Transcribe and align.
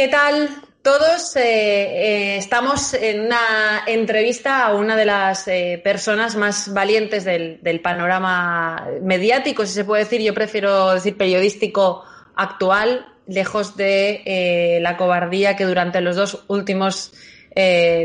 ¿Qué 0.00 0.08
tal 0.08 0.48
todos? 0.80 1.36
Eh, 1.36 1.42
eh, 1.42 2.36
estamos 2.38 2.94
en 2.94 3.20
una 3.20 3.82
entrevista 3.86 4.64
a 4.64 4.74
una 4.74 4.96
de 4.96 5.04
las 5.04 5.46
eh, 5.46 5.78
personas 5.84 6.36
más 6.36 6.72
valientes 6.72 7.26
del, 7.26 7.80
panorama 7.82 8.88
mediático, 9.02 9.66
si 9.66 9.74
se 9.74 9.84
puede 9.84 10.04
decir. 10.04 10.22
Yo 10.22 10.32
prefiero 10.32 10.94
decir 10.94 11.18
periodístico 11.18 12.02
actual, 12.34 13.08
lejos 13.26 13.76
de 13.76 14.78
la 14.80 14.96
cobardía 14.96 15.54
que 15.54 15.66
durante 15.66 16.00
los 16.00 16.16
dos 16.16 16.44
últimos, 16.48 17.12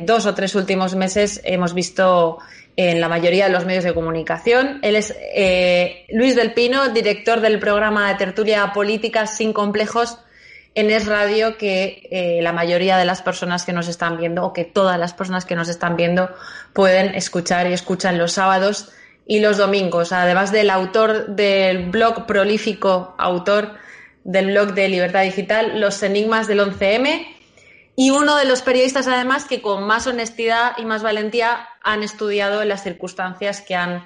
dos 0.04 0.26
o 0.26 0.36
tres 0.36 0.54
últimos 0.56 0.96
meses 0.96 1.40
hemos 1.46 1.74
visto 1.74 2.40
en 2.76 3.00
la 3.00 3.08
mayoría 3.08 3.46
de 3.46 3.54
los 3.54 3.64
medios 3.64 3.86
de 3.86 3.94
comunicación. 3.94 4.80
Él 4.82 4.98
es 4.98 5.16
Luis 6.10 6.36
del 6.36 6.54
Pino, 6.54 6.90
director 6.90 7.40
del 7.40 7.58
programa 7.58 8.10
de 8.10 8.16
tertulia 8.16 8.74
política 8.74 9.28
sin 9.28 9.54
complejos 9.54 10.20
en 10.76 10.92
Es 10.92 11.08
Radio 11.08 11.58
que 11.58 12.08
eh, 12.12 12.42
la 12.42 12.52
mayoría 12.52 12.98
de 12.98 13.06
las 13.06 13.22
personas 13.22 13.66
que 13.66 13.72
nos 13.72 13.88
están 13.88 14.18
viendo 14.18 14.44
o 14.44 14.54
que 14.54 14.66
todas 14.66 15.00
las 15.00 15.14
personas 15.14 15.46
que 15.46 15.56
nos 15.56 15.70
están 15.70 15.96
viendo 15.96 16.30
pueden 16.74 17.16
escuchar 17.16 17.68
y 17.68 17.74
escuchan 17.74 18.18
los 18.18 18.34
sábados 18.34 18.92
y 19.26 19.40
los 19.40 19.58
domingos. 19.58 20.12
Además 20.12 20.52
del 20.52 20.70
autor 20.70 21.28
del 21.28 21.90
blog 21.90 22.26
prolífico, 22.26 23.16
autor 23.18 23.76
del 24.26 24.48
blog 24.48 24.74
de 24.74 24.90
Libertad 24.90 25.24
Digital, 25.24 25.80
Los 25.80 26.04
Enigmas 26.04 26.48
del 26.48 26.60
11M, 26.60 27.26
y 27.96 28.10
uno 28.12 28.36
de 28.36 28.44
los 28.44 28.62
periodistas 28.62 29.08
además 29.08 29.46
que 29.46 29.62
con 29.62 29.88
más 29.88 30.06
honestidad 30.08 30.74
y 30.78 30.84
más 30.84 31.02
valentía 31.02 31.70
han 31.82 32.04
estudiado 32.04 32.66
las 32.66 32.84
circunstancias 32.84 33.62
que 33.62 33.76
han 33.76 34.06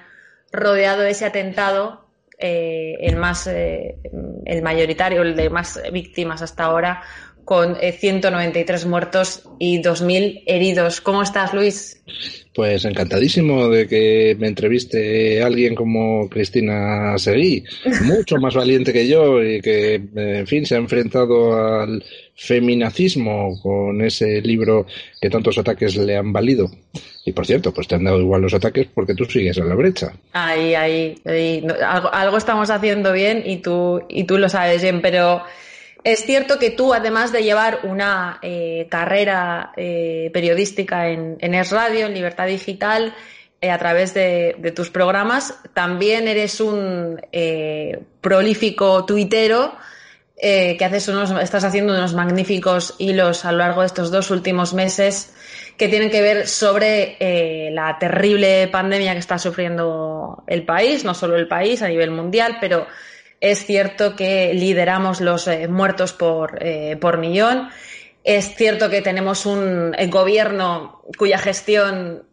rodeado 0.52 1.02
ese 1.02 1.24
atentado 1.24 2.09
eh, 2.40 2.96
el 3.00 3.16
más 3.16 3.46
eh, 3.46 3.98
el 4.46 4.62
mayoritario, 4.62 5.22
el 5.22 5.36
de 5.36 5.50
más 5.50 5.80
víctimas 5.92 6.42
hasta 6.42 6.64
ahora, 6.64 7.02
con 7.44 7.76
193 7.76 8.82
eh, 8.82 8.86
muertos 8.86 9.42
y 9.58 9.82
2.000 9.82 10.42
heridos. 10.46 11.00
¿Cómo 11.00 11.22
estás, 11.22 11.54
Luis? 11.54 12.02
Pues 12.54 12.84
encantadísimo 12.84 13.68
de 13.68 13.86
que 13.86 14.36
me 14.38 14.48
entreviste 14.48 15.42
alguien 15.42 15.74
como 15.74 16.28
Cristina 16.28 17.16
Seguí, 17.16 17.62
mucho 18.02 18.36
más 18.38 18.54
valiente 18.54 18.92
que 18.92 19.06
yo 19.06 19.42
y 19.42 19.60
que, 19.60 19.94
en 20.14 20.46
fin, 20.46 20.66
se 20.66 20.74
ha 20.74 20.78
enfrentado 20.78 21.56
al 21.56 22.04
feminacismo 22.34 23.60
con 23.62 24.00
ese 24.02 24.40
libro 24.40 24.86
que 25.20 25.30
tantos 25.30 25.58
ataques 25.58 25.96
le 25.96 26.16
han 26.16 26.32
valido. 26.32 26.70
Y 27.24 27.32
por 27.32 27.46
cierto, 27.46 27.72
pues 27.72 27.86
te 27.86 27.94
han 27.94 28.04
dado 28.04 28.20
igual 28.20 28.42
los 28.42 28.54
ataques 28.54 28.88
porque 28.92 29.14
tú 29.14 29.24
sigues 29.26 29.58
en 29.58 29.68
la 29.68 29.74
brecha. 29.74 30.12
Ahí, 30.32 30.74
ahí, 30.74 31.14
algo, 32.12 32.36
estamos 32.36 32.70
haciendo 32.70 33.12
bien 33.12 33.42
y 33.44 33.58
tú, 33.58 34.02
y 34.08 34.24
tú 34.24 34.38
lo 34.38 34.48
sabes 34.48 34.82
bien, 34.82 35.00
pero 35.02 35.42
es 36.04 36.24
cierto 36.24 36.58
que 36.58 36.70
tú, 36.70 36.94
además 36.94 37.32
de 37.32 37.42
llevar 37.42 37.80
una 37.82 38.38
eh, 38.42 38.86
carrera 38.90 39.72
eh, 39.76 40.30
periodística 40.32 41.08
en, 41.08 41.36
en, 41.40 41.54
Es 41.54 41.70
Radio, 41.70 42.06
en 42.06 42.14
Libertad 42.14 42.46
Digital, 42.46 43.14
eh, 43.60 43.70
a 43.70 43.78
través 43.78 44.14
de, 44.14 44.72
tus 44.74 44.90
programas, 44.90 45.54
también 45.74 46.28
eres 46.28 46.60
un 46.60 47.20
prolífico 48.20 49.04
tuitero 49.04 49.74
que 50.40 50.82
haces 50.82 51.08
unos, 51.08 51.30
estás 51.42 51.64
haciendo 51.64 51.92
unos 51.92 52.14
magníficos 52.14 52.94
hilos 52.98 53.44
a 53.44 53.52
lo 53.52 53.58
largo 53.58 53.82
de 53.82 53.88
estos 53.88 54.10
dos 54.10 54.30
últimos 54.30 54.72
meses 54.72 55.34
que 55.76 55.88
tienen 55.88 56.08
que 56.08 56.22
ver 56.22 56.48
sobre 56.48 57.70
la 57.72 57.98
terrible 57.98 58.68
pandemia 58.68 59.12
que 59.12 59.18
está 59.18 59.38
sufriendo 59.38 60.42
el 60.46 60.64
país, 60.64 61.04
no 61.04 61.12
solo 61.12 61.36
el 61.36 61.46
país 61.46 61.82
a 61.82 61.88
nivel 61.88 62.10
mundial, 62.10 62.56
pero 62.58 62.86
es 63.40 63.64
cierto 63.64 64.16
que 64.16 64.54
lideramos 64.54 65.20
los 65.20 65.48
eh, 65.48 65.68
muertos 65.68 66.12
por, 66.12 66.58
eh, 66.62 66.96
por 67.00 67.18
millón. 67.18 67.70
Es 68.22 68.54
cierto 68.54 68.90
que 68.90 69.02
tenemos 69.02 69.46
un 69.46 69.96
gobierno 70.10 71.02
cuya 71.16 71.38
gestión, 71.38 72.24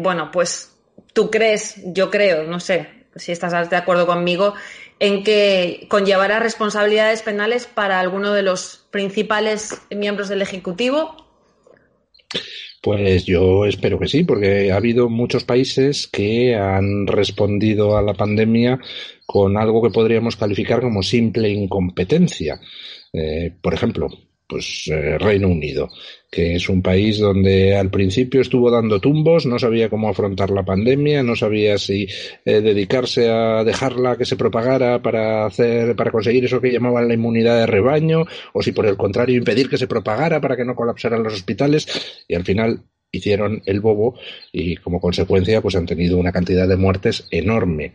bueno, 0.00 0.32
pues 0.32 0.76
tú 1.12 1.30
crees, 1.30 1.76
yo 1.84 2.10
creo, 2.10 2.42
no 2.48 2.58
sé 2.58 2.88
si 3.14 3.30
estás 3.30 3.70
de 3.70 3.76
acuerdo 3.76 4.08
conmigo, 4.08 4.54
en 4.98 5.22
que 5.22 5.86
conllevará 5.88 6.40
responsabilidades 6.40 7.22
penales 7.22 7.66
para 7.66 8.00
alguno 8.00 8.32
de 8.32 8.42
los 8.42 8.88
principales 8.90 9.80
miembros 9.90 10.28
del 10.28 10.42
Ejecutivo 10.42 11.16
pues 12.80 13.24
yo 13.24 13.66
espero 13.66 13.98
que 13.98 14.08
sí, 14.08 14.24
porque 14.24 14.72
ha 14.72 14.76
habido 14.76 15.08
muchos 15.08 15.44
países 15.44 16.06
que 16.06 16.56
han 16.56 17.06
respondido 17.06 17.96
a 17.96 18.02
la 18.02 18.14
pandemia 18.14 18.78
con 19.26 19.56
algo 19.56 19.82
que 19.82 19.90
podríamos 19.90 20.36
calificar 20.36 20.80
como 20.80 21.02
simple 21.02 21.50
incompetencia. 21.50 22.60
Eh, 23.12 23.52
por 23.60 23.74
ejemplo, 23.74 24.08
pues 24.50 24.88
eh, 24.88 25.16
Reino 25.16 25.48
Unido, 25.48 25.88
que 26.28 26.56
es 26.56 26.68
un 26.68 26.82
país 26.82 27.18
donde 27.18 27.76
al 27.76 27.90
principio 27.90 28.40
estuvo 28.40 28.70
dando 28.70 29.00
tumbos, 29.00 29.46
no 29.46 29.58
sabía 29.58 29.88
cómo 29.88 30.08
afrontar 30.08 30.50
la 30.50 30.64
pandemia, 30.64 31.22
no 31.22 31.36
sabía 31.36 31.78
si 31.78 32.08
eh, 32.44 32.60
dedicarse 32.60 33.30
a 33.30 33.62
dejarla 33.62 34.16
que 34.18 34.26
se 34.26 34.36
propagara 34.36 35.00
para 35.00 35.46
hacer, 35.46 35.94
para 35.94 36.10
conseguir 36.10 36.44
eso 36.44 36.60
que 36.60 36.72
llamaban 36.72 37.06
la 37.06 37.14
inmunidad 37.14 37.58
de 37.60 37.66
rebaño, 37.66 38.24
o 38.52 38.62
si 38.62 38.72
por 38.72 38.86
el 38.86 38.96
contrario 38.96 39.38
impedir 39.38 39.70
que 39.70 39.78
se 39.78 39.86
propagara 39.86 40.40
para 40.40 40.56
que 40.56 40.64
no 40.64 40.74
colapsaran 40.74 41.22
los 41.22 41.34
hospitales, 41.34 42.24
y 42.26 42.34
al 42.34 42.44
final 42.44 42.82
hicieron 43.12 43.62
el 43.66 43.80
bobo 43.80 44.14
y 44.52 44.76
como 44.76 45.00
consecuencia 45.00 45.60
pues 45.60 45.76
han 45.76 45.86
tenido 45.86 46.18
una 46.18 46.32
cantidad 46.32 46.68
de 46.68 46.76
muertes 46.76 47.26
enorme. 47.30 47.92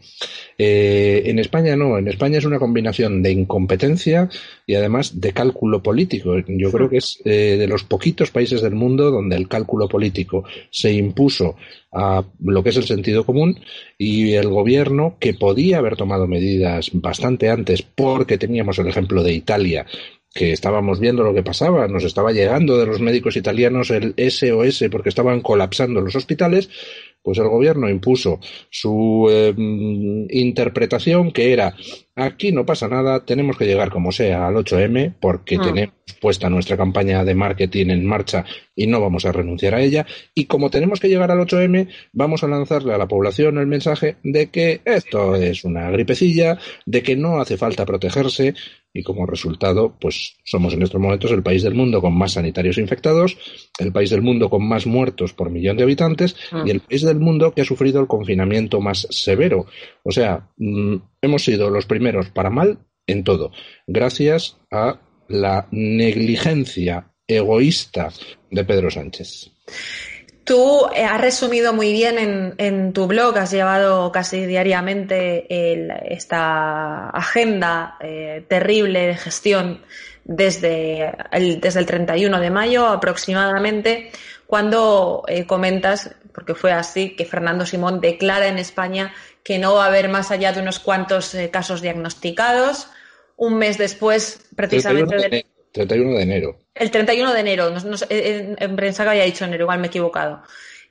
Eh, 0.57 1.23
en 1.25 1.39
España 1.39 1.75
no, 1.75 1.97
en 1.97 2.07
España 2.07 2.37
es 2.37 2.45
una 2.45 2.59
combinación 2.59 3.23
de 3.23 3.31
incompetencia 3.31 4.29
y 4.65 4.75
además 4.75 5.19
de 5.19 5.33
cálculo 5.33 5.81
político. 5.81 6.35
Yo 6.47 6.71
creo 6.71 6.89
que 6.89 6.97
es 6.97 7.21
eh, 7.25 7.55
de 7.57 7.67
los 7.67 7.83
poquitos 7.83 8.31
países 8.31 8.61
del 8.61 8.75
mundo 8.75 9.11
donde 9.11 9.35
el 9.35 9.47
cálculo 9.47 9.87
político 9.87 10.43
se 10.69 10.93
impuso 10.93 11.55
a 11.91 12.23
lo 12.43 12.63
que 12.63 12.69
es 12.69 12.77
el 12.77 12.83
sentido 12.83 13.25
común 13.25 13.59
y 13.97 14.33
el 14.33 14.49
gobierno 14.49 15.15
que 15.19 15.33
podía 15.33 15.77
haber 15.77 15.95
tomado 15.95 16.27
medidas 16.27 16.89
bastante 16.93 17.49
antes 17.49 17.81
porque 17.81 18.37
teníamos 18.37 18.77
el 18.79 18.87
ejemplo 18.87 19.23
de 19.23 19.33
Italia 19.33 19.85
que 20.35 20.51
estábamos 20.51 20.99
viendo 20.99 21.23
lo 21.23 21.33
que 21.33 21.43
pasaba, 21.43 21.87
nos 21.87 22.03
estaba 22.03 22.33
llegando 22.33 22.77
de 22.77 22.85
los 22.85 22.99
médicos 22.99 23.37
italianos 23.37 23.89
el 23.89 24.13
SOS 24.17 24.83
porque 24.91 25.07
estaban 25.07 25.39
colapsando 25.39 26.01
los 26.01 26.13
hospitales, 26.13 26.69
pues 27.23 27.37
el 27.37 27.47
gobierno 27.47 27.89
impuso 27.89 28.41
su 28.69 29.29
em, 29.31 30.27
interpretación 30.29 31.31
que 31.31 31.53
era 31.53 31.73
aquí 32.15 32.51
no 32.51 32.65
pasa 32.65 32.87
nada, 32.87 33.25
tenemos 33.25 33.57
que 33.57 33.65
llegar 33.65 33.91
como 33.91 34.11
sea 34.11 34.47
al 34.47 34.55
8M 34.55 35.15
porque 35.19 35.57
ah. 35.59 35.61
tenemos 35.63 35.95
puesta 36.21 36.49
nuestra 36.49 36.77
campaña 36.77 37.23
de 37.23 37.35
marketing 37.35 37.87
en 37.89 38.05
marcha 38.05 38.45
y 38.75 38.87
no 38.87 39.01
vamos 39.01 39.25
a 39.25 39.31
renunciar 39.31 39.75
a 39.75 39.81
ella 39.81 40.05
y 40.33 40.45
como 40.45 40.69
tenemos 40.69 40.99
que 40.99 41.09
llegar 41.09 41.31
al 41.31 41.39
8M 41.39 41.87
vamos 42.13 42.43
a 42.43 42.47
lanzarle 42.47 42.93
a 42.93 42.97
la 42.97 43.07
población 43.07 43.57
el 43.57 43.67
mensaje 43.67 44.17
de 44.23 44.49
que 44.49 44.81
esto 44.85 45.35
es 45.35 45.63
una 45.63 45.89
gripecilla, 45.91 46.57
de 46.85 47.03
que 47.03 47.15
no 47.15 47.39
hace 47.39 47.57
falta 47.57 47.85
protegerse 47.85 48.53
y 48.95 49.03
como 49.03 49.25
resultado, 49.25 49.93
pues 49.99 50.37
somos 50.45 50.73
en 50.73 50.81
estos 50.81 51.01
momentos 51.01 51.29
el 51.31 51.43
país 51.43 51.63
del 51.63 51.75
mundo 51.75 51.99
con 51.99 52.17
más 52.17 52.31
sanitarios 52.31 52.77
infectados, 52.77 53.37
el 53.77 53.91
país 53.91 54.09
del 54.09 54.21
mundo 54.21 54.49
con 54.49 54.65
más 54.65 54.87
muertos 54.87 55.33
por 55.33 55.49
millón 55.49 55.75
de 55.75 55.83
habitantes 55.83 56.37
ah. 56.53 56.63
y 56.65 56.71
el 56.71 56.79
país 56.79 57.01
del 57.01 57.19
mundo 57.19 57.53
que 57.53 57.61
ha 57.61 57.65
sufrido 57.65 57.99
el 57.99 58.07
confinamiento 58.07 58.79
más 58.79 59.05
severo. 59.09 59.65
O 60.01 60.11
sea, 60.11 60.47
mm, 60.57 60.95
hemos 61.25 61.43
sido 61.43 61.69
los 61.69 61.85
primeros 61.85 62.29
para 62.29 62.49
mal 62.49 62.79
en 63.07 63.23
todo, 63.23 63.51
gracias 63.87 64.57
a 64.71 64.99
la 65.27 65.67
negligencia 65.71 67.11
egoísta 67.27 68.11
de 68.51 68.63
Pedro 68.63 68.91
Sánchez. 68.91 69.51
Tú 70.45 70.87
eh, 70.95 71.03
has 71.03 71.19
resumido 71.19 71.73
muy 71.73 71.91
bien 71.91 72.53
en, 72.59 72.93
tu 72.93 73.07
blog, 73.07 73.35
has 73.37 73.51
llevado 73.51 74.11
casi 74.11 74.45
diariamente 74.45 75.47
esta 76.13 77.09
agenda 77.09 77.97
eh, 77.99 78.45
terrible 78.47 79.07
de 79.07 79.15
gestión 79.15 79.81
desde 80.23 81.15
el, 81.31 81.59
desde 81.59 81.79
el 81.79 81.87
31 81.87 82.39
de 82.39 82.51
mayo 82.51 82.85
aproximadamente, 82.85 84.11
cuando 84.45 85.23
eh, 85.27 85.47
comentas, 85.47 86.15
porque 86.31 86.53
fue 86.53 86.71
así, 86.71 87.15
que 87.15 87.25
Fernando 87.25 87.65
Simón 87.65 87.99
declara 87.99 88.47
en 88.47 88.59
España 88.59 89.13
que 89.45 89.59
no 89.59 89.75
va 89.75 89.85
a 89.85 89.87
haber 89.89 90.09
más 90.09 90.31
allá 90.31 90.51
de 90.51 90.59
unos 90.59 90.79
cuantos 90.79 91.37
casos 91.51 91.79
diagnosticados. 91.79 92.87
Un 93.37 93.59
mes 93.59 93.77
después, 93.77 94.39
precisamente. 94.55 95.45
31 95.71 96.17
de 96.17 96.23
enero. 96.23 96.59
El 96.73 96.89
31 96.89 97.31
de 97.31 97.39
enero, 97.39 97.73
en 98.09 98.75
prensa 98.75 99.03
que 99.03 99.09
había 99.11 99.23
dicho 99.23 99.45
enero, 99.45 99.65
igual 99.65 99.77
me 99.77 99.85
he 99.85 99.89
equivocado. 99.89 100.41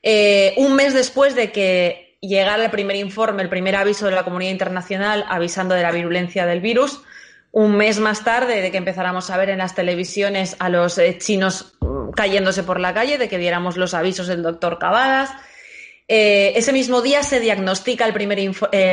Eh, 0.03 0.55
un 0.59 0.77
mes 0.77 0.95
después 0.95 1.35
de 1.35 1.51
que 1.51 2.17
llegara 2.21 2.65
el 2.65 2.71
primer 2.71 2.95
informe, 2.95 3.43
el 3.43 3.49
primer 3.49 3.75
aviso 3.75 4.07
de 4.07 4.13
la 4.13 4.23
comunidad 4.23 4.53
internacional 4.53 5.25
avisando 5.29 5.75
de 5.75 5.83
la 5.83 5.91
virulencia 5.91 6.47
del 6.47 6.61
virus, 6.61 7.01
un 7.51 7.77
mes 7.77 7.99
más 7.99 8.23
tarde 8.23 8.63
de 8.63 8.71
que 8.71 8.79
empezáramos 8.79 9.31
a 9.31 9.37
ver 9.37 9.51
en 9.51 9.59
las 9.59 9.75
televisiones 9.75 10.55
a 10.61 10.69
los 10.69 10.97
eh, 10.99 11.19
chinos 11.19 11.75
mm, 11.81 12.11
cayéndose 12.11 12.63
por 12.63 12.79
la 12.79 12.95
calle, 12.95 13.19
de 13.19 13.29
que 13.29 13.39
viéramos 13.39 13.77
los 13.77 13.95
avisos 13.95 14.29
del 14.29 14.43
doctor 14.43 14.79
Cavadas, 14.79 15.31
eh, 16.07 16.53
ese 16.57 16.73
mismo 16.73 17.01
día 17.01 17.23
se 17.23 17.41
diagnostica 17.41 18.05
el 18.05 18.13
primer 18.13 18.39
eh, 18.39 18.51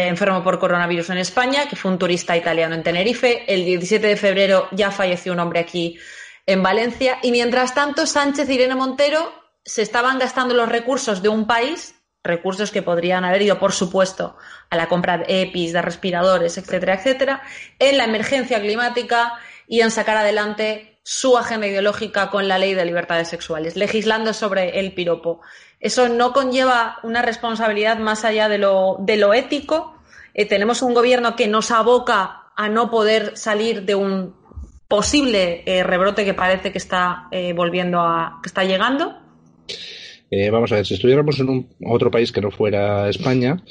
enfermo 0.08 0.44
por 0.44 0.60
coronavirus 0.60 1.10
en 1.10 1.18
España, 1.18 1.68
que 1.68 1.76
fue 1.76 1.92
un 1.92 2.00
turista 2.00 2.38
italiano 2.38 2.74
en 2.74 2.84
Tenerife. 2.84 3.44
El 3.54 3.66
17 3.66 4.08
de 4.08 4.16
febrero 4.16 4.70
ya 4.72 4.92
falleció 4.92 5.34
un 5.34 5.40
hombre 5.40 5.60
aquí 5.60 6.00
en 6.46 6.64
Valencia. 6.64 7.20
Y 7.22 7.32
mientras 7.32 7.74
tanto, 7.74 8.06
Sánchez 8.06 8.50
y 8.50 8.54
Irene 8.54 8.76
Montero 8.76 9.34
se 9.64 9.82
estaban 9.82 10.20
gastando 10.20 10.56
los 10.56 10.70
recursos 10.70 11.22
de 11.22 11.30
un 11.30 11.46
país, 11.46 11.96
recursos 12.24 12.72
que 12.72 12.82
podrían 12.82 13.26
haber 13.26 13.42
ido, 13.42 13.60
por 13.60 13.74
supuesto, 13.74 14.38
a 14.70 14.78
la 14.78 14.88
compra 14.88 15.18
de 15.18 15.42
EPIs, 15.42 15.74
de 15.74 15.82
respiradores, 15.82 16.58
etcétera, 16.58 16.96
etcétera, 16.96 17.42
en 17.78 17.98
la 17.98 18.06
emergencia 18.06 18.62
climática 18.62 19.34
y 19.68 19.82
en 19.82 19.92
sacar 19.92 20.18
adelante 20.18 20.91
su 21.04 21.38
agenda 21.38 21.68
ideológica 21.68 22.30
con 22.30 22.48
la 22.48 22.58
ley 22.58 22.74
de 22.74 22.86
libertades 22.86 23.28
sexuales, 23.28 23.76
legislando 23.76 24.34
sobre 24.34 24.80
el 24.80 24.94
piropo. 24.94 25.42
Eso 25.80 26.10
no 26.10 26.32
conlleva 26.32 27.00
una 27.04 27.22
responsabilidad 27.22 27.98
más 27.98 28.24
allá 28.24 28.48
de 28.50 28.60
lo, 28.60 28.98
de 29.00 29.18
lo 29.18 29.34
ético. 29.34 29.96
Eh, 30.34 30.46
tenemos 30.46 30.82
un 30.82 30.94
gobierno 30.94 31.36
que 31.36 31.48
nos 31.48 31.72
aboca 31.72 32.44
a 32.56 32.70
no 32.70 32.92
poder 32.92 33.36
salir 33.36 33.84
de 33.84 33.96
un 33.96 34.36
posible 34.88 35.64
eh, 35.66 35.84
rebrote 35.84 36.24
que 36.26 36.34
parece 36.34 36.72
que 36.72 36.78
está 36.78 37.28
eh, 37.32 37.54
volviendo 37.54 38.00
a, 38.02 38.40
que 38.44 38.48
está 38.48 38.64
llegando. 38.64 39.18
vamos 40.52 40.72
a 40.72 40.76
ver, 40.76 40.86
si 40.86 40.94
estuviéramos 40.94 41.40
en 41.40 41.50
un, 41.50 41.76
otro 41.86 42.12
país 42.12 42.32
que 42.32 42.42
no 42.42 42.52
fuera 42.52 43.10
España, 43.10 43.64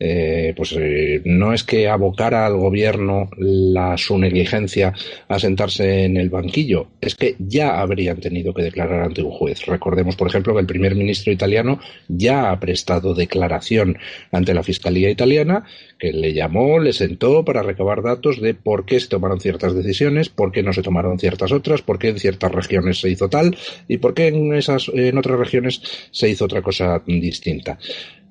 eh, 0.00 0.54
pues 0.56 0.74
eh, 0.78 1.22
no 1.24 1.52
es 1.52 1.64
que 1.64 1.88
abocara 1.88 2.46
al 2.46 2.56
gobierno 2.56 3.28
la, 3.36 3.96
su 3.96 4.16
negligencia 4.16 4.92
a 5.26 5.38
sentarse 5.38 6.04
en 6.04 6.16
el 6.16 6.30
banquillo, 6.30 6.88
es 7.00 7.14
que 7.14 7.34
ya 7.38 7.80
habrían 7.80 8.20
tenido 8.20 8.54
que 8.54 8.62
declarar 8.62 9.02
ante 9.02 9.22
un 9.22 9.32
juez. 9.32 9.66
Recordemos, 9.66 10.14
por 10.16 10.28
ejemplo, 10.28 10.54
que 10.54 10.60
el 10.60 10.66
primer 10.66 10.94
ministro 10.94 11.32
italiano 11.32 11.80
ya 12.08 12.50
ha 12.50 12.60
prestado 12.60 13.14
declaración 13.14 13.98
ante 14.30 14.54
la 14.54 14.62
Fiscalía 14.62 15.10
italiana, 15.10 15.64
que 15.98 16.12
le 16.12 16.32
llamó, 16.32 16.78
le 16.78 16.92
sentó 16.92 17.44
para 17.44 17.62
recabar 17.62 18.02
datos 18.02 18.40
de 18.40 18.54
por 18.54 18.84
qué 18.84 19.00
se 19.00 19.08
tomaron 19.08 19.40
ciertas 19.40 19.74
decisiones, 19.74 20.28
por 20.28 20.52
qué 20.52 20.62
no 20.62 20.72
se 20.72 20.82
tomaron 20.82 21.18
ciertas 21.18 21.50
otras, 21.50 21.82
por 21.82 21.98
qué 21.98 22.08
en 22.08 22.18
ciertas 22.18 22.52
regiones 22.52 23.00
se 23.00 23.10
hizo 23.10 23.28
tal 23.28 23.56
y 23.88 23.98
por 23.98 24.14
qué 24.14 24.28
en, 24.28 24.54
esas, 24.54 24.88
en 24.94 25.18
otras 25.18 25.38
regiones 25.38 25.82
se 26.12 26.28
hizo 26.28 26.44
otra 26.44 26.62
cosa 26.62 27.02
distinta. 27.06 27.78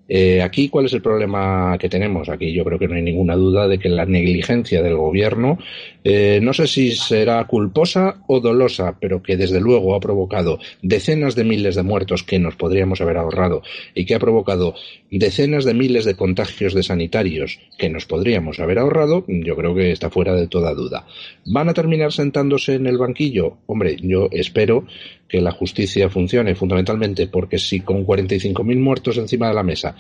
Eh, 0.09 0.41
aquí, 0.41 0.69
¿cuál 0.69 0.85
es 0.85 0.93
el 0.93 1.01
problema 1.01 1.77
que 1.79 1.89
tenemos? 1.89 2.29
Aquí 2.29 2.53
yo 2.53 2.63
creo 2.63 2.79
que 2.79 2.87
no 2.87 2.95
hay 2.95 3.01
ninguna 3.01 3.35
duda 3.35 3.67
de 3.67 3.77
que 3.77 3.89
la 3.89 4.05
negligencia 4.05 4.81
del 4.81 4.95
gobierno, 4.95 5.57
eh, 6.03 6.39
no 6.41 6.53
sé 6.53 6.67
si 6.67 6.91
será 6.91 7.45
culposa 7.45 8.21
o 8.27 8.39
dolosa, 8.39 8.97
pero 8.99 9.21
que 9.21 9.35
desde 9.35 9.59
luego 9.59 9.95
ha 9.95 9.99
provocado 9.99 10.59
decenas 10.81 11.35
de 11.35 11.43
miles 11.43 11.75
de 11.75 11.83
muertos 11.83 12.23
que 12.23 12.39
nos 12.39 12.55
podríamos 12.55 13.01
haber 13.01 13.17
ahorrado 13.17 13.63
y 13.93 14.05
que 14.05 14.15
ha 14.15 14.19
provocado 14.19 14.75
decenas 15.11 15.65
de 15.65 15.73
miles 15.73 16.05
de 16.05 16.15
contagios 16.15 16.73
de 16.73 16.83
sanitarios 16.83 17.59
que 17.77 17.89
nos 17.89 18.05
podríamos 18.05 18.59
haber 18.59 18.79
ahorrado, 18.79 19.25
yo 19.27 19.55
creo 19.55 19.75
que 19.75 19.91
está 19.91 20.09
fuera 20.09 20.33
de 20.33 20.47
toda 20.47 20.73
duda. 20.73 21.05
¿Van 21.45 21.69
a 21.69 21.73
terminar 21.73 22.13
sentándose 22.13 22.75
en 22.75 22.87
el 22.87 22.97
banquillo? 22.97 23.57
Hombre, 23.65 23.97
yo 24.01 24.29
espero 24.31 24.85
que 25.27 25.41
la 25.41 25.51
justicia 25.51 26.09
funcione 26.09 26.55
fundamentalmente 26.55 27.27
porque 27.27 27.57
si 27.57 27.81
con 27.81 28.05
45.000 28.05 28.79
muertos 28.79 29.17
encima 29.17 29.49
de 29.49 29.53
la 29.53 29.63
mesa 29.63 29.95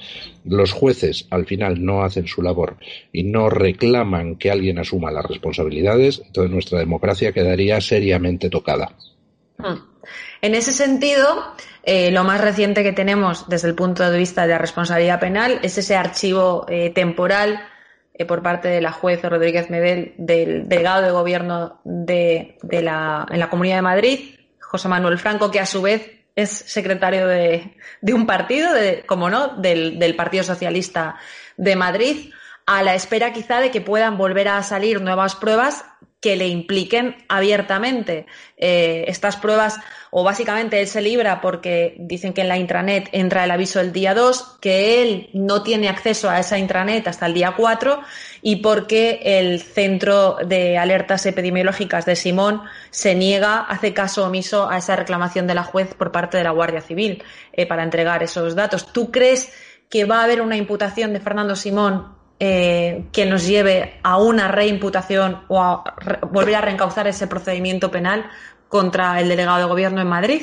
los 0.45 0.71
jueces 0.71 1.27
al 1.29 1.45
final 1.45 1.83
no 1.83 2.03
hacen 2.03 2.27
su 2.27 2.41
labor 2.41 2.77
y 3.11 3.23
no 3.23 3.49
reclaman 3.49 4.35
que 4.35 4.51
alguien 4.51 4.79
asuma 4.79 5.11
las 5.11 5.25
responsabilidades, 5.25 6.21
entonces 6.25 6.51
nuestra 6.51 6.79
democracia 6.79 7.31
quedaría 7.31 7.81
seriamente 7.81 8.49
tocada. 8.49 8.91
Hmm. 9.57 9.77
En 10.41 10.55
ese 10.55 10.71
sentido, 10.71 11.53
eh, 11.83 12.11
lo 12.11 12.23
más 12.23 12.41
reciente 12.41 12.83
que 12.83 12.93
tenemos 12.93 13.49
desde 13.49 13.69
el 13.69 13.75
punto 13.75 14.09
de 14.09 14.17
vista 14.17 14.43
de 14.43 14.49
la 14.49 14.57
responsabilidad 14.57 15.19
penal 15.19 15.59
es 15.63 15.77
ese 15.77 15.95
archivo 15.95 16.65
eh, 16.69 16.91
temporal 16.91 17.59
eh, 18.13 18.25
por 18.25 18.41
parte 18.41 18.67
de 18.67 18.81
la 18.81 18.91
juez 18.91 19.21
Rodríguez 19.23 19.69
Medel 19.69 20.13
del 20.17 20.67
delegado 20.67 21.03
de 21.03 21.11
gobierno 21.11 21.81
de, 21.83 22.57
la, 22.63 23.25
en 23.29 23.39
la 23.39 23.49
Comunidad 23.49 23.77
de 23.77 23.81
Madrid, 23.81 24.19
José 24.67 24.89
Manuel 24.89 25.17
Franco, 25.17 25.49
que 25.49 25.61
a 25.61 25.65
su 25.65 25.81
vez 25.81 26.11
es 26.35 26.49
secretario 26.49 27.25
de, 27.27 27.73
un 28.13 28.25
partido, 28.27 28.71
de, 28.73 29.03
como 29.05 29.29
no, 29.29 29.55
del, 29.57 30.15
Partido 30.15 30.43
Socialista 30.43 31.15
de 31.55 31.75
Madrid, 31.75 32.31
a 32.65 32.83
la 32.83 32.93
espera 32.93 33.33
quizá 33.33 33.59
de 33.59 33.71
que 33.71 33.81
puedan 33.81 34.17
volver 34.17 34.49
a 34.49 34.61
salir 34.61 35.01
nuevas 35.01 35.35
pruebas 35.35 35.85
que 36.19 36.35
le 36.35 36.47
impliquen 36.47 37.15
abiertamente. 37.29 38.27
Eh, 38.57 39.05
estas 39.07 39.37
pruebas, 39.37 39.79
o 40.11 40.23
básicamente 40.23 40.79
él 40.79 40.87
se 40.87 41.01
libra 41.01 41.41
porque 41.41 41.95
dicen 41.99 42.33
que 42.33 42.41
en 42.41 42.47
la 42.47 42.57
intranet 42.57 43.09
entra 43.11 43.43
el 43.43 43.51
aviso 43.51 43.79
el 43.79 43.91
día 43.91 44.13
2, 44.13 44.57
que 44.61 45.01
él 45.01 45.29
no 45.33 45.63
tiene 45.63 45.89
acceso 45.89 46.29
a 46.29 46.39
esa 46.39 46.57
intranet 46.57 47.07
hasta 47.07 47.25
el 47.25 47.33
día 47.33 47.53
4 47.55 47.99
y 48.41 48.57
porque 48.57 49.19
el 49.23 49.61
Centro 49.61 50.37
de 50.45 50.77
Alertas 50.77 51.25
Epidemiológicas 51.25 52.05
de 52.05 52.15
Simón 52.15 52.61
se 52.89 53.15
niega, 53.15 53.59
hace 53.59 53.93
caso 53.93 54.25
omiso 54.25 54.69
a 54.69 54.77
esa 54.77 54.95
reclamación 54.95 55.47
de 55.47 55.55
la 55.55 55.63
juez 55.63 55.93
por 55.93 56.11
parte 56.11 56.37
de 56.37 56.43
la 56.43 56.51
Guardia 56.51 56.81
Civil 56.81 57.23
eh, 57.53 57.65
para 57.65 57.83
entregar 57.83 58.23
esos 58.23 58.55
datos. 58.55 58.91
¿Tú 58.93 59.11
crees 59.11 59.51
que 59.89 60.05
va 60.05 60.21
a 60.21 60.23
haber 60.23 60.41
una 60.41 60.57
imputación 60.57 61.13
de 61.13 61.19
Fernando 61.19 61.55
Simón 61.55 62.15
eh, 62.39 63.05
que 63.11 63.25
nos 63.25 63.47
lleve 63.47 63.99
a 64.03 64.17
una 64.17 64.47
reimputación 64.47 65.41
o 65.47 65.59
a 65.59 65.83
volver 66.31 66.55
a 66.55 66.61
reencauzar 66.61 67.07
ese 67.07 67.25
procedimiento 67.25 67.89
penal 67.89 68.29
contra 68.67 69.19
el 69.21 69.29
delegado 69.29 69.59
de 69.59 69.65
gobierno 69.65 70.01
en 70.01 70.07
Madrid? 70.07 70.41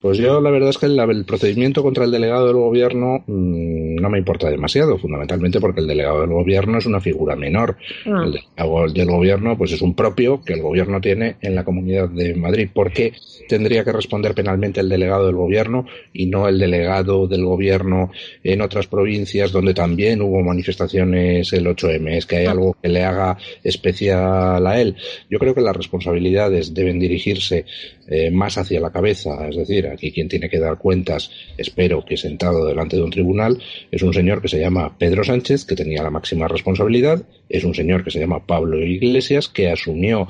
Pues 0.00 0.18
yo 0.18 0.40
la 0.40 0.50
verdad 0.50 0.70
es 0.70 0.78
que 0.78 0.86
el, 0.86 1.24
procedimiento 1.24 1.82
contra 1.82 2.04
el 2.04 2.12
delegado 2.12 2.46
del 2.46 2.56
gobierno 2.56 3.24
mm, 3.26 3.87
no 4.00 4.10
me 4.10 4.18
importa 4.18 4.50
demasiado, 4.50 4.98
fundamentalmente 4.98 5.60
porque 5.60 5.80
el 5.80 5.86
delegado 5.86 6.20
del 6.20 6.30
gobierno 6.30 6.78
es 6.78 6.86
una 6.86 7.00
figura 7.00 7.36
menor. 7.36 7.76
Ah. 8.06 8.22
El 8.24 8.32
delegado 8.32 8.88
del 8.88 9.06
gobierno 9.06 9.58
pues 9.58 9.72
es 9.72 9.82
un 9.82 9.94
propio 9.94 10.42
que 10.42 10.54
el 10.54 10.62
gobierno 10.62 11.00
tiene 11.00 11.36
en 11.40 11.54
la 11.54 11.64
Comunidad 11.64 12.08
de 12.08 12.34
Madrid. 12.34 12.68
¿Por 12.72 12.92
qué 12.92 13.12
tendría 13.48 13.84
que 13.84 13.92
responder 13.92 14.34
penalmente 14.34 14.80
el 14.80 14.88
delegado 14.88 15.26
del 15.26 15.36
gobierno 15.36 15.86
y 16.12 16.26
no 16.26 16.48
el 16.48 16.58
delegado 16.58 17.26
del 17.26 17.44
gobierno 17.44 18.10
en 18.42 18.60
otras 18.60 18.86
provincias 18.86 19.52
donde 19.52 19.74
también 19.74 20.22
hubo 20.22 20.42
manifestaciones 20.42 21.52
el 21.52 21.66
8M? 21.66 22.16
Es 22.16 22.26
que 22.26 22.36
hay 22.36 22.46
ah. 22.46 22.52
algo 22.52 22.76
que 22.80 22.88
le 22.88 23.04
haga 23.04 23.36
especial 23.62 24.66
a 24.66 24.80
él. 24.80 24.96
Yo 25.30 25.38
creo 25.38 25.54
que 25.54 25.60
las 25.60 25.76
responsabilidades 25.76 26.74
deben 26.74 26.98
dirigirse 26.98 27.64
eh, 28.10 28.30
más 28.30 28.56
hacia 28.56 28.80
la 28.80 28.90
cabeza, 28.90 29.48
es 29.48 29.56
decir, 29.56 29.86
aquí 29.86 30.10
quien 30.10 30.28
tiene 30.28 30.48
que 30.48 30.58
dar 30.58 30.78
cuentas, 30.78 31.30
espero 31.58 32.04
que 32.04 32.16
sentado 32.16 32.66
delante 32.66 32.96
de 32.96 33.02
un 33.02 33.10
tribunal, 33.10 33.60
es 33.90 34.02
un 34.02 34.12
señor 34.12 34.42
que 34.42 34.48
se 34.48 34.60
llama 34.60 34.96
Pedro 34.98 35.24
Sánchez, 35.24 35.64
que 35.64 35.76
tenía 35.76 36.02
la 36.02 36.10
máxima 36.10 36.48
responsabilidad, 36.48 37.22
es 37.48 37.64
un 37.64 37.74
señor 37.74 38.04
que 38.04 38.10
se 38.10 38.20
llama 38.20 38.46
Pablo 38.46 38.78
Iglesias, 38.84 39.48
que 39.48 39.70
asumió 39.70 40.28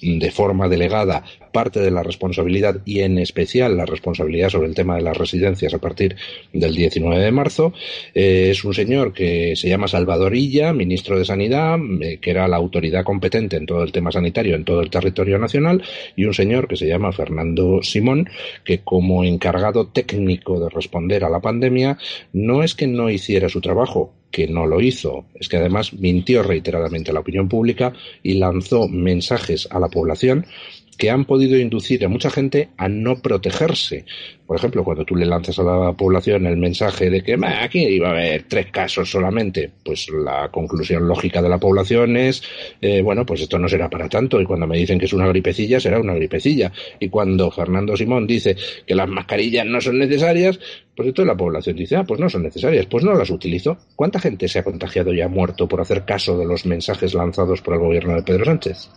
de 0.00 0.30
forma 0.30 0.68
delegada 0.68 1.24
parte 1.56 1.80
de 1.80 1.90
la 1.90 2.02
responsabilidad 2.02 2.82
y 2.84 3.00
en 3.00 3.16
especial 3.16 3.78
la 3.78 3.86
responsabilidad 3.86 4.50
sobre 4.50 4.68
el 4.68 4.74
tema 4.74 4.96
de 4.96 5.00
las 5.00 5.16
residencias 5.16 5.72
a 5.72 5.78
partir 5.78 6.14
del 6.52 6.74
19 6.74 7.18
de 7.18 7.30
marzo. 7.32 7.72
Eh, 8.14 8.48
es 8.50 8.62
un 8.62 8.74
señor 8.74 9.14
que 9.14 9.56
se 9.56 9.70
llama 9.70 9.88
Salvadorilla, 9.88 10.74
ministro 10.74 11.18
de 11.18 11.24
Sanidad, 11.24 11.78
eh, 12.02 12.18
que 12.20 12.30
era 12.30 12.46
la 12.46 12.58
autoridad 12.58 13.04
competente 13.04 13.56
en 13.56 13.64
todo 13.64 13.82
el 13.82 13.90
tema 13.90 14.12
sanitario 14.12 14.54
en 14.54 14.66
todo 14.66 14.82
el 14.82 14.90
territorio 14.90 15.38
nacional, 15.38 15.82
y 16.14 16.26
un 16.26 16.34
señor 16.34 16.68
que 16.68 16.76
se 16.76 16.88
llama 16.88 17.10
Fernando 17.10 17.82
Simón, 17.82 18.28
que 18.62 18.80
como 18.80 19.24
encargado 19.24 19.86
técnico 19.86 20.60
de 20.60 20.68
responder 20.68 21.24
a 21.24 21.30
la 21.30 21.40
pandemia, 21.40 21.96
no 22.34 22.62
es 22.64 22.74
que 22.74 22.86
no 22.86 23.08
hiciera 23.08 23.48
su 23.48 23.62
trabajo, 23.62 24.12
que 24.30 24.46
no 24.46 24.66
lo 24.66 24.82
hizo, 24.82 25.24
es 25.34 25.48
que 25.48 25.56
además 25.56 25.94
mintió 25.94 26.42
reiteradamente 26.42 27.10
a 27.10 27.14
la 27.14 27.20
opinión 27.20 27.48
pública 27.48 27.94
y 28.22 28.34
lanzó 28.34 28.88
mensajes 28.88 29.66
a 29.70 29.80
la 29.80 29.88
población 29.88 30.44
que 30.96 31.10
han 31.10 31.24
podido 31.24 31.58
inducir 31.58 32.04
a 32.04 32.08
mucha 32.08 32.30
gente 32.30 32.70
a 32.76 32.88
no 32.88 33.20
protegerse. 33.20 34.04
Por 34.46 34.56
ejemplo, 34.56 34.84
cuando 34.84 35.04
tú 35.04 35.16
le 35.16 35.26
lanzas 35.26 35.58
a 35.58 35.64
la 35.64 35.92
población 35.92 36.46
el 36.46 36.56
mensaje 36.56 37.10
de 37.10 37.22
que 37.22 37.36
aquí 37.44 37.80
iba 37.80 38.08
a 38.08 38.12
haber 38.12 38.44
tres 38.44 38.66
casos 38.70 39.10
solamente, 39.10 39.70
pues 39.84 40.08
la 40.08 40.50
conclusión 40.50 41.08
lógica 41.08 41.42
de 41.42 41.48
la 41.48 41.58
población 41.58 42.16
es, 42.16 42.42
eh, 42.80 43.02
bueno, 43.02 43.26
pues 43.26 43.40
esto 43.40 43.58
no 43.58 43.68
será 43.68 43.90
para 43.90 44.08
tanto. 44.08 44.40
Y 44.40 44.44
cuando 44.44 44.68
me 44.68 44.78
dicen 44.78 44.98
que 44.98 45.06
es 45.06 45.12
una 45.12 45.26
gripecilla, 45.26 45.80
será 45.80 45.98
una 45.98 46.14
gripecilla. 46.14 46.70
Y 47.00 47.08
cuando 47.08 47.50
Fernando 47.50 47.96
Simón 47.96 48.26
dice 48.26 48.56
que 48.86 48.94
las 48.94 49.08
mascarillas 49.08 49.66
no 49.66 49.80
son 49.80 49.98
necesarias, 49.98 50.60
pues 50.94 51.08
entonces 51.08 51.26
la 51.26 51.36
población 51.36 51.76
dice, 51.76 51.96
ah, 51.96 52.04
pues 52.04 52.20
no 52.20 52.30
son 52.30 52.44
necesarias, 52.44 52.86
pues 52.86 53.04
no 53.04 53.14
las 53.14 53.30
utilizo. 53.30 53.76
¿Cuánta 53.96 54.20
gente 54.20 54.46
se 54.46 54.60
ha 54.60 54.64
contagiado 54.64 55.12
y 55.12 55.20
ha 55.20 55.28
muerto 55.28 55.66
por 55.68 55.80
hacer 55.80 56.04
caso 56.04 56.38
de 56.38 56.46
los 56.46 56.64
mensajes 56.66 57.14
lanzados 57.14 57.60
por 57.62 57.74
el 57.74 57.80
gobierno 57.80 58.14
de 58.14 58.22
Pedro 58.22 58.44
Sánchez? 58.44 58.88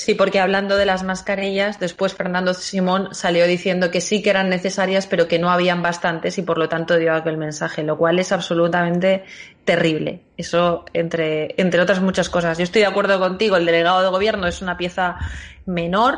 Sí, 0.00 0.14
porque 0.14 0.40
hablando 0.40 0.78
de 0.78 0.86
las 0.86 1.02
mascarillas, 1.02 1.78
después 1.78 2.14
Fernando 2.14 2.54
Simón 2.54 3.14
salió 3.14 3.46
diciendo 3.46 3.90
que 3.90 4.00
sí 4.00 4.22
que 4.22 4.30
eran 4.30 4.48
necesarias, 4.48 5.06
pero 5.06 5.28
que 5.28 5.38
no 5.38 5.50
habían 5.50 5.82
bastantes 5.82 6.38
y 6.38 6.42
por 6.42 6.56
lo 6.56 6.70
tanto 6.70 6.96
dio 6.96 7.12
aquel 7.12 7.36
mensaje, 7.36 7.82
lo 7.82 7.98
cual 7.98 8.18
es 8.18 8.32
absolutamente 8.32 9.24
terrible. 9.66 10.22
Eso, 10.38 10.86
entre, 10.94 11.54
entre 11.60 11.82
otras 11.82 12.00
muchas 12.00 12.30
cosas. 12.30 12.56
Yo 12.56 12.64
estoy 12.64 12.80
de 12.80 12.86
acuerdo 12.86 13.18
contigo, 13.18 13.58
el 13.58 13.66
delegado 13.66 14.00
de 14.00 14.08
gobierno 14.08 14.46
es 14.46 14.62
una 14.62 14.78
pieza 14.78 15.18
menor, 15.66 16.16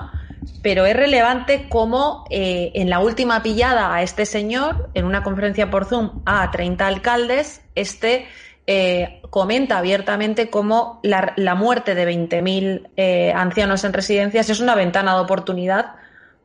pero 0.62 0.86
es 0.86 0.94
relevante 0.94 1.66
cómo 1.68 2.24
eh, 2.30 2.70
en 2.76 2.88
la 2.88 3.00
última 3.00 3.42
pillada 3.42 3.92
a 3.92 4.02
este 4.02 4.26
señor, 4.26 4.90
en 4.94 5.06
una 5.06 5.24
conferencia 5.24 5.70
por 5.70 5.86
Zoom 5.86 6.22
a 6.24 6.48
30 6.52 6.86
alcaldes, 6.86 7.62
este 7.74 8.28
eh, 8.66 9.20
comenta 9.30 9.78
abiertamente 9.78 10.48
cómo 10.48 11.00
la, 11.02 11.54
muerte 11.56 11.96
de 11.96 12.08
20.000 12.08 12.90
eh, 12.96 13.32
ancianos 13.34 13.82
en 13.82 13.92
residencias 13.92 14.50
es 14.50 14.60
una 14.60 14.76
ventana 14.76 15.14
de 15.14 15.20
oportunidad 15.20 15.96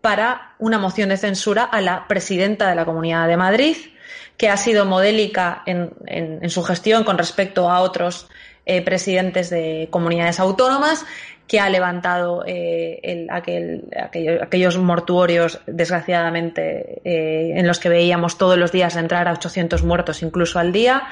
para 0.01 0.55
una 0.57 0.79
moción 0.79 1.09
de 1.09 1.17
censura 1.17 1.63
a 1.63 1.79
la 1.79 2.07
presidenta 2.07 2.69
de 2.69 2.75
la 2.75 2.85
Comunidad 2.85 3.27
de 3.27 3.37
Madrid, 3.37 3.75
que 4.35 4.49
ha 4.49 4.57
sido 4.57 4.85
modélica 4.85 5.61
en, 5.65 6.49
su 6.49 6.63
gestión 6.63 7.03
con 7.03 7.19
respecto 7.19 7.69
a 7.69 7.81
otros 7.81 8.27
eh, 8.65 8.81
presidentes 8.81 9.51
de 9.51 9.87
comunidades 9.91 10.39
autónomas, 10.39 11.05
que 11.47 11.59
ha 11.59 11.69
levantado 11.69 12.43
aquellos 14.41 14.77
mortuorios, 14.77 15.61
desgraciadamente, 15.65 17.01
en 17.05 17.65
los 17.65 17.79
que 17.79 17.87
veíamos 17.87 18.37
todos 18.37 18.57
los 18.57 18.73
días 18.73 18.97
entrar 18.97 19.29
a 19.29 19.33
800 19.33 19.81
muertos 19.83 20.23
incluso 20.23 20.59
al 20.59 20.73
día, 20.73 21.07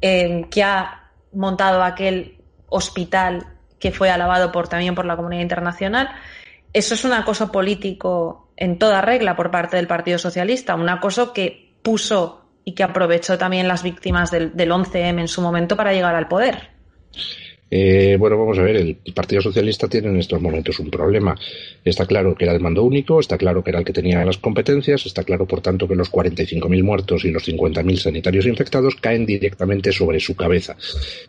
que 0.00 0.62
ha 0.62 1.10
montado 1.32 1.82
aquel 1.82 2.38
hospital 2.68 3.46
que 3.78 3.92
fue 3.92 4.10
alabado 4.10 4.52
por, 4.52 4.68
también 4.68 4.94
por 4.94 5.06
la 5.06 5.16
comunidad 5.16 5.42
internacional. 5.42 6.10
Eso 6.72 6.94
es 6.94 7.04
un 7.04 7.12
acoso 7.12 7.50
político 7.50 8.52
en 8.56 8.78
toda 8.78 9.00
regla 9.00 9.36
por 9.36 9.50
parte 9.50 9.76
del 9.76 9.86
Partido 9.86 10.18
Socialista, 10.18 10.74
un 10.74 10.88
acoso 10.88 11.32
que 11.32 11.74
puso 11.82 12.44
y 12.64 12.74
que 12.74 12.82
aprovechó 12.82 13.38
también 13.38 13.66
las 13.66 13.82
víctimas 13.82 14.30
del, 14.30 14.54
del 14.54 14.70
11M 14.70 15.20
en 15.20 15.28
su 15.28 15.40
momento 15.40 15.76
para 15.76 15.92
llegar 15.92 16.14
al 16.14 16.28
poder. 16.28 16.70
Eh, 17.70 18.16
bueno, 18.18 18.36
vamos 18.36 18.58
a 18.58 18.62
ver, 18.62 18.76
el 18.76 18.96
Partido 19.14 19.40
Socialista 19.40 19.88
tiene 19.88 20.08
en 20.08 20.16
estos 20.16 20.40
momentos 20.40 20.78
un 20.80 20.90
problema. 20.90 21.36
Está 21.84 22.04
claro 22.04 22.34
que 22.34 22.44
era 22.44 22.54
el 22.54 22.60
mando 22.60 22.82
único, 22.82 23.20
está 23.20 23.38
claro 23.38 23.62
que 23.62 23.70
era 23.70 23.78
el 23.78 23.84
que 23.84 23.92
tenía 23.92 24.24
las 24.24 24.38
competencias, 24.38 25.06
está 25.06 25.22
claro, 25.22 25.46
por 25.46 25.60
tanto, 25.60 25.86
que 25.86 25.94
los 25.94 26.10
45.000 26.10 26.82
muertos 26.82 27.24
y 27.24 27.30
los 27.30 27.46
50.000 27.46 27.96
sanitarios 27.96 28.46
infectados 28.46 28.96
caen 28.96 29.24
directamente 29.24 29.92
sobre 29.92 30.18
su 30.18 30.34
cabeza. 30.34 30.76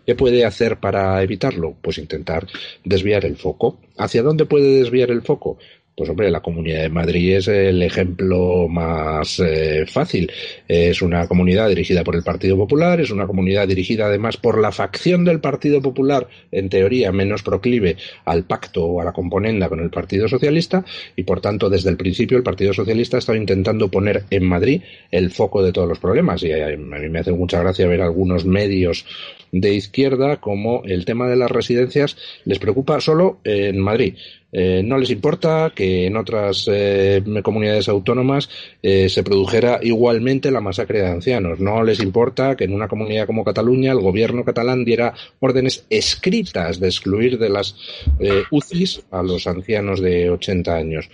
¿Qué 0.06 0.16
puede 0.16 0.44
hacer 0.46 0.78
para 0.78 1.22
evitarlo? 1.22 1.76
Pues 1.82 1.98
intentar 2.00 2.48
desviar 2.84 3.26
el 3.26 3.38
foco. 3.38 3.80
¿Hacia 3.98 4.24
dónde 4.24 4.46
puede 4.46 4.80
desviar 4.80 5.12
el 5.12 5.22
foco? 5.22 5.58
Pues 5.96 6.10
hombre, 6.10 6.32
la 6.32 6.40
Comunidad 6.40 6.84
de 6.84 6.90
Madrid 6.90 7.36
es 7.36 7.48
el 7.50 7.84
ejemplo 7.84 8.68
más 8.70 9.40
eh, 9.40 9.86
fácil. 9.86 10.32
Es 10.66 11.02
una 11.02 11.28
comunidad 11.28 11.68
dirigida 11.68 12.04
por 12.04 12.16
el 12.16 12.24
Partido 12.24 12.56
Popular, 12.56 13.02
es 13.02 13.12
una 13.12 13.28
comunidad 13.28 13.68
dirigida 13.68 14.06
además 14.06 14.38
por 14.38 14.58
la 14.58 14.72
facción 14.72 15.26
del 15.26 15.42
Partido 15.42 15.82
Popular, 15.82 16.28
en 16.52 16.70
teoría 16.70 17.12
menos 17.12 17.44
proclive 17.44 17.98
al 18.24 18.46
pacto 18.46 18.86
o 18.86 19.02
a 19.02 19.04
la 19.04 19.12
componenda 19.12 19.68
con 19.68 19.82
el 19.82 19.90
Partido 19.90 20.30
Socialista, 20.30 20.86
y 21.18 21.24
por 21.24 21.42
tanto 21.42 21.70
desde 21.70 21.90
el 21.90 21.98
principio 21.98 22.38
el 22.38 22.44
Partido 22.44 22.74
Socialista 22.74 23.18
ha 23.18 23.20
estado 23.20 23.38
intentando 23.38 23.90
poner 23.90 24.24
en 24.30 24.46
Madrid 24.46 24.82
el 25.12 25.30
foco 25.30 25.62
de 25.62 25.74
todos 25.74 25.90
los 25.90 26.00
problemas. 26.00 26.42
Y 26.44 26.54
a 26.54 26.68
mí 26.68 27.10
me 27.10 27.20
hace 27.20 27.34
mucha 27.34 27.60
gracia 27.60 27.86
ver 27.88 28.02
algunos 28.02 28.46
medios 28.46 29.06
de 29.52 29.74
izquierda 29.74 30.38
como 30.38 30.84
el 30.86 31.06
tema 31.06 31.28
de 31.28 31.36
las 31.36 31.52
residencias 31.52 32.18
les 32.46 32.60
preocupa 32.60 33.02
solo 33.02 33.40
en 33.44 33.80
Madrid. 33.80 34.16
Eh, 34.52 34.82
no 34.84 34.98
les 34.98 35.10
importa 35.10 35.72
que 35.74 36.06
en 36.08 36.18
otras 36.18 36.68
eh, 36.72 37.24
comunidades 37.42 37.88
autónomas 37.88 38.50
eh, 38.84 39.08
se 39.08 39.24
produjera 39.24 39.80
igualmente 39.82 40.52
la 40.52 40.62
masacre 40.62 41.00
de 41.02 41.08
ancianos. 41.08 41.60
No 41.60 41.84
les 41.84 42.02
importa 42.02 42.56
que 42.56 42.66
en 42.66 42.74
una 42.74 42.88
comunidad 42.88 43.28
como 43.28 43.46
Cataluña 43.46 43.92
el 43.92 44.00
gobierno 44.00 44.44
catalán 44.44 44.84
diera 44.84 45.14
órdenes 45.40 45.86
escritas 45.90 46.80
de 46.80 46.88
excluir 46.88 47.38
de 47.38 47.50
las 47.50 47.76
UCIs 48.52 49.04
a 49.12 49.24
los 49.24 49.48
ancianos 49.48 50.02
de 50.02 50.30
80 50.30 50.76
años. 50.76 51.10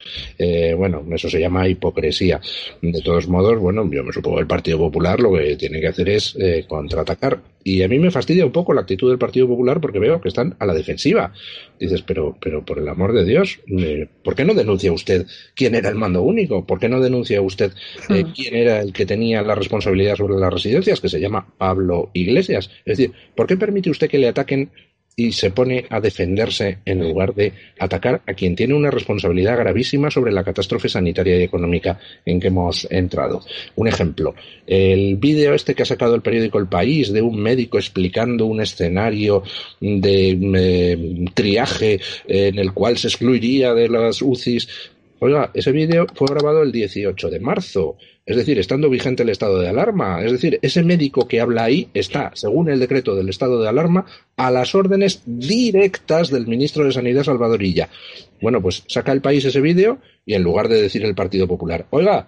bueno, 0.77 1.05
eso 1.13 1.29
se 1.29 1.39
llama 1.39 1.67
hipocresía. 1.67 2.39
De 2.81 3.01
todos 3.01 3.27
modos, 3.27 3.59
bueno, 3.59 3.89
yo 3.91 4.03
me 4.03 4.13
supongo 4.13 4.37
que 4.37 4.41
el 4.41 4.47
Partido 4.47 4.77
Popular 4.77 5.19
lo 5.19 5.33
que 5.33 5.55
tiene 5.55 5.79
que 5.79 5.87
hacer 5.87 6.09
es 6.09 6.37
contraatacar. 6.67 7.39
Y 7.63 7.83
a 7.83 7.87
mí 7.87 7.99
me 7.99 8.11
fastidia 8.27 8.45
un 8.45 8.51
poco 8.51 8.73
la 8.73 8.81
actitud 8.81 9.09
del 9.09 9.17
Partido 9.17 9.47
Popular 9.47 9.79
porque 9.79 9.99
veo 9.99 10.19
que 10.19 10.27
están 10.27 10.57
a 10.59 10.65
la 10.65 10.73
defensiva. 10.73 11.31
Dices, 11.79 12.01
pero, 12.01 12.35
pero 12.41 12.65
por 12.65 12.77
el 12.77 12.89
amor 12.89 13.13
de 13.13 13.23
Dios, 13.23 13.59
eh, 13.67 14.09
¿por 14.21 14.35
qué 14.35 14.43
no 14.43 14.53
denuncia 14.53 14.91
usted 14.91 15.25
quién 15.55 15.75
era 15.75 15.87
el 15.87 15.95
mando 15.95 16.21
único? 16.23 16.65
¿Por 16.65 16.77
qué 16.77 16.89
no 16.89 16.99
denuncia 16.99 17.41
usted 17.41 17.71
eh, 18.09 18.25
hmm. 18.25 18.33
quién 18.33 18.55
era 18.55 18.81
el 18.81 18.91
que 18.91 19.05
tenía 19.05 19.41
la 19.43 19.55
responsabilidad 19.55 20.17
sobre 20.17 20.35
las 20.35 20.53
residencias, 20.53 20.99
que 20.99 21.07
se 21.07 21.21
llama 21.21 21.47
Pablo 21.57 22.09
Iglesias? 22.11 22.69
Es 22.83 22.97
decir, 22.97 23.13
¿por 23.33 23.47
qué 23.47 23.55
permite 23.55 23.89
usted 23.89 24.09
que 24.09 24.17
le 24.17 24.27
ataquen 24.27 24.71
y 25.19 25.31
se 25.31 25.49
pone 25.49 25.83
a 25.89 25.99
defenderse 25.99 26.77
en 26.85 26.99
lugar 27.01 27.33
de 27.33 27.51
atacar 27.79 28.21
a 28.27 28.33
quien 28.35 28.55
tiene 28.55 28.75
una 28.75 28.91
responsabilidad 28.91 29.57
gravísima 29.57 30.11
sobre 30.11 30.31
la 30.31 30.43
catástrofe 30.43 30.89
sanitaria 30.89 31.39
y 31.39 31.43
económica 31.43 31.99
en 32.23 32.39
que 32.39 32.49
hemos 32.49 32.87
entrado. 32.91 33.43
Un 33.77 33.87
ejemplo, 33.87 34.35
el 34.67 35.15
vídeo 35.15 35.55
este 35.55 35.73
que 35.73 35.81
ha 35.81 35.87
sacado 35.87 36.13
el 36.13 36.21
periódico 36.21 36.59
El 36.59 36.67
País 36.67 37.11
de 37.11 37.23
un 37.23 37.41
médico 37.41 37.79
explicando 37.79 38.45
un 38.45 38.61
escenario 38.61 39.41
de 39.81 40.37
eh, 40.55 41.25
triaje 41.33 41.99
en 42.27 42.59
el 42.59 42.71
cual 42.73 42.99
se 42.99 43.07
excluiría 43.07 43.73
de 43.73 43.89
las 43.89 44.21
UCIs. 44.21 44.67
Oiga, 45.17 45.49
ese 45.55 45.71
vídeo 45.71 46.05
fue 46.13 46.27
grabado 46.29 46.61
el 46.61 46.71
18 46.71 47.31
de 47.31 47.39
marzo 47.39 47.97
es 48.27 48.35
decir, 48.35 48.59
estando 48.59 48.89
vigente 48.89 49.23
el 49.23 49.29
estado 49.29 49.57
de 49.59 49.69
alarma. 49.69 50.21
Es 50.21 50.33
decir, 50.33 50.59
ese 50.61 50.83
médico 50.83 51.29
que 51.29 51.39
habla 51.39 51.63
ahí 51.63 51.87
está, 51.93 52.31
según 52.35 52.69
el 52.69 52.79
decreto 52.79 53.15
del 53.15 53.29
estado 53.29 53.61
de 53.61 53.69
alarma, 53.69 54.05
a 54.35 54.51
las 54.51 54.75
órdenes 54.75 55.23
directas 55.25 56.29
del 56.29 56.45
ministro 56.45 56.83
de 56.83 56.91
Sanidad 56.91 57.23
Salvadorilla. 57.23 57.87
Bueno, 58.41 58.61
pues 58.61 58.83
saca 58.87 59.13
el 59.13 59.21
país 59.21 59.45
ese 59.45 59.61
vídeo 59.61 59.99
y 60.25 60.33
en 60.33 60.43
lugar 60.43 60.67
de 60.67 60.81
decir 60.81 61.05
el 61.05 61.15
Partido 61.15 61.47
Popular, 61.47 61.87
oiga, 61.89 62.27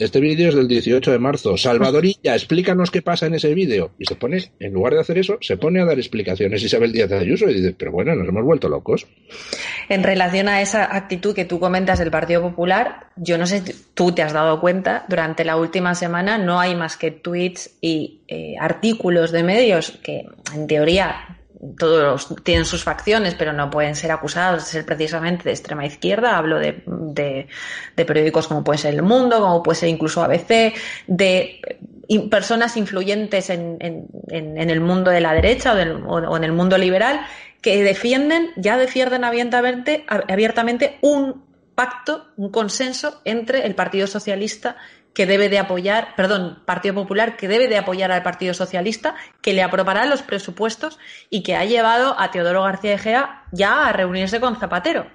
este 0.00 0.18
vídeo 0.18 0.48
es 0.48 0.54
del 0.54 0.66
18 0.66 1.12
de 1.12 1.18
marzo. 1.18 1.58
Salvadorilla, 1.58 2.34
explícanos 2.34 2.90
qué 2.90 3.02
pasa 3.02 3.26
en 3.26 3.34
ese 3.34 3.52
vídeo. 3.52 3.90
Y 3.98 4.06
se 4.06 4.14
pone, 4.14 4.50
en 4.58 4.72
lugar 4.72 4.94
de 4.94 5.00
hacer 5.00 5.18
eso, 5.18 5.36
se 5.42 5.58
pone 5.58 5.82
a 5.82 5.84
dar 5.84 5.98
explicaciones 5.98 6.62
Isabel 6.62 6.92
Díaz 6.92 7.10
de 7.10 7.18
Ayuso 7.18 7.50
y 7.50 7.54
dice, 7.54 7.74
pero 7.76 7.92
bueno, 7.92 8.14
nos 8.14 8.26
hemos 8.26 8.42
vuelto 8.42 8.70
locos. 8.70 9.06
En 9.90 10.04
relación 10.04 10.48
a 10.48 10.60
esa 10.60 10.94
actitud 10.94 11.34
que 11.34 11.44
tú 11.44 11.58
comentas 11.58 11.98
del 11.98 12.12
Partido 12.12 12.40
Popular, 12.42 13.08
yo 13.16 13.36
no 13.38 13.46
sé, 13.48 13.60
tú 13.92 14.12
te 14.12 14.22
has 14.22 14.32
dado 14.32 14.60
cuenta, 14.60 15.04
durante 15.08 15.44
la 15.44 15.56
última 15.56 15.96
semana 15.96 16.38
no 16.38 16.60
hay 16.60 16.76
más 16.76 16.96
que 16.96 17.10
tweets 17.10 17.72
y 17.80 18.20
eh, 18.28 18.54
artículos 18.60 19.32
de 19.32 19.42
medios 19.42 19.98
que, 20.00 20.28
en 20.54 20.68
teoría, 20.68 21.36
todos 21.76 22.32
tienen 22.44 22.66
sus 22.66 22.84
facciones, 22.84 23.34
pero 23.34 23.52
no 23.52 23.68
pueden 23.68 23.96
ser 23.96 24.12
acusados 24.12 24.64
de 24.64 24.70
ser 24.70 24.86
precisamente 24.86 25.42
de 25.42 25.50
extrema 25.50 25.84
izquierda. 25.84 26.38
Hablo 26.38 26.60
de, 26.60 26.84
de, 26.86 28.04
periódicos 28.04 28.46
como 28.46 28.62
puede 28.62 28.78
ser 28.78 28.94
El 28.94 29.02
Mundo, 29.02 29.40
como 29.40 29.60
puede 29.60 29.74
ser 29.74 29.88
incluso 29.88 30.22
ABC, 30.22 30.72
de 31.08 31.60
personas 32.30 32.76
influyentes 32.76 33.50
en, 33.50 33.76
en, 33.80 34.70
el 34.70 34.80
mundo 34.80 35.10
de 35.10 35.20
la 35.20 35.32
derecha 35.32 35.74
o, 35.74 36.36
en 36.36 36.44
el 36.44 36.52
mundo 36.52 36.78
liberal 36.78 37.20
que 37.62 37.82
defienden, 37.84 38.50
ya 38.56 38.76
defienden 38.76 39.24
abiertamente, 39.24 40.98
un 41.02 41.44
pacto, 41.74 42.26
un 42.36 42.50
consenso 42.50 43.20
entre 43.24 43.66
el 43.66 43.74
Partido 43.74 44.06
Socialista 44.06 44.76
que 45.14 45.26
debe 45.26 45.48
de 45.48 45.58
apoyar, 45.58 46.14
perdón, 46.16 46.62
Partido 46.64 46.94
Popular 46.94 47.36
que 47.36 47.48
debe 47.48 47.68
de 47.68 47.76
apoyar 47.76 48.12
al 48.12 48.22
Partido 48.22 48.54
Socialista, 48.54 49.14
que 49.42 49.52
le 49.52 49.62
aprobará 49.62 50.06
los 50.06 50.22
presupuestos 50.22 50.98
y 51.30 51.42
que 51.42 51.56
ha 51.56 51.64
llevado 51.64 52.18
a 52.18 52.30
Teodoro 52.30 52.62
García 52.62 52.94
Egea 52.94 53.44
ya 53.50 53.86
a 53.86 53.92
reunirse 53.92 54.40
con 54.40 54.58
Zapatero. 54.58 55.10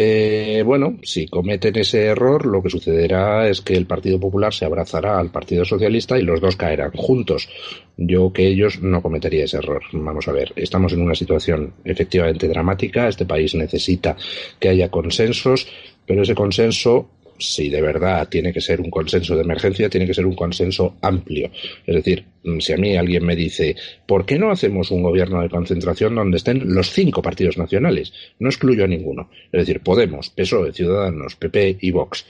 Eh, 0.00 0.62
bueno, 0.64 0.96
si 1.02 1.26
cometen 1.26 1.76
ese 1.76 2.04
error, 2.04 2.46
lo 2.46 2.62
que 2.62 2.70
sucederá 2.70 3.48
es 3.48 3.60
que 3.60 3.74
el 3.74 3.84
Partido 3.84 4.20
Popular 4.20 4.54
se 4.54 4.64
abrazará 4.64 5.18
al 5.18 5.32
Partido 5.32 5.64
Socialista 5.64 6.16
y 6.16 6.22
los 6.22 6.40
dos 6.40 6.54
caerán 6.54 6.92
juntos. 6.92 7.48
Yo 7.96 8.32
que 8.32 8.46
ellos 8.46 8.80
no 8.80 9.02
cometería 9.02 9.42
ese 9.42 9.56
error. 9.56 9.82
Vamos 9.90 10.28
a 10.28 10.32
ver, 10.32 10.52
estamos 10.54 10.92
en 10.92 11.02
una 11.02 11.16
situación 11.16 11.74
efectivamente 11.84 12.46
dramática. 12.46 13.08
Este 13.08 13.26
país 13.26 13.56
necesita 13.56 14.16
que 14.60 14.68
haya 14.68 14.88
consensos, 14.88 15.66
pero 16.06 16.22
ese 16.22 16.36
consenso 16.36 17.10
si 17.38 17.68
de 17.68 17.80
verdad 17.80 18.28
tiene 18.28 18.52
que 18.52 18.60
ser 18.60 18.80
un 18.80 18.90
consenso 18.90 19.34
de 19.34 19.42
emergencia, 19.42 19.88
tiene 19.88 20.06
que 20.06 20.14
ser 20.14 20.26
un 20.26 20.34
consenso 20.34 20.96
amplio. 21.02 21.50
Es 21.86 21.94
decir, 21.94 22.24
mm, 22.44 22.58
si 22.58 22.72
a 22.72 22.76
mí 22.76 22.96
alguien 22.96 23.24
me 23.24 23.36
dice, 23.36 23.76
¿por 24.06 24.26
qué 24.26 24.38
no 24.38 24.50
hacemos 24.50 24.90
un 24.90 25.02
gobierno 25.02 25.40
de 25.42 25.48
concentración 25.48 26.14
donde 26.14 26.36
estén 26.36 26.74
los 26.74 26.90
cinco 26.90 27.22
partidos 27.22 27.58
nacionales? 27.58 28.12
No 28.38 28.48
excluyo 28.48 28.84
a 28.84 28.88
ninguno. 28.88 29.30
Es 29.52 29.60
decir, 29.60 29.80
Podemos, 29.80 30.30
PSOE, 30.30 30.72
Ciudadanos, 30.72 31.36
PP 31.36 31.78
y 31.80 31.90
Vox. 31.90 32.26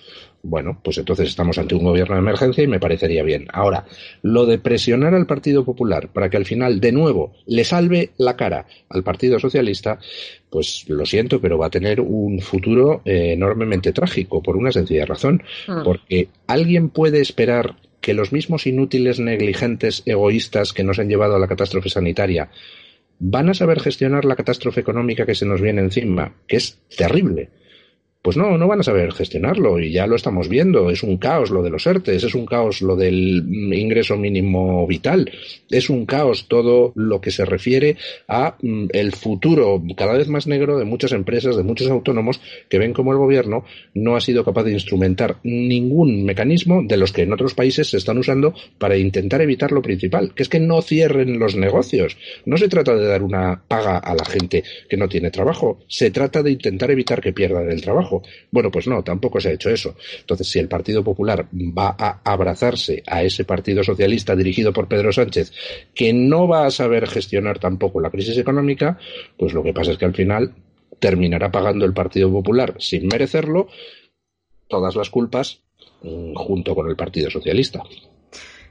Bueno, 0.48 0.80
pues 0.82 0.96
entonces 0.96 1.28
estamos 1.28 1.58
ante 1.58 1.74
un 1.74 1.84
gobierno 1.84 2.14
de 2.14 2.22
emergencia 2.22 2.64
y 2.64 2.66
me 2.66 2.80
parecería 2.80 3.22
bien. 3.22 3.46
Ahora, 3.52 3.84
lo 4.22 4.46
de 4.46 4.58
presionar 4.58 5.14
al 5.14 5.26
Partido 5.26 5.62
Popular 5.62 6.08
para 6.08 6.30
que 6.30 6.38
al 6.38 6.46
final, 6.46 6.80
de 6.80 6.90
nuevo, 6.90 7.34
le 7.46 7.64
salve 7.64 8.12
la 8.16 8.34
cara 8.34 8.66
al 8.88 9.02
Partido 9.02 9.38
Socialista, 9.38 9.98
pues 10.48 10.88
lo 10.88 11.04
siento, 11.04 11.38
pero 11.38 11.58
va 11.58 11.66
a 11.66 11.70
tener 11.70 12.00
un 12.00 12.40
futuro 12.40 13.02
eh, 13.04 13.32
enormemente 13.34 13.92
trágico, 13.92 14.42
por 14.42 14.56
una 14.56 14.72
sencilla 14.72 15.04
razón. 15.04 15.42
Mm. 15.66 15.82
Porque 15.84 16.28
alguien 16.46 16.88
puede 16.88 17.20
esperar 17.20 17.76
que 18.00 18.14
los 18.14 18.32
mismos 18.32 18.66
inútiles, 18.66 19.20
negligentes, 19.20 20.02
egoístas 20.06 20.72
que 20.72 20.82
nos 20.82 20.98
han 20.98 21.10
llevado 21.10 21.36
a 21.36 21.38
la 21.38 21.48
catástrofe 21.48 21.90
sanitaria 21.90 22.48
van 23.18 23.50
a 23.50 23.54
saber 23.54 23.80
gestionar 23.80 24.24
la 24.24 24.36
catástrofe 24.36 24.80
económica 24.80 25.26
que 25.26 25.34
se 25.34 25.44
nos 25.44 25.60
viene 25.60 25.82
encima, 25.82 26.36
que 26.46 26.56
es 26.56 26.78
terrible 26.96 27.50
pues 28.22 28.36
no, 28.36 28.58
no 28.58 28.66
van 28.66 28.80
a 28.80 28.82
saber 28.82 29.12
gestionarlo 29.12 29.78
y 29.78 29.92
ya 29.92 30.06
lo 30.06 30.16
estamos 30.16 30.48
viendo. 30.48 30.90
Es 30.90 31.02
un 31.02 31.18
caos 31.18 31.50
lo 31.50 31.62
de 31.62 31.70
los 31.70 31.86
ERTES, 31.86 32.24
es 32.24 32.34
un 32.34 32.46
caos 32.46 32.82
lo 32.82 32.96
del 32.96 33.44
ingreso 33.72 34.16
mínimo 34.16 34.86
vital, 34.86 35.30
es 35.70 35.88
un 35.88 36.04
caos 36.04 36.46
todo 36.48 36.92
lo 36.96 37.20
que 37.20 37.30
se 37.30 37.44
refiere 37.44 37.96
a 38.26 38.56
mm, 38.60 38.86
el 38.92 39.12
futuro 39.12 39.82
cada 39.96 40.14
vez 40.14 40.28
más 40.28 40.46
negro 40.46 40.78
de 40.78 40.84
muchas 40.84 41.12
empresas, 41.12 41.56
de 41.56 41.62
muchos 41.62 41.88
autónomos 41.88 42.40
que 42.68 42.78
ven 42.78 42.92
como 42.92 43.12
el 43.12 43.18
gobierno 43.18 43.64
no 43.94 44.16
ha 44.16 44.20
sido 44.20 44.44
capaz 44.44 44.64
de 44.64 44.72
instrumentar 44.72 45.36
ningún 45.44 46.24
mecanismo 46.24 46.82
de 46.82 46.96
los 46.96 47.12
que 47.12 47.22
en 47.22 47.32
otros 47.32 47.54
países 47.54 47.88
se 47.88 47.98
están 47.98 48.18
usando 48.18 48.54
para 48.78 48.96
intentar 48.96 49.40
evitar 49.42 49.72
lo 49.72 49.82
principal, 49.82 50.34
que 50.34 50.42
es 50.42 50.48
que 50.48 50.60
no 50.60 50.82
cierren 50.82 51.38
los 51.38 51.56
negocios. 51.56 52.16
No 52.44 52.56
se 52.56 52.68
trata 52.68 52.94
de 52.94 53.06
dar 53.06 53.22
una 53.22 53.62
paga 53.68 53.98
a 53.98 54.14
la 54.14 54.24
gente 54.24 54.64
que 54.88 54.96
no 54.96 55.08
tiene 55.08 55.30
trabajo, 55.30 55.78
se 55.86 56.10
trata 56.10 56.42
de 56.42 56.50
intentar 56.50 56.90
evitar 56.90 57.20
que 57.20 57.32
pierdan 57.32 57.70
el 57.70 57.80
trabajo. 57.80 58.07
Bueno, 58.50 58.70
pues 58.70 58.86
no, 58.86 59.02
tampoco 59.02 59.40
se 59.40 59.50
ha 59.50 59.52
hecho 59.52 59.70
eso. 59.70 59.94
Entonces, 60.20 60.48
si 60.48 60.58
el 60.58 60.68
Partido 60.68 61.02
Popular 61.04 61.46
va 61.52 61.94
a 61.98 62.20
abrazarse 62.24 63.02
a 63.06 63.22
ese 63.22 63.44
Partido 63.44 63.82
Socialista 63.82 64.34
dirigido 64.36 64.72
por 64.72 64.88
Pedro 64.88 65.12
Sánchez, 65.12 65.52
que 65.94 66.12
no 66.12 66.48
va 66.48 66.66
a 66.66 66.70
saber 66.70 67.06
gestionar 67.08 67.58
tampoco 67.58 68.00
la 68.00 68.10
crisis 68.10 68.38
económica, 68.38 68.98
pues 69.36 69.52
lo 69.52 69.62
que 69.62 69.72
pasa 69.72 69.92
es 69.92 69.98
que 69.98 70.04
al 70.04 70.14
final 70.14 70.54
terminará 70.98 71.50
pagando 71.50 71.84
el 71.84 71.92
Partido 71.92 72.30
Popular 72.30 72.74
sin 72.78 73.06
merecerlo 73.06 73.68
todas 74.68 74.96
las 74.96 75.10
culpas 75.10 75.62
mm, 76.02 76.34
junto 76.34 76.74
con 76.74 76.88
el 76.88 76.96
Partido 76.96 77.30
Socialista. 77.30 77.82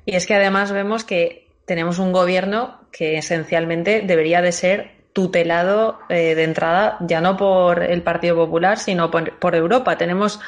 Y 0.05 0.15
es 0.15 0.25
que 0.25 0.35
además 0.35 0.71
vemos 0.71 1.03
que 1.03 1.47
tenemos 1.65 1.99
un 1.99 2.13
gobierno 2.13 2.79
que 2.91 3.17
esencialmente 3.17 4.01
debería 4.01 4.41
de 4.41 4.53
ser 4.53 4.96
tutelado 5.17 5.97
eh, 6.09 6.35
de 6.35 6.43
entrada 6.43 6.97
ya 6.99 7.21
no 7.21 7.37
por 7.37 7.81
el 7.81 8.03
Partido 8.03 8.35
Popular, 8.35 8.77
sino 8.77 9.09
por, 9.09 9.55
Europa. 9.55 9.97
Tenemos 9.97 10.39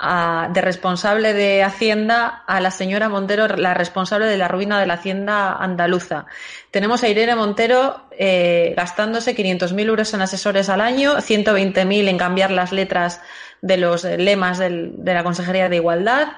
de 0.00 0.60
responsable 0.62 1.34
de 1.34 1.62
Hacienda 1.62 2.42
a 2.46 2.58
la 2.62 2.70
señora 2.70 3.10
Montero, 3.10 3.48
la 3.48 3.74
responsable 3.74 4.24
de 4.24 4.38
la 4.38 4.48
ruina 4.48 4.80
de 4.80 4.86
la 4.86 4.94
Hacienda 4.94 5.52
andaluza. 5.52 6.24
Tenemos 6.70 7.02
a 7.02 7.08
Irene 7.08 7.36
Montero 7.36 8.06
eh, 8.12 8.72
gastándose 8.74 9.36
500.000 9.36 9.88
euros 9.88 10.14
en 10.14 10.22
asesores 10.22 10.70
al 10.70 10.80
año, 10.80 11.16
120.000 11.16 12.08
en 12.08 12.16
cambiar 12.16 12.50
las 12.50 12.72
letras 12.72 13.20
de 13.60 13.76
los 13.76 14.04
lemas 14.04 14.58
de 14.58 14.92
la 15.04 15.22
Consejería 15.22 15.68
de 15.68 15.76
Igualdad. 15.76 16.28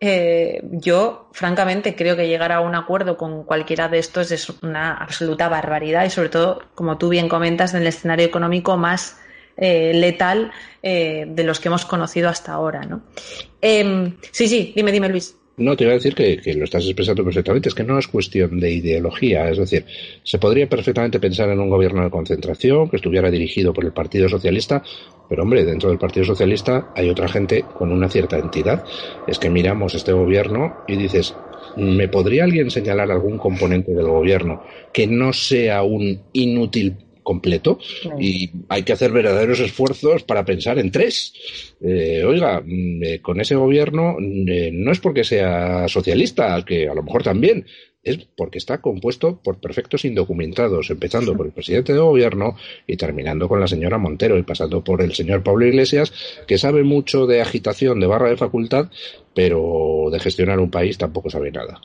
Eh, 0.00 0.60
yo, 0.64 1.28
francamente, 1.32 1.94
creo 1.94 2.16
que 2.16 2.28
llegar 2.28 2.52
a 2.52 2.60
un 2.60 2.74
acuerdo 2.74 3.16
con 3.16 3.44
cualquiera 3.44 3.88
de 3.88 3.98
estos 3.98 4.30
es 4.32 4.50
una 4.62 4.94
absoluta 4.94 5.48
barbaridad 5.48 6.04
y, 6.04 6.10
sobre 6.10 6.28
todo, 6.28 6.62
como 6.74 6.98
tú 6.98 7.08
bien 7.08 7.28
comentas, 7.28 7.74
en 7.74 7.82
el 7.82 7.86
escenario 7.86 8.26
económico 8.26 8.76
más 8.76 9.18
eh, 9.56 9.92
letal 9.94 10.52
eh, 10.82 11.26
de 11.28 11.44
los 11.44 11.60
que 11.60 11.68
hemos 11.68 11.86
conocido 11.86 12.28
hasta 12.28 12.52
ahora. 12.52 12.86
Em, 13.60 14.16
sí, 14.30 14.48
sí, 14.48 14.72
dime, 14.76 14.92
dime, 14.92 15.08
Luis. 15.08 15.36
No, 15.56 15.76
te 15.76 15.84
iba 15.84 15.92
a 15.92 15.96
decir 15.96 16.16
que, 16.16 16.40
lo 16.54 16.64
estás 16.64 16.84
expresando 16.84 17.22
perfectamente. 17.22 17.68
Es 17.68 17.74
que 17.74 17.84
no 17.84 17.96
es 17.96 18.08
cuestión 18.08 18.58
de 18.58 18.72
ideología. 18.72 19.48
Es 19.48 19.58
decir, 19.58 19.84
se 20.24 20.38
podría 20.38 20.68
perfectamente 20.68 21.20
pensar 21.20 21.48
en 21.48 21.60
un 21.60 21.70
gobierno 21.70 22.02
de 22.02 22.10
concentración 22.10 22.90
que 22.90 22.96
estuviera 22.96 23.30
dirigido 23.30 23.72
por 23.72 23.84
el 23.84 23.92
Partido 23.92 24.28
Socialista, 24.28 24.82
pero 25.28 25.44
hombre, 25.44 25.64
dentro 25.64 25.90
del 25.90 25.98
Partido 25.98 26.26
Socialista 26.26 26.90
hay 26.96 27.08
otra 27.08 27.28
gente 27.28 27.64
con 27.78 27.92
una 27.92 28.08
cierta 28.08 28.36
entidad. 28.36 28.84
Es 29.28 29.38
que 29.38 29.48
miramos 29.48 29.94
este 29.94 30.12
gobierno 30.12 30.78
y 30.88 30.96
dices, 30.96 31.36
¿me 31.76 32.08
podría 32.08 32.44
alguien 32.44 32.70
señalar 32.70 33.12
algún 33.12 33.38
componente 33.38 33.92
del 33.92 34.06
gobierno 34.06 34.64
que 34.92 35.06
no 35.06 35.32
sea 35.32 35.84
un 35.84 36.20
inútil 36.32 36.96
completo 37.24 37.78
y 38.20 38.50
hay 38.68 38.84
que 38.84 38.92
hacer 38.92 39.10
verdaderos 39.10 39.58
esfuerzos 39.58 40.22
para 40.22 40.44
pensar 40.44 40.78
en 40.78 40.92
tres. 40.92 41.34
Eh, 41.80 42.22
oiga, 42.24 42.62
mm, 42.64 43.02
eh, 43.02 43.20
con 43.20 43.40
ese 43.40 43.56
gobierno 43.56 44.16
eh, 44.20 44.70
no 44.72 44.92
es 44.92 45.00
porque 45.00 45.24
sea 45.24 45.88
socialista, 45.88 46.64
que 46.64 46.88
a 46.88 46.94
lo 46.94 47.02
mejor 47.02 47.24
también, 47.24 47.66
es 48.04 48.18
porque 48.36 48.58
está 48.58 48.80
compuesto 48.80 49.40
por 49.42 49.58
perfectos 49.60 50.04
indocumentados, 50.04 50.90
empezando 50.90 51.34
por 51.36 51.46
el 51.46 51.52
presidente 51.52 51.94
de 51.94 51.98
gobierno 51.98 52.56
y 52.86 52.96
terminando 52.96 53.48
con 53.48 53.60
la 53.60 53.66
señora 53.66 53.98
Montero 53.98 54.38
y 54.38 54.42
pasando 54.42 54.84
por 54.84 55.00
el 55.00 55.14
señor 55.14 55.42
Pablo 55.42 55.66
Iglesias, 55.66 56.12
que 56.46 56.58
sabe 56.58 56.84
mucho 56.84 57.26
de 57.26 57.40
agitación 57.40 58.00
de 58.00 58.06
barra 58.06 58.28
de 58.28 58.36
facultad, 58.36 58.90
pero 59.34 60.08
de 60.12 60.20
gestionar 60.20 60.60
un 60.60 60.70
país 60.70 60.98
tampoco 60.98 61.30
sabe 61.30 61.50
nada. 61.50 61.80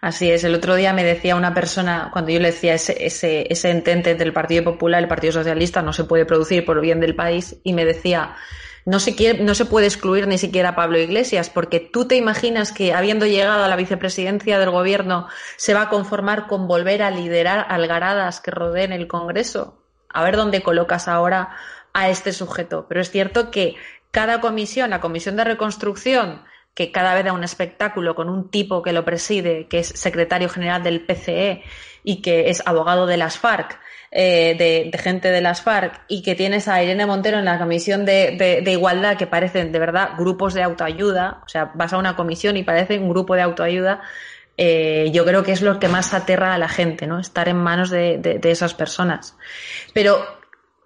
Así 0.00 0.30
es. 0.30 0.44
El 0.44 0.54
otro 0.54 0.74
día 0.74 0.92
me 0.92 1.04
decía 1.04 1.36
una 1.36 1.54
persona, 1.54 2.10
cuando 2.12 2.30
yo 2.30 2.38
le 2.38 2.52
decía 2.52 2.74
ese, 2.74 3.04
ese, 3.04 3.46
ese 3.50 3.70
entente 3.70 4.14
del 4.14 4.32
Partido 4.32 4.64
Popular, 4.64 5.02
el 5.02 5.08
Partido 5.08 5.32
Socialista, 5.32 5.82
no 5.82 5.92
se 5.92 6.04
puede 6.04 6.24
producir 6.24 6.64
por 6.64 6.76
el 6.76 6.82
bien 6.82 7.00
del 7.00 7.16
país, 7.16 7.56
y 7.64 7.72
me 7.72 7.84
decía, 7.84 8.36
no 8.84 9.00
se, 9.00 9.16
quiere, 9.16 9.42
no 9.42 9.54
se 9.56 9.64
puede 9.64 9.86
excluir 9.86 10.28
ni 10.28 10.38
siquiera 10.38 10.70
a 10.70 10.74
Pablo 10.76 10.98
Iglesias, 10.98 11.50
porque 11.50 11.80
tú 11.80 12.06
te 12.06 12.14
imaginas 12.14 12.70
que, 12.70 12.94
habiendo 12.94 13.26
llegado 13.26 13.64
a 13.64 13.68
la 13.68 13.74
vicepresidencia 13.76 14.60
del 14.60 14.70
gobierno, 14.70 15.26
se 15.56 15.74
va 15.74 15.82
a 15.82 15.88
conformar 15.88 16.46
con 16.46 16.68
volver 16.68 17.02
a 17.02 17.10
liderar 17.10 17.66
algaradas 17.68 18.40
que 18.40 18.52
rodeen 18.52 18.92
el 18.92 19.08
Congreso. 19.08 19.82
A 20.08 20.22
ver 20.22 20.36
dónde 20.36 20.62
colocas 20.62 21.08
ahora 21.08 21.56
a 21.92 22.08
este 22.08 22.32
sujeto. 22.32 22.86
Pero 22.88 23.00
es 23.00 23.10
cierto 23.10 23.50
que 23.50 23.74
cada 24.12 24.40
comisión, 24.40 24.90
la 24.90 25.00
comisión 25.00 25.36
de 25.36 25.44
reconstrucción, 25.44 26.44
que 26.76 26.92
cada 26.92 27.14
vez 27.14 27.24
da 27.24 27.32
un 27.32 27.42
espectáculo 27.42 28.14
con 28.14 28.28
un 28.28 28.50
tipo 28.50 28.82
que 28.82 28.92
lo 28.92 29.02
preside, 29.02 29.66
que 29.66 29.78
es 29.78 29.88
secretario 29.88 30.50
general 30.50 30.82
del 30.82 31.00
PCE 31.00 31.62
y 32.04 32.20
que 32.20 32.50
es 32.50 32.62
abogado 32.66 33.06
de 33.06 33.16
las 33.16 33.38
FARC, 33.38 33.80
eh, 34.10 34.54
de, 34.92 34.98
gente 34.98 35.30
de 35.30 35.40
las 35.40 35.62
FARC, 35.62 36.02
y 36.06 36.22
que 36.22 36.34
tienes 36.34 36.68
a 36.68 36.82
Irene 36.82 37.06
Montero 37.06 37.38
en 37.38 37.46
la 37.46 37.58
comisión 37.58 38.04
de, 38.04 38.62
igualdad, 38.66 39.16
que 39.16 39.26
parecen 39.26 39.72
de 39.72 39.78
verdad 39.78 40.10
grupos 40.18 40.52
de 40.52 40.64
autoayuda, 40.64 41.40
o 41.46 41.48
sea, 41.48 41.72
vas 41.74 41.94
a 41.94 41.96
una 41.96 42.14
comisión 42.14 42.58
y 42.58 42.62
parece 42.62 42.98
un 42.98 43.08
grupo 43.08 43.34
de 43.34 43.42
autoayuda, 43.42 44.02
eh, 44.58 45.10
yo 45.14 45.24
creo 45.24 45.42
que 45.44 45.52
es 45.52 45.62
lo 45.62 45.80
que 45.80 45.88
más 45.88 46.12
aterra 46.12 46.52
a 46.52 46.58
la 46.58 46.68
gente, 46.68 47.06
¿no? 47.06 47.18
Estar 47.18 47.48
en 47.48 47.56
manos 47.56 47.88
de, 47.88 48.18
de 48.18 48.50
esas 48.50 48.74
personas. 48.74 49.34
Pero 49.94 50.18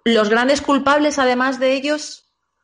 los 0.05 0.29
grandes 0.29 0.61
culpables, 0.61 1.19
además 1.19 1.59
de 1.59 1.73
ellos, 1.73 2.20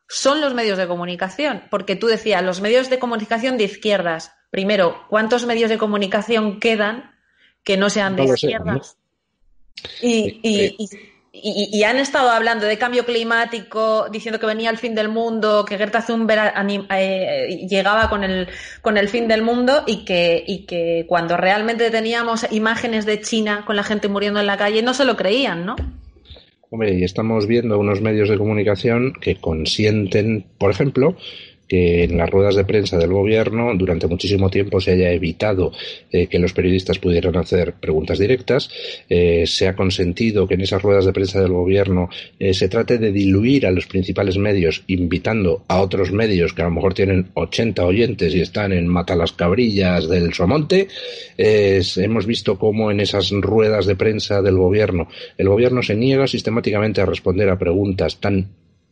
son 0.08 0.40
los 0.40 0.54
medios 0.54 0.78
de 0.78 0.86
comunicación, 0.86 1.62
porque 1.70 1.94
tú 1.94 2.06
decías, 2.06 2.42
los 2.42 2.60
medios 2.60 2.88
de 2.88 2.98
comunicación 2.98 3.58
de 3.58 3.64
izquierdas. 3.64 4.32
Primero, 4.50 5.04
¿cuántos 5.08 5.44
medios 5.44 5.68
de 5.68 5.76
comunicación 5.76 6.58
quedan 6.58 7.14
que 7.62 7.76
no 7.76 7.90
sean 7.90 8.16
de 8.16 8.24
izquierdas? 8.24 8.96
Y, 9.92 11.82
han 11.84 11.98
estado 11.98 12.30
hablando 12.30 12.66
de 12.66 12.78
cambio 12.78 13.04
climático, 13.04 14.08
diciendo 14.10 14.40
que 14.40 14.46
venía 14.46 14.70
el 14.70 14.78
fin 14.78 14.94
del 14.94 15.08
mundo, 15.08 15.64
que 15.66 15.76
Greta 15.76 16.04
Thunberg 16.04 16.54
eh, 16.90 17.66
llegaba 17.68 18.08
con 18.08 18.24
el, 18.24 18.48
con 18.80 18.96
el 18.96 19.08
fin 19.08 19.28
del 19.28 19.42
mundo 19.42 19.84
y 19.86 20.04
que, 20.06 20.42
y 20.44 20.64
que 20.64 21.04
cuando 21.06 21.36
realmente 21.36 21.90
teníamos 21.90 22.46
imágenes 22.50 23.04
de 23.04 23.20
China 23.20 23.64
con 23.66 23.76
la 23.76 23.84
gente 23.84 24.08
muriendo 24.08 24.40
en 24.40 24.46
la 24.46 24.56
calle 24.56 24.82
no 24.82 24.94
se 24.94 25.04
lo 25.04 25.16
creían, 25.16 25.66
¿no? 25.66 25.76
Hombre, 26.70 26.94
y 26.94 27.04
estamos 27.04 27.46
viendo 27.46 27.78
unos 27.78 28.02
medios 28.02 28.28
de 28.28 28.36
comunicación 28.36 29.14
que 29.14 29.36
consienten, 29.36 30.44
por 30.58 30.70
ejemplo, 30.70 31.16
que 31.68 32.04
en 32.04 32.16
las 32.16 32.30
ruedas 32.30 32.56
de 32.56 32.64
prensa 32.64 32.96
del 32.96 33.12
gobierno 33.12 33.72
durante 33.76 34.06
muchísimo 34.06 34.48
tiempo 34.50 34.80
se 34.80 34.92
haya 34.92 35.12
evitado 35.12 35.72
eh, 36.10 36.26
que 36.26 36.38
los 36.38 36.52
periodistas 36.52 36.98
pudieran 36.98 37.36
hacer 37.36 37.74
preguntas 37.74 38.18
directas. 38.18 38.70
Eh, 39.08 39.44
se 39.46 39.68
ha 39.68 39.76
consentido 39.76 40.48
que 40.48 40.54
en 40.54 40.62
esas 40.62 40.82
ruedas 40.82 41.04
de 41.04 41.12
prensa 41.12 41.40
del 41.40 41.52
gobierno 41.52 42.08
eh, 42.38 42.54
se 42.54 42.68
trate 42.68 42.98
de 42.98 43.12
diluir 43.12 43.66
a 43.66 43.70
los 43.70 43.86
principales 43.86 44.38
medios, 44.38 44.82
invitando 44.86 45.64
a 45.68 45.80
otros 45.80 46.10
medios 46.10 46.54
que 46.54 46.62
a 46.62 46.66
lo 46.66 46.70
mejor 46.70 46.94
tienen 46.94 47.30
80 47.34 47.84
oyentes 47.84 48.34
y 48.34 48.40
están 48.40 48.72
en 48.72 48.88
Matalas 48.88 49.32
Cabrillas 49.32 50.08
del 50.08 50.32
Somonte. 50.32 50.88
hemos 51.36 52.26
visto 52.26 52.58
cómo 52.58 52.90
en 52.90 53.00
esas 53.00 53.30
ruedas 53.30 53.86
de 53.86 53.96
prensa 53.96 54.40
del 54.40 54.56
gobierno 54.56 55.08
el 55.36 55.48
gobierno 55.48 55.82
se 55.82 55.94
niega 55.94 56.26
sistemáticamente 56.26 57.00
a 57.00 57.06
responder 57.06 57.50
a 57.50 57.58
preguntas 57.58 58.20
tan 58.20 58.48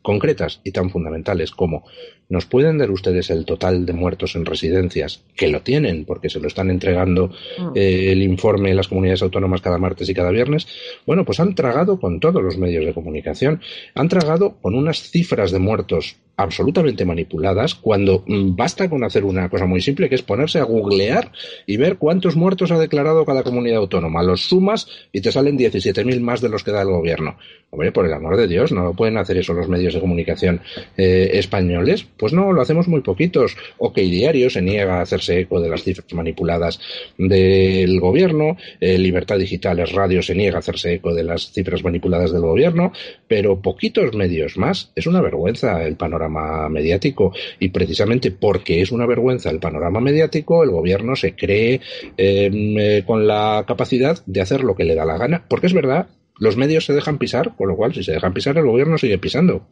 concretas 0.06 0.60
y 0.62 0.70
tan 0.70 0.88
fundamentales 0.88 1.50
como 1.50 1.84
¿nos 2.28 2.46
pueden 2.46 2.78
dar 2.78 2.90
ustedes 2.90 3.30
el 3.30 3.44
total 3.44 3.86
de 3.86 3.92
muertos 3.92 4.36
en 4.36 4.44
residencias? 4.44 5.22
Que 5.34 5.48
lo 5.48 5.62
tienen, 5.62 6.04
porque 6.04 6.30
se 6.30 6.40
lo 6.40 6.48
están 6.48 6.70
entregando 6.70 7.28
mm. 7.28 7.72
eh, 7.74 8.12
el 8.12 8.22
informe 8.22 8.70
en 8.70 8.76
las 8.76 8.88
comunidades 8.88 9.22
autónomas 9.22 9.60
cada 9.60 9.78
martes 9.78 10.08
y 10.08 10.14
cada 10.14 10.30
viernes. 10.30 10.66
Bueno, 11.06 11.24
pues 11.24 11.40
han 11.40 11.54
tragado 11.54 12.00
con 12.00 12.20
todos 12.20 12.42
los 12.42 12.58
medios 12.58 12.84
de 12.84 12.94
comunicación, 12.94 13.60
han 13.94 14.08
tragado 14.08 14.56
con 14.60 14.74
unas 14.74 15.10
cifras 15.10 15.50
de 15.50 15.58
muertos 15.58 16.16
absolutamente 16.36 17.04
manipuladas 17.04 17.74
cuando 17.74 18.22
mm, 18.26 18.54
basta 18.54 18.90
con 18.90 19.02
hacer 19.04 19.24
una 19.24 19.48
cosa 19.48 19.66
muy 19.66 19.80
simple 19.80 20.08
que 20.08 20.14
es 20.14 20.22
ponerse 20.22 20.58
a 20.58 20.64
googlear 20.64 21.32
y 21.66 21.76
ver 21.76 21.96
cuántos 21.96 22.36
muertos 22.36 22.70
ha 22.70 22.78
declarado 22.78 23.24
cada 23.24 23.42
comunidad 23.42 23.78
autónoma. 23.78 24.22
Los 24.22 24.42
sumas 24.48 24.86
y 25.12 25.20
te 25.20 25.32
salen 25.32 25.58
17.000 25.58 26.20
más 26.20 26.40
de 26.40 26.48
los 26.48 26.62
que 26.62 26.72
da 26.72 26.82
el 26.82 26.88
gobierno. 26.88 27.36
Hombre, 27.70 27.90
por 27.90 28.06
el 28.06 28.12
amor 28.12 28.36
de 28.36 28.46
Dios, 28.46 28.70
no 28.72 28.94
pueden 28.94 29.16
hacer 29.18 29.38
eso 29.38 29.52
los 29.52 29.68
medios 29.68 29.94
de 29.94 30.00
comunicación 30.00 30.60
eh, 30.96 31.30
españoles. 31.34 32.06
Pues 32.18 32.32
no, 32.32 32.52
lo 32.52 32.62
hacemos 32.62 32.88
muy 32.88 33.00
poquitos. 33.00 33.56
OK 33.78 33.96
Diario 33.96 34.50
se 34.50 34.62
niega 34.62 34.98
a 34.98 35.02
hacerse 35.02 35.40
eco 35.40 35.60
de 35.60 35.68
las 35.68 35.82
cifras 35.82 36.12
manipuladas 36.12 36.80
del 37.18 38.00
gobierno. 38.00 38.56
Eh, 38.80 38.98
Libertad 38.98 39.38
Digital 39.38 39.80
es 39.80 39.92
Radio 39.92 40.22
se 40.22 40.34
niega 40.34 40.56
a 40.56 40.60
hacerse 40.60 40.94
eco 40.94 41.14
de 41.14 41.24
las 41.24 41.52
cifras 41.52 41.84
manipuladas 41.84 42.32
del 42.32 42.42
gobierno. 42.42 42.92
Pero 43.28 43.60
poquitos 43.60 44.14
medios 44.14 44.56
más. 44.56 44.92
Es 44.94 45.06
una 45.06 45.20
vergüenza 45.20 45.84
el 45.84 45.96
panorama 45.96 46.68
mediático. 46.68 47.32
Y 47.58 47.68
precisamente 47.68 48.30
porque 48.30 48.80
es 48.80 48.92
una 48.92 49.06
vergüenza 49.06 49.50
el 49.50 49.58
panorama 49.58 50.00
mediático, 50.00 50.62
el 50.64 50.70
gobierno 50.70 51.16
se 51.16 51.34
cree 51.34 51.80
em, 52.16 52.78
eh, 52.78 53.02
con 53.06 53.26
la 53.26 53.64
capacidad 53.66 54.18
de 54.26 54.40
hacer 54.40 54.62
lo 54.64 54.74
que 54.74 54.84
le 54.84 54.94
da 54.94 55.04
la 55.04 55.18
gana. 55.18 55.44
Porque 55.48 55.66
es 55.66 55.74
verdad, 55.74 56.08
los 56.38 56.56
medios 56.56 56.84
se 56.84 56.92
dejan 56.92 57.18
pisar, 57.18 57.54
con 57.56 57.68
lo 57.68 57.76
cual 57.76 57.94
si 57.94 58.02
se 58.02 58.12
dejan 58.12 58.34
pisar, 58.34 58.56
el 58.58 58.66
gobierno 58.66 58.98
sigue 58.98 59.18
pisando. 59.18 59.66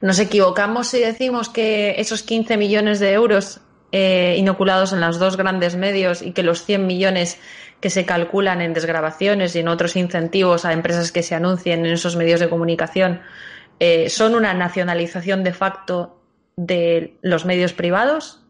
Nos 0.00 0.18
equivocamos 0.18 0.88
si 0.88 1.00
decimos 1.00 1.48
que 1.48 1.96
esos 1.98 2.22
15 2.22 2.56
millones 2.56 3.00
de 3.00 3.12
euros 3.12 3.60
eh, 3.92 4.36
inoculados 4.38 4.92
en 4.92 5.00
los 5.00 5.18
dos 5.18 5.36
grandes 5.36 5.76
medios 5.76 6.22
y 6.22 6.32
que 6.32 6.42
los 6.42 6.64
100 6.64 6.86
millones 6.86 7.38
que 7.80 7.90
se 7.90 8.04
calculan 8.04 8.60
en 8.60 8.74
desgrabaciones 8.74 9.54
y 9.54 9.60
en 9.60 9.68
otros 9.68 9.96
incentivos 9.96 10.64
a 10.64 10.72
empresas 10.72 11.12
que 11.12 11.22
se 11.22 11.34
anuncien 11.34 11.84
en 11.84 11.92
esos 11.92 12.16
medios 12.16 12.40
de 12.40 12.48
comunicación 12.48 13.20
eh, 13.78 14.08
son 14.08 14.34
una 14.34 14.54
nacionalización 14.54 15.44
de 15.44 15.52
facto 15.52 16.20
de 16.56 17.18
los 17.22 17.44
medios 17.44 17.72
privados? 17.72 18.40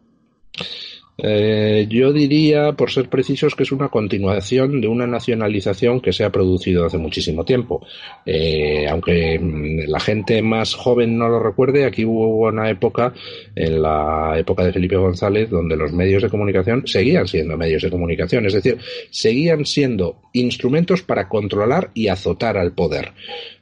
Eh, 1.17 1.87
yo 1.89 2.13
diría, 2.13 2.73
por 2.73 2.91
ser 2.91 3.09
precisos, 3.09 3.55
que 3.55 3.63
es 3.63 3.71
una 3.71 3.89
continuación 3.89 4.79
de 4.79 4.87
una 4.87 5.07
nacionalización 5.07 5.99
que 5.99 6.13
se 6.13 6.23
ha 6.23 6.31
producido 6.31 6.85
hace 6.85 6.97
muchísimo 6.97 7.43
tiempo. 7.43 7.85
Eh, 8.25 8.87
aunque 8.87 9.39
mm, 9.39 9.89
la 9.89 9.99
gente 9.99 10.41
más 10.41 10.75
joven 10.75 11.17
no 11.17 11.27
lo 11.27 11.41
recuerde, 11.41 11.85
aquí 11.85 12.05
hubo 12.05 12.47
una 12.47 12.69
época, 12.69 13.13
en 13.55 13.81
la 13.81 14.35
época 14.37 14.63
de 14.63 14.73
Felipe 14.73 14.95
González, 14.95 15.49
donde 15.49 15.75
los 15.75 15.91
medios 15.91 16.21
de 16.21 16.29
comunicación 16.29 16.85
seguían 16.85 17.27
siendo 17.27 17.57
medios 17.57 17.81
de 17.81 17.89
comunicación, 17.89 18.45
es 18.45 18.53
decir, 18.53 18.77
seguían 19.09 19.65
siendo 19.65 20.21
instrumentos 20.33 21.01
para 21.01 21.27
controlar 21.27 21.89
y 21.95 22.09
azotar 22.09 22.57
al 22.57 22.73
poder. 22.73 23.13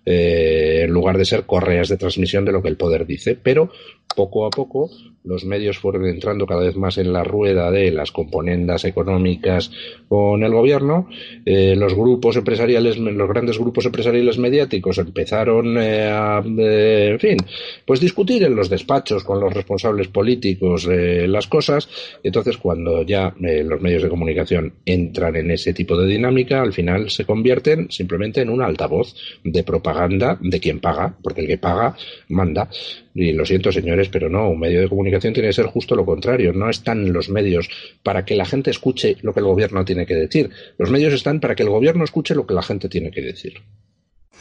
Eh, 0.07 0.83
en 0.83 0.91
lugar 0.91 1.17
de 1.17 1.25
ser 1.25 1.45
correas 1.45 1.89
de 1.89 1.97
transmisión 1.97 2.45
de 2.45 2.51
lo 2.51 2.61
que 2.61 2.69
el 2.69 2.77
poder 2.77 3.07
dice. 3.07 3.35
Pero 3.41 3.71
poco 4.15 4.45
a 4.45 4.51
poco 4.51 4.91
los 5.25 5.45
medios 5.45 5.77
fueron 5.77 6.05
entrando 6.07 6.45
cada 6.45 6.61
vez 6.61 6.75
más 6.75 6.97
en 6.97 7.11
la 7.11 7.23
rueda 7.23 7.71
de 7.71 7.91
las 7.91 8.11
componendas 8.11 8.85
económicas 8.85 9.71
con 10.07 10.43
el 10.43 10.51
gobierno. 10.51 11.07
Eh, 11.45 11.75
los 11.75 11.93
grupos 11.93 12.35
empresariales, 12.37 12.97
los 12.97 13.29
grandes 13.29 13.57
grupos 13.57 13.85
empresariales 13.85 14.37
mediáticos 14.37 14.97
empezaron 14.97 15.77
eh, 15.77 16.09
a, 16.09 16.41
en 16.45 17.19
fin, 17.19 17.37
pues 17.85 17.99
discutir 17.99 18.43
en 18.43 18.55
los 18.55 18.69
despachos 18.69 19.23
con 19.23 19.39
los 19.39 19.53
responsables 19.53 20.07
políticos 20.07 20.87
las 20.87 21.47
cosas. 21.47 21.89
Entonces, 22.23 22.57
cuando 22.57 23.03
ya 23.03 23.33
los 23.39 23.81
medios 23.81 24.03
de 24.03 24.09
comunicación 24.09 24.73
entran 24.85 25.35
en 25.35 25.51
ese 25.51 25.73
tipo 25.73 25.97
de 25.97 26.07
dinámica, 26.07 26.61
al 26.61 26.73
final 26.73 27.09
se 27.09 27.25
convierten 27.25 27.87
simplemente 27.89 28.41
en 28.41 28.49
un 28.49 28.61
altavoz 28.61 29.13
de 29.43 29.63
propaganda 29.63 30.37
de 30.41 30.59
quien 30.59 30.79
paga, 30.79 31.15
porque 31.21 31.41
el 31.41 31.47
que 31.47 31.57
paga 31.57 31.95
manda. 32.29 32.69
Y 33.17 33.31
lo 33.31 33.45
siento, 33.45 33.71
señores, 33.71 34.09
pero 34.09 34.29
no, 34.29 34.49
un 34.49 34.59
medio 34.59 34.81
de 34.81 34.89
comunicación 34.89 35.33
tiene 35.33 35.47
que 35.47 35.53
ser 35.53 35.67
justo 35.67 35.95
lo 35.95 36.05
contrario. 36.05 36.51
No 36.51 36.69
están 36.69 37.13
los 37.13 37.29
medios 37.29 37.69
para 38.03 38.25
que 38.25 38.35
la 38.35 38.43
gente 38.43 38.71
escuche 38.71 39.15
lo 39.21 39.33
que 39.33 39.39
el 39.39 39.45
gobierno 39.45 39.85
tiene 39.85 40.05
que 40.05 40.15
decir. 40.15 40.49
Los 40.77 40.91
medios 40.91 41.13
están 41.13 41.39
para 41.39 41.55
que 41.55 41.63
el 41.63 41.69
gobierno 41.69 42.03
escuche 42.03 42.35
lo 42.35 42.45
que 42.45 42.53
la 42.53 42.61
gente 42.61 42.89
tiene 42.89 43.11
que 43.11 43.21
decir. 43.21 43.53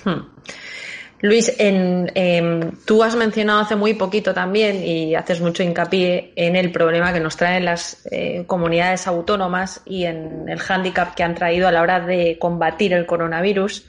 Hmm. 0.05 0.23
Luis, 1.20 1.55
en, 1.59 2.11
em, 2.14 2.72
tú 2.85 3.03
has 3.03 3.16
mencionado 3.16 3.61
hace 3.61 3.77
muy 3.77 3.94
poquito 3.94 4.35
también 4.35 4.85
y 4.85 5.14
haces 5.14 5.40
mucho 5.40 5.62
hincapié 5.62 6.33
en 6.37 6.55
el 6.55 6.70
problema 6.70 7.12
que 7.12 7.20
nos 7.20 7.37
traen 7.37 7.64
las 7.64 8.07
eh, 8.11 8.44
comunidades 8.46 9.07
autónomas 9.07 9.81
y 9.87 10.05
en 10.05 10.48
el 10.48 10.59
hándicap 10.59 11.14
que 11.14 11.22
han 11.22 11.35
traído 11.35 11.66
a 11.66 11.72
la 11.72 11.81
hora 11.81 12.00
de 12.00 12.38
combatir 12.38 12.92
el 12.92 13.07
coronavirus. 13.07 13.87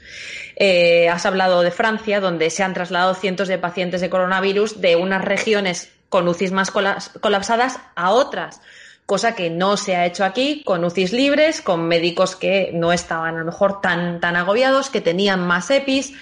Eh, 0.56 1.08
has 1.10 1.26
hablado 1.26 1.62
de 1.62 1.70
Francia, 1.70 2.20
donde 2.20 2.48
se 2.48 2.62
han 2.62 2.72
trasladado 2.72 3.14
cientos 3.14 3.48
de 3.48 3.58
pacientes 3.58 4.00
de 4.00 4.08
coronavirus 4.08 4.80
de 4.80 4.96
unas 4.96 5.22
regiones 5.22 5.92
con 6.08 6.28
UCIs 6.28 6.52
más 6.52 6.70
colapsadas 6.70 7.78
a 7.96 8.12
otras 8.12 8.62
cosa 9.06 9.36
que 9.36 9.50
no 9.50 9.76
se 9.76 9.94
ha 9.94 10.04
hecho 10.04 10.24
aquí, 10.24 10.62
con 10.64 10.84
UCIs 10.84 11.12
libres, 11.12 11.62
con 11.62 11.86
médicos 11.86 12.34
que 12.34 12.70
no 12.74 12.92
estaban 12.92 13.36
a 13.36 13.38
lo 13.38 13.44
mejor 13.44 13.80
tan, 13.80 14.20
tan 14.20 14.34
agobiados, 14.34 14.90
que 14.90 15.00
tenían 15.00 15.46
más 15.46 15.70
EPIs. 15.70 16.12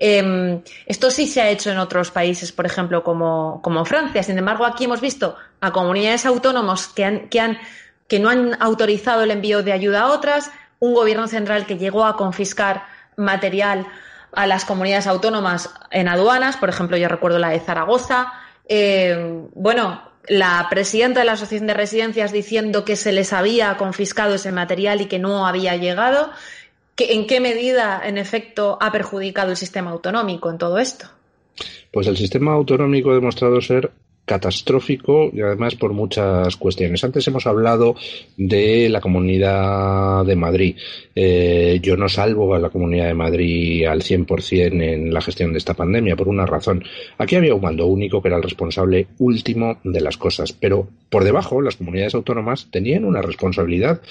Em, 0.00 0.62
esto 0.86 1.10
sí 1.10 1.26
se 1.26 1.40
ha 1.40 1.50
hecho 1.50 1.70
en 1.70 1.78
otros 1.78 2.10
países, 2.10 2.52
por 2.52 2.66
ejemplo, 2.66 3.02
como, 3.02 3.60
como 3.62 3.84
Francia. 3.84 4.22
Sin 4.22 4.38
embargo, 4.38 4.64
aquí 4.64 4.84
hemos 4.84 5.00
visto 5.00 5.36
a 5.60 5.72
comunidades 5.72 6.24
autónomos 6.24 6.88
que, 6.88 7.04
han, 7.04 7.28
que, 7.28 7.40
han, 7.40 7.58
que 8.06 8.20
no 8.20 8.28
han 8.28 8.56
autorizado 8.60 9.22
el 9.22 9.30
envío 9.30 9.62
de 9.62 9.72
ayuda 9.72 10.02
a 10.02 10.12
otras, 10.12 10.50
un 10.78 10.94
gobierno 10.94 11.26
central 11.26 11.66
que 11.66 11.78
llegó 11.78 12.04
a 12.04 12.16
confiscar 12.16 12.84
material 13.16 13.86
a 14.32 14.46
las 14.46 14.64
comunidades 14.64 15.06
autónomas 15.06 15.70
en 15.90 16.08
aduanas, 16.08 16.56
por 16.56 16.68
ejemplo, 16.68 16.96
yo 16.96 17.08
recuerdo 17.08 17.38
la 17.38 17.48
de 17.48 17.60
Zaragoza. 17.60 18.32
Eh, 18.68 19.42
bueno, 19.54 20.02
la 20.28 20.66
presidenta 20.70 21.20
de 21.20 21.26
la 21.26 21.32
Asociación 21.32 21.66
de 21.66 21.74
Residencias 21.74 22.32
diciendo 22.32 22.84
que 22.84 22.96
se 22.96 23.12
les 23.12 23.32
había 23.32 23.76
confiscado 23.76 24.34
ese 24.34 24.52
material 24.52 25.00
y 25.00 25.06
que 25.06 25.18
no 25.18 25.46
había 25.46 25.76
llegado. 25.76 26.30
¿En 26.98 27.26
qué 27.26 27.40
medida, 27.40 28.02
en 28.04 28.18
efecto, 28.18 28.76
ha 28.80 28.90
perjudicado 28.90 29.50
el 29.50 29.56
sistema 29.56 29.90
autonómico 29.90 30.50
en 30.50 30.58
todo 30.58 30.78
esto? 30.78 31.06
Pues 31.92 32.06
el 32.06 32.16
sistema 32.16 32.52
autonómico 32.52 33.10
ha 33.10 33.14
demostrado 33.14 33.60
ser 33.60 33.92
catastrófico 34.24 35.30
y 35.32 35.40
además 35.40 35.74
por 35.74 35.94
muchas 35.94 36.56
cuestiones. 36.56 37.02
Antes 37.02 37.26
hemos 37.26 37.46
hablado 37.46 37.96
de 38.36 38.88
la 38.90 39.00
Comunidad 39.00 40.24
de 40.24 40.36
Madrid. 40.36 40.76
Eh, 41.14 41.80
yo 41.82 41.96
no 41.96 42.08
salvo 42.08 42.54
a 42.54 42.58
la 42.58 42.68
Comunidad 42.68 43.06
de 43.06 43.14
Madrid 43.14 43.86
al 43.86 44.02
100% 44.02 44.82
en 44.82 45.14
la 45.14 45.22
gestión 45.22 45.52
de 45.52 45.58
esta 45.58 45.74
pandemia 45.74 46.14
por 46.14 46.28
una 46.28 46.44
razón. 46.44 46.84
Aquí 47.16 47.36
había 47.36 47.54
un 47.54 47.62
mando 47.62 47.86
único 47.86 48.20
que 48.20 48.28
era 48.28 48.36
el 48.36 48.42
responsable 48.42 49.08
último 49.18 49.78
de 49.82 50.00
las 50.00 50.18
cosas, 50.18 50.52
pero 50.52 50.88
por 51.08 51.24
debajo 51.24 51.62
las 51.62 51.76
comunidades 51.76 52.14
autónomas 52.14 52.68
tenían 52.70 53.06
una 53.06 53.22
responsabilidad 53.22 54.02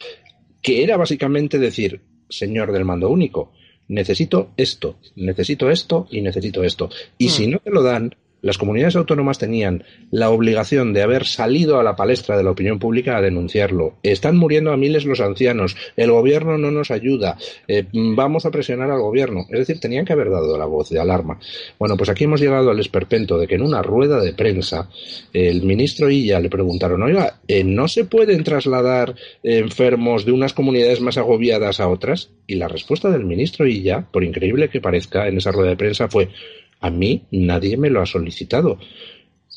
que 0.63 0.83
era 0.83 0.97
básicamente 0.97 1.59
decir, 1.59 2.01
señor 2.29 2.71
del 2.71 2.85
mando 2.85 3.09
único, 3.09 3.51
necesito 3.87 4.51
esto, 4.57 4.97
necesito 5.15 5.69
esto 5.69 6.07
y 6.11 6.21
necesito 6.21 6.63
esto. 6.63 6.89
Y 7.17 7.29
si 7.29 7.47
hmm. 7.47 7.51
no 7.51 7.59
te 7.59 7.71
lo 7.71 7.83
dan, 7.83 8.15
las 8.41 8.57
comunidades 8.57 8.95
autónomas 8.95 9.39
tenían 9.39 9.83
la 10.11 10.29
obligación 10.29 10.93
de 10.93 11.01
haber 11.01 11.25
salido 11.25 11.79
a 11.79 11.83
la 11.83 11.95
palestra 11.95 12.37
de 12.37 12.43
la 12.43 12.51
opinión 12.51 12.79
pública 12.79 13.17
a 13.17 13.21
denunciarlo. 13.21 13.95
Están 14.03 14.37
muriendo 14.37 14.71
a 14.71 14.77
miles 14.77 15.05
los 15.05 15.19
ancianos, 15.19 15.75
el 15.95 16.11
gobierno 16.11 16.57
no 16.57 16.71
nos 16.71 16.91
ayuda, 16.91 17.37
eh, 17.67 17.85
vamos 17.93 18.45
a 18.45 18.51
presionar 18.51 18.91
al 18.91 19.01
gobierno. 19.01 19.45
Es 19.49 19.59
decir, 19.59 19.79
tenían 19.79 20.05
que 20.05 20.13
haber 20.13 20.29
dado 20.29 20.57
la 20.57 20.65
voz 20.65 20.89
de 20.89 20.99
alarma. 20.99 21.39
Bueno, 21.79 21.97
pues 21.97 22.09
aquí 22.09 22.25
hemos 22.25 22.41
llegado 22.41 22.69
al 22.69 22.79
esperpento 22.79 23.37
de 23.37 23.47
que 23.47 23.55
en 23.55 23.63
una 23.63 23.81
rueda 23.81 24.21
de 24.21 24.33
prensa 24.33 24.89
el 25.33 25.63
ministro 25.63 26.09
Illa 26.09 26.39
le 26.39 26.49
preguntaron, 26.49 27.01
oiga, 27.03 27.39
eh, 27.47 27.63
¿no 27.63 27.87
se 27.87 28.05
pueden 28.05 28.43
trasladar 28.43 29.15
enfermos 29.43 30.25
de 30.25 30.31
unas 30.31 30.53
comunidades 30.53 31.01
más 31.01 31.17
agobiadas 31.17 31.79
a 31.79 31.87
otras? 31.87 32.29
Y 32.45 32.55
la 32.55 32.67
respuesta 32.67 33.09
del 33.09 33.25
ministro 33.25 33.67
Illa, 33.67 34.05
por 34.11 34.23
increíble 34.23 34.69
que 34.69 34.81
parezca, 34.81 35.27
en 35.27 35.37
esa 35.37 35.51
rueda 35.51 35.71
de 35.71 35.77
prensa 35.77 36.07
fue, 36.07 36.29
a 36.79 36.89
mí 36.89 37.23
nadie 37.31 37.77
me 37.77 37.89
lo 37.89 38.01
ha 38.01 38.05
solicitado. 38.05 38.77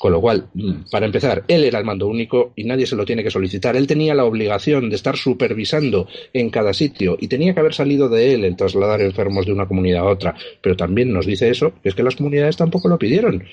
Con 0.01 0.13
lo 0.13 0.21
cual, 0.23 0.49
para 0.91 1.05
empezar, 1.05 1.45
él 1.47 1.63
era 1.63 1.79
el 1.79 1.85
mando 1.85 2.07
único 2.07 2.55
y 2.57 2.65
nadie 2.65 2.87
se 2.87 2.97
lo 2.97 3.05
tiene 3.05 3.23
que 3.23 3.31
solicitar. 3.31 3.77
Él 3.77 3.87
tenía 3.87 4.15
la 4.15 4.25
obligación 4.25 4.89
de 4.89 4.97
estar 4.97 5.15
supervisando 5.15 6.09
en 6.33 6.49
cada 6.49 6.73
sitio 6.73 7.19
y 7.21 7.29
tenía 7.29 7.53
que 7.53 7.61
haber 7.61 7.75
salido 7.75 8.09
de 8.09 8.33
él 8.33 8.47
el 8.47 8.57
trasladar 8.57 9.03
enfermos 9.03 9.45
de 9.45 9.53
una 9.53 9.69
comunidad 9.69 10.01
a 10.01 10.09
otra. 10.09 10.35
Pero 10.63 10.75
también 10.75 11.13
nos 11.13 11.27
dice 11.27 11.51
eso, 11.51 11.75
que 11.83 11.91
es 11.91 11.95
que 11.95 12.03
las 12.03 12.17
comunidades 12.17 12.57
tampoco 12.57 12.89
lo 12.89 12.99
pidieron 12.99 13.45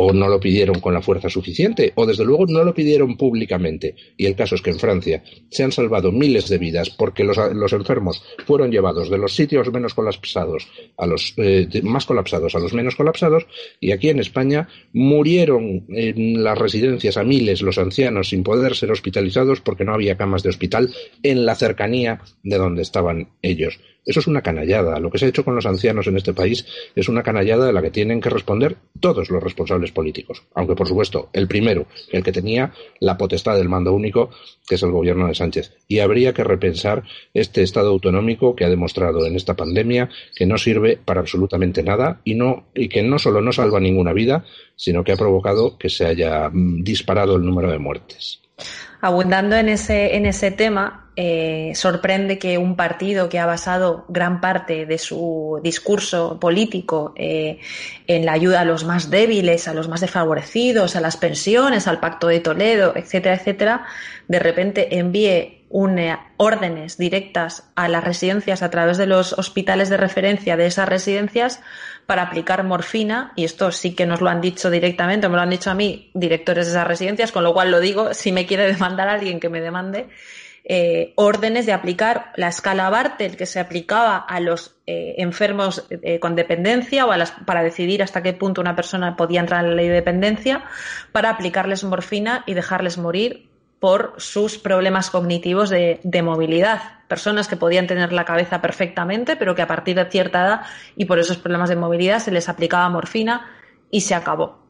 o 0.00 0.12
no 0.12 0.28
lo 0.28 0.38
pidieron 0.38 0.78
con 0.78 0.94
la 0.94 1.02
fuerza 1.02 1.28
suficiente, 1.28 1.92
o 1.96 2.06
desde 2.06 2.24
luego 2.24 2.46
no 2.46 2.62
lo 2.62 2.72
pidieron 2.72 3.16
públicamente. 3.16 3.96
Y 4.16 4.26
el 4.26 4.36
caso 4.36 4.54
es 4.54 4.62
que 4.62 4.70
en 4.70 4.78
Francia 4.78 5.24
se 5.50 5.64
han 5.64 5.72
salvado 5.72 6.12
miles 6.12 6.48
de 6.48 6.56
vidas 6.56 6.90
porque 6.90 7.24
los, 7.24 7.36
enfermos 7.72 8.22
fueron 8.46 8.70
llevados 8.70 9.10
de 9.10 9.18
los 9.18 9.34
sitios 9.34 9.72
menos 9.72 9.94
colapsados 9.94 10.68
a 10.96 11.06
los 11.06 11.34
eh, 11.36 11.68
más 11.82 12.06
colapsados 12.06 12.54
a 12.54 12.60
los 12.60 12.72
menos 12.72 12.94
colapsados, 12.94 13.46
y 13.80 13.90
aquí 13.90 14.08
en 14.08 14.20
España 14.20 14.68
murieron 14.92 15.84
en 15.88 16.44
las 16.44 16.56
residencias 16.56 17.16
a 17.16 17.24
miles 17.24 17.60
los 17.60 17.78
ancianos 17.78 18.28
sin 18.28 18.44
poder 18.44 18.76
ser 18.76 18.92
hospitalizados 18.92 19.60
porque 19.60 19.84
no 19.84 19.94
había 19.94 20.16
camas 20.16 20.44
de 20.44 20.50
hospital 20.50 20.94
en 21.24 21.44
la 21.44 21.56
cercanía 21.56 22.20
de 22.44 22.56
donde 22.56 22.82
estaban 22.82 23.30
ellos. 23.42 23.80
Eso 24.08 24.20
es 24.20 24.26
una 24.26 24.40
canallada. 24.40 24.98
Lo 24.98 25.10
que 25.10 25.18
se 25.18 25.26
ha 25.26 25.28
hecho 25.28 25.44
con 25.44 25.54
los 25.54 25.66
ancianos 25.66 26.06
en 26.06 26.16
este 26.16 26.32
país 26.32 26.64
es 26.96 27.10
una 27.10 27.22
canallada 27.22 27.66
de 27.66 27.74
la 27.74 27.82
que 27.82 27.90
tienen 27.90 28.22
que 28.22 28.30
responder 28.30 28.78
todos 29.00 29.28
los 29.28 29.42
responsables 29.42 29.92
políticos. 29.92 30.44
Aunque, 30.54 30.74
por 30.74 30.88
supuesto, 30.88 31.28
el 31.34 31.46
primero, 31.46 31.86
el 32.10 32.22
que 32.22 32.32
tenía 32.32 32.72
la 33.00 33.18
potestad 33.18 33.56
del 33.56 33.68
mando 33.68 33.92
único, 33.92 34.30
que 34.66 34.76
es 34.76 34.82
el 34.82 34.92
gobierno 34.92 35.28
de 35.28 35.34
Sánchez. 35.34 35.74
Y 35.88 35.98
habría 35.98 36.32
que 36.32 36.42
repensar 36.42 37.02
este 37.34 37.62
Estado 37.62 37.90
autonómico 37.90 38.56
que 38.56 38.64
ha 38.64 38.70
demostrado 38.70 39.26
en 39.26 39.36
esta 39.36 39.54
pandemia 39.54 40.08
que 40.34 40.46
no 40.46 40.56
sirve 40.56 40.96
para 40.96 41.20
absolutamente 41.20 41.82
nada 41.82 42.22
y, 42.24 42.34
no, 42.34 42.64
y 42.74 42.88
que 42.88 43.02
no 43.02 43.18
solo 43.18 43.42
no 43.42 43.52
salva 43.52 43.78
ninguna 43.78 44.14
vida, 44.14 44.42
sino 44.74 45.04
que 45.04 45.12
ha 45.12 45.16
provocado 45.16 45.76
que 45.76 45.90
se 45.90 46.06
haya 46.06 46.48
mm, 46.48 46.82
disparado 46.82 47.36
el 47.36 47.44
número 47.44 47.70
de 47.70 47.78
muertes. 47.78 48.40
Abundando 49.00 49.56
en 49.56 49.68
ese, 49.68 50.16
en 50.16 50.26
ese 50.26 50.50
tema, 50.50 51.08
eh, 51.14 51.72
sorprende 51.74 52.38
que 52.38 52.58
un 52.58 52.76
partido 52.76 53.28
que 53.28 53.38
ha 53.38 53.46
basado 53.46 54.04
gran 54.08 54.40
parte 54.40 54.86
de 54.86 54.98
su 54.98 55.60
discurso 55.62 56.38
político 56.38 57.12
eh, 57.16 57.58
en 58.06 58.24
la 58.24 58.32
ayuda 58.32 58.60
a 58.60 58.64
los 58.64 58.84
más 58.84 59.10
débiles, 59.10 59.66
a 59.68 59.74
los 59.74 59.88
más 59.88 60.00
desfavorecidos, 60.00 60.94
a 60.94 61.00
las 61.00 61.16
pensiones, 61.16 61.88
al 61.88 61.98
Pacto 61.98 62.28
de 62.28 62.40
Toledo, 62.40 62.92
etcétera, 62.94 63.34
etcétera, 63.34 63.86
de 64.28 64.38
repente 64.38 64.98
envíe 64.98 65.57
órdenes 65.70 66.96
directas 66.96 67.70
a 67.74 67.88
las 67.88 68.02
residencias 68.02 68.62
a 68.62 68.70
través 68.70 68.96
de 68.96 69.06
los 69.06 69.32
hospitales 69.34 69.88
de 69.88 69.96
referencia 69.96 70.56
de 70.56 70.66
esas 70.66 70.88
residencias 70.88 71.60
para 72.06 72.22
aplicar 72.22 72.64
morfina, 72.64 73.32
y 73.36 73.44
esto 73.44 73.70
sí 73.70 73.94
que 73.94 74.06
nos 74.06 74.20
lo 74.20 74.30
han 74.30 74.40
dicho 74.40 74.70
directamente, 74.70 75.28
me 75.28 75.36
lo 75.36 75.42
han 75.42 75.50
dicho 75.50 75.70
a 75.70 75.74
mí 75.74 76.10
directores 76.14 76.66
de 76.66 76.72
esas 76.72 76.86
residencias, 76.86 77.32
con 77.32 77.44
lo 77.44 77.52
cual 77.52 77.70
lo 77.70 77.80
digo, 77.80 78.14
si 78.14 78.32
me 78.32 78.46
quiere 78.46 78.66
demandar 78.72 79.08
alguien 79.08 79.40
que 79.40 79.50
me 79.50 79.60
demande, 79.60 80.08
eh, 80.70 81.12
órdenes 81.16 81.64
de 81.64 81.72
aplicar 81.72 82.32
la 82.36 82.48
escala 82.48 82.90
Bartel 82.90 83.38
que 83.38 83.46
se 83.46 83.58
aplicaba 83.58 84.18
a 84.18 84.38
los 84.40 84.76
eh, 84.86 85.14
enfermos 85.16 85.86
eh, 85.90 86.20
con 86.20 86.36
dependencia 86.36 87.06
o 87.06 87.12
a 87.12 87.16
las, 87.16 87.30
para 87.30 87.62
decidir 87.62 88.02
hasta 88.02 88.22
qué 88.22 88.34
punto 88.34 88.60
una 88.60 88.76
persona 88.76 89.16
podía 89.16 89.40
entrar 89.40 89.64
en 89.64 89.70
la 89.70 89.76
ley 89.76 89.88
de 89.88 89.94
dependencia, 89.94 90.64
para 91.12 91.30
aplicarles 91.30 91.84
morfina 91.84 92.44
y 92.46 92.54
dejarles 92.54 92.98
morir 92.98 93.47
por 93.80 94.14
sus 94.18 94.58
problemas 94.58 95.10
cognitivos 95.10 95.70
de, 95.70 96.22
movilidad. 96.22 96.80
Personas 97.06 97.48
que 97.48 97.56
podían 97.56 97.86
tener 97.86 98.12
la 98.12 98.24
cabeza 98.24 98.60
perfectamente, 98.60 99.36
pero 99.36 99.54
que 99.54 99.62
a 99.62 99.66
partir 99.66 99.96
de 99.96 100.10
cierta 100.10 100.44
edad 100.44 100.60
y 100.96 101.04
por 101.04 101.18
esos 101.18 101.38
problemas 101.38 101.68
de 101.68 101.76
movilidad 101.76 102.18
se 102.18 102.30
les 102.30 102.48
aplicaba 102.48 102.88
morfina 102.88 103.46
y 103.90 104.02
se 104.02 104.14
acabó. 104.14 104.67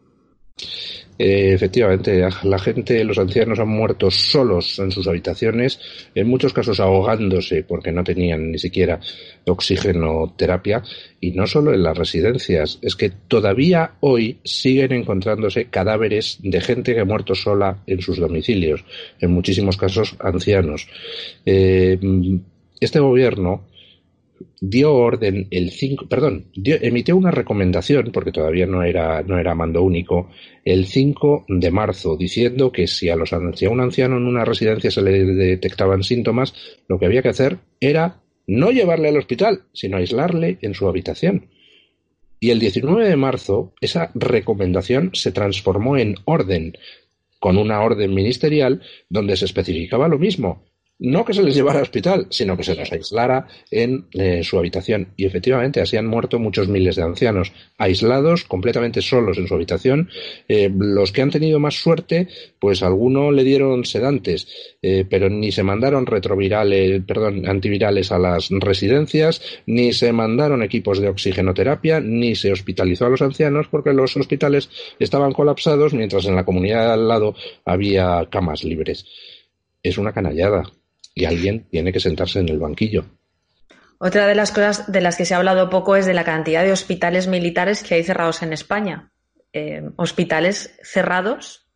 Eh, 1.18 1.52
efectivamente, 1.52 2.28
la 2.44 2.58
gente, 2.60 3.02
los 3.02 3.18
ancianos 3.18 3.58
han 3.58 3.68
muerto 3.68 4.08
solos 4.08 4.78
en 4.78 4.92
sus 4.92 5.08
habitaciones, 5.08 5.80
en 6.14 6.28
muchos 6.28 6.52
casos 6.52 6.78
ahogándose 6.78 7.64
porque 7.64 7.90
no 7.90 8.04
tenían 8.04 8.52
ni 8.52 8.58
siquiera 8.58 9.00
oxígeno 9.44 10.32
terapia, 10.36 10.80
y 11.20 11.32
no 11.32 11.48
solo 11.48 11.74
en 11.74 11.82
las 11.82 11.98
residencias, 11.98 12.78
es 12.82 12.94
que 12.94 13.10
todavía 13.10 13.94
hoy 13.98 14.38
siguen 14.44 14.92
encontrándose 14.92 15.64
cadáveres 15.64 16.38
de 16.40 16.60
gente 16.60 16.94
que 16.94 17.00
ha 17.00 17.04
muerto 17.04 17.34
sola 17.34 17.82
en 17.88 18.00
sus 18.00 18.18
domicilios, 18.18 18.84
en 19.18 19.32
muchísimos 19.32 19.76
casos 19.76 20.14
ancianos. 20.20 20.86
Eh, 21.44 21.98
este 22.78 23.00
gobierno 23.00 23.66
dio 24.60 24.94
orden 24.94 25.48
el 25.50 25.70
5, 25.70 26.08
perdón, 26.08 26.46
emitió 26.54 27.16
una 27.16 27.30
recomendación, 27.30 28.10
porque 28.12 28.32
todavía 28.32 28.66
no 28.66 28.82
era, 28.82 29.22
no 29.22 29.38
era 29.38 29.54
mando 29.54 29.82
único, 29.82 30.30
el 30.64 30.86
5 30.86 31.46
de 31.48 31.70
marzo, 31.70 32.16
diciendo 32.16 32.72
que 32.72 32.86
si 32.86 33.08
a, 33.08 33.16
los, 33.16 33.30
si 33.54 33.66
a 33.66 33.70
un 33.70 33.80
anciano 33.80 34.16
en 34.16 34.26
una 34.26 34.44
residencia 34.44 34.90
se 34.90 35.02
le 35.02 35.24
detectaban 35.24 36.02
síntomas, 36.02 36.54
lo 36.88 36.98
que 36.98 37.06
había 37.06 37.22
que 37.22 37.30
hacer 37.30 37.58
era 37.80 38.20
no 38.46 38.70
llevarle 38.70 39.08
al 39.08 39.18
hospital, 39.18 39.62
sino 39.72 39.98
aislarle 39.98 40.58
en 40.62 40.74
su 40.74 40.88
habitación. 40.88 41.48
Y 42.40 42.50
el 42.50 42.60
19 42.60 43.08
de 43.08 43.16
marzo, 43.16 43.74
esa 43.80 44.10
recomendación 44.14 45.10
se 45.12 45.32
transformó 45.32 45.96
en 45.96 46.14
orden, 46.24 46.74
con 47.40 47.58
una 47.58 47.80
orden 47.82 48.14
ministerial 48.14 48.82
donde 49.08 49.36
se 49.36 49.44
especificaba 49.44 50.08
lo 50.08 50.18
mismo, 50.18 50.64
no 50.98 51.24
que 51.24 51.34
se 51.34 51.42
les 51.42 51.54
llevara 51.54 51.78
al 51.78 51.84
hospital, 51.84 52.26
sino 52.30 52.56
que 52.56 52.64
se 52.64 52.74
les 52.74 52.90
aislara 52.90 53.46
en 53.70 54.06
eh, 54.12 54.42
su 54.42 54.58
habitación. 54.58 55.08
Y 55.16 55.26
efectivamente, 55.26 55.80
así 55.80 55.96
han 55.96 56.06
muerto 56.06 56.38
muchos 56.38 56.68
miles 56.68 56.96
de 56.96 57.02
ancianos, 57.02 57.52
aislados, 57.76 58.44
completamente 58.44 59.00
solos 59.00 59.38
en 59.38 59.46
su 59.46 59.54
habitación. 59.54 60.10
Eh, 60.48 60.70
los 60.76 61.12
que 61.12 61.22
han 61.22 61.30
tenido 61.30 61.60
más 61.60 61.74
suerte, 61.76 62.28
pues 62.58 62.82
alguno 62.82 63.30
le 63.30 63.44
dieron 63.44 63.84
sedantes, 63.84 64.48
eh, 64.82 65.04
pero 65.08 65.30
ni 65.30 65.52
se 65.52 65.62
mandaron 65.62 66.06
retrovirales, 66.06 67.02
perdón, 67.06 67.48
antivirales 67.48 68.10
a 68.10 68.18
las 68.18 68.48
residencias, 68.50 69.40
ni 69.66 69.92
se 69.92 70.12
mandaron 70.12 70.62
equipos 70.62 71.00
de 71.00 71.08
oxigenoterapia, 71.08 72.00
ni 72.00 72.34
se 72.34 72.50
hospitalizó 72.50 73.06
a 73.06 73.10
los 73.10 73.22
ancianos 73.22 73.68
porque 73.70 73.92
los 73.92 74.16
hospitales 74.16 74.68
estaban 74.98 75.32
colapsados, 75.32 75.94
mientras 75.94 76.24
en 76.26 76.34
la 76.34 76.44
comunidad 76.44 76.92
al 76.92 77.06
lado 77.06 77.34
había 77.64 78.26
camas 78.30 78.64
libres. 78.64 79.06
Es 79.80 79.96
una 79.96 80.12
canallada 80.12 80.64
y 81.14 81.24
alguien 81.24 81.68
tiene 81.70 81.92
que 81.92 82.00
sentarse 82.00 82.40
en 82.40 82.48
el 82.48 82.58
banquillo. 82.58 83.04
Otra 83.98 84.26
de 84.26 84.34
las 84.34 84.52
cosas 84.52 84.90
de 84.90 85.00
las 85.00 85.16
que 85.16 85.24
se 85.24 85.34
ha 85.34 85.38
hablado 85.38 85.70
poco 85.70 85.96
es 85.96 86.06
de 86.06 86.14
la 86.14 86.24
cantidad 86.24 86.62
de 86.62 86.72
hospitales 86.72 87.26
militares 87.26 87.82
que 87.82 87.96
hay 87.96 88.04
cerrados 88.04 88.42
en 88.42 88.52
España. 88.52 89.10
Eh, 89.52 89.82
hospitales 89.96 90.78
cerrados 90.82 91.68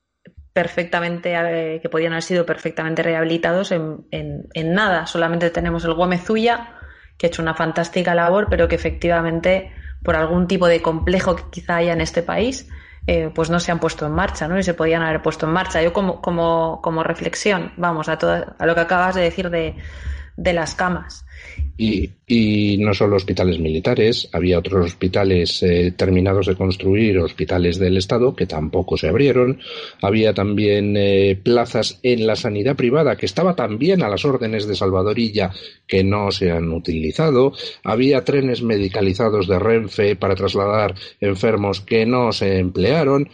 perfectamente 0.52 1.34
eh, 1.34 1.80
que 1.80 1.88
podían 1.88 2.12
haber 2.12 2.22
sido 2.22 2.46
perfectamente 2.46 3.02
rehabilitados 3.02 3.72
en, 3.72 4.46
nada. 4.54 5.06
Solamente 5.06 5.50
tenemos 5.50 5.84
el 5.84 5.94
Gómez 5.94 6.28
Ulla, 6.28 6.78
que 7.16 7.26
ha 7.26 7.28
hecho 7.28 7.42
una 7.42 7.54
fantástica 7.54 8.14
labor, 8.14 8.46
pero 8.50 8.68
que 8.68 8.74
efectivamente, 8.74 9.72
por 10.04 10.14
algún 10.14 10.46
tipo 10.46 10.68
de 10.68 10.82
complejo 10.82 11.36
que 11.36 11.44
quizá 11.50 11.76
haya 11.76 11.92
en 11.92 12.00
este 12.00 12.22
país, 12.22 12.68
eh, 13.06 13.30
pues 13.34 13.50
no 13.50 13.58
se 13.60 13.72
han 13.72 13.80
puesto 13.80 14.06
en 14.06 14.12
marcha, 14.12 14.48
¿no? 14.48 14.58
Y 14.58 14.62
se 14.62 14.74
podían 14.74 15.02
haber 15.02 15.22
puesto 15.22 15.46
en 15.46 15.52
marcha. 15.52 15.82
Yo 15.82 15.92
como, 15.92 16.20
como, 16.20 16.80
como 16.82 17.02
reflexión, 17.02 17.72
vamos, 17.76 18.08
a, 18.08 18.18
todo, 18.18 18.54
a 18.58 18.66
lo 18.66 18.74
que 18.74 18.80
acabas 18.80 19.14
de 19.14 19.22
decir 19.22 19.50
de, 19.50 19.76
de 20.42 20.52
las 20.52 20.74
camas. 20.74 21.24
Y, 21.76 22.76
no 22.78 22.94
solo 22.94 23.16
hospitales 23.16 23.58
militares, 23.58 24.28
había 24.32 24.58
otros 24.58 24.86
hospitales 24.86 25.62
eh, 25.62 25.92
terminados 25.96 26.46
de 26.46 26.54
construir, 26.54 27.18
hospitales 27.18 27.78
del 27.78 27.96
Estado, 27.96 28.36
que 28.36 28.46
tampoco 28.46 28.96
se 28.96 29.08
abrieron. 29.08 29.60
Había 30.00 30.32
también 30.32 30.96
eh, 30.96 31.38
plazas 31.42 31.98
en 32.02 32.26
la 32.26 32.36
sanidad 32.36 32.76
privada, 32.76 33.16
que 33.16 33.26
estaba 33.26 33.56
también 33.56 34.02
a 34.02 34.08
las 34.08 34.24
órdenes 34.24 34.66
de 34.66 34.76
Salvadorilla, 34.76 35.50
que 35.86 36.04
no 36.04 36.30
se 36.30 36.52
han 36.52 36.70
utilizado. 36.72 37.52
Había 37.84 38.24
trenes 38.24 38.62
medicalizados 38.62 39.48
de 39.48 39.58
Renfe 39.58 40.16
para 40.16 40.36
trasladar 40.36 40.94
enfermos 41.20 41.80
que 41.80 42.06
no 42.06 42.32
se 42.32 42.58
emplearon. 42.58 43.28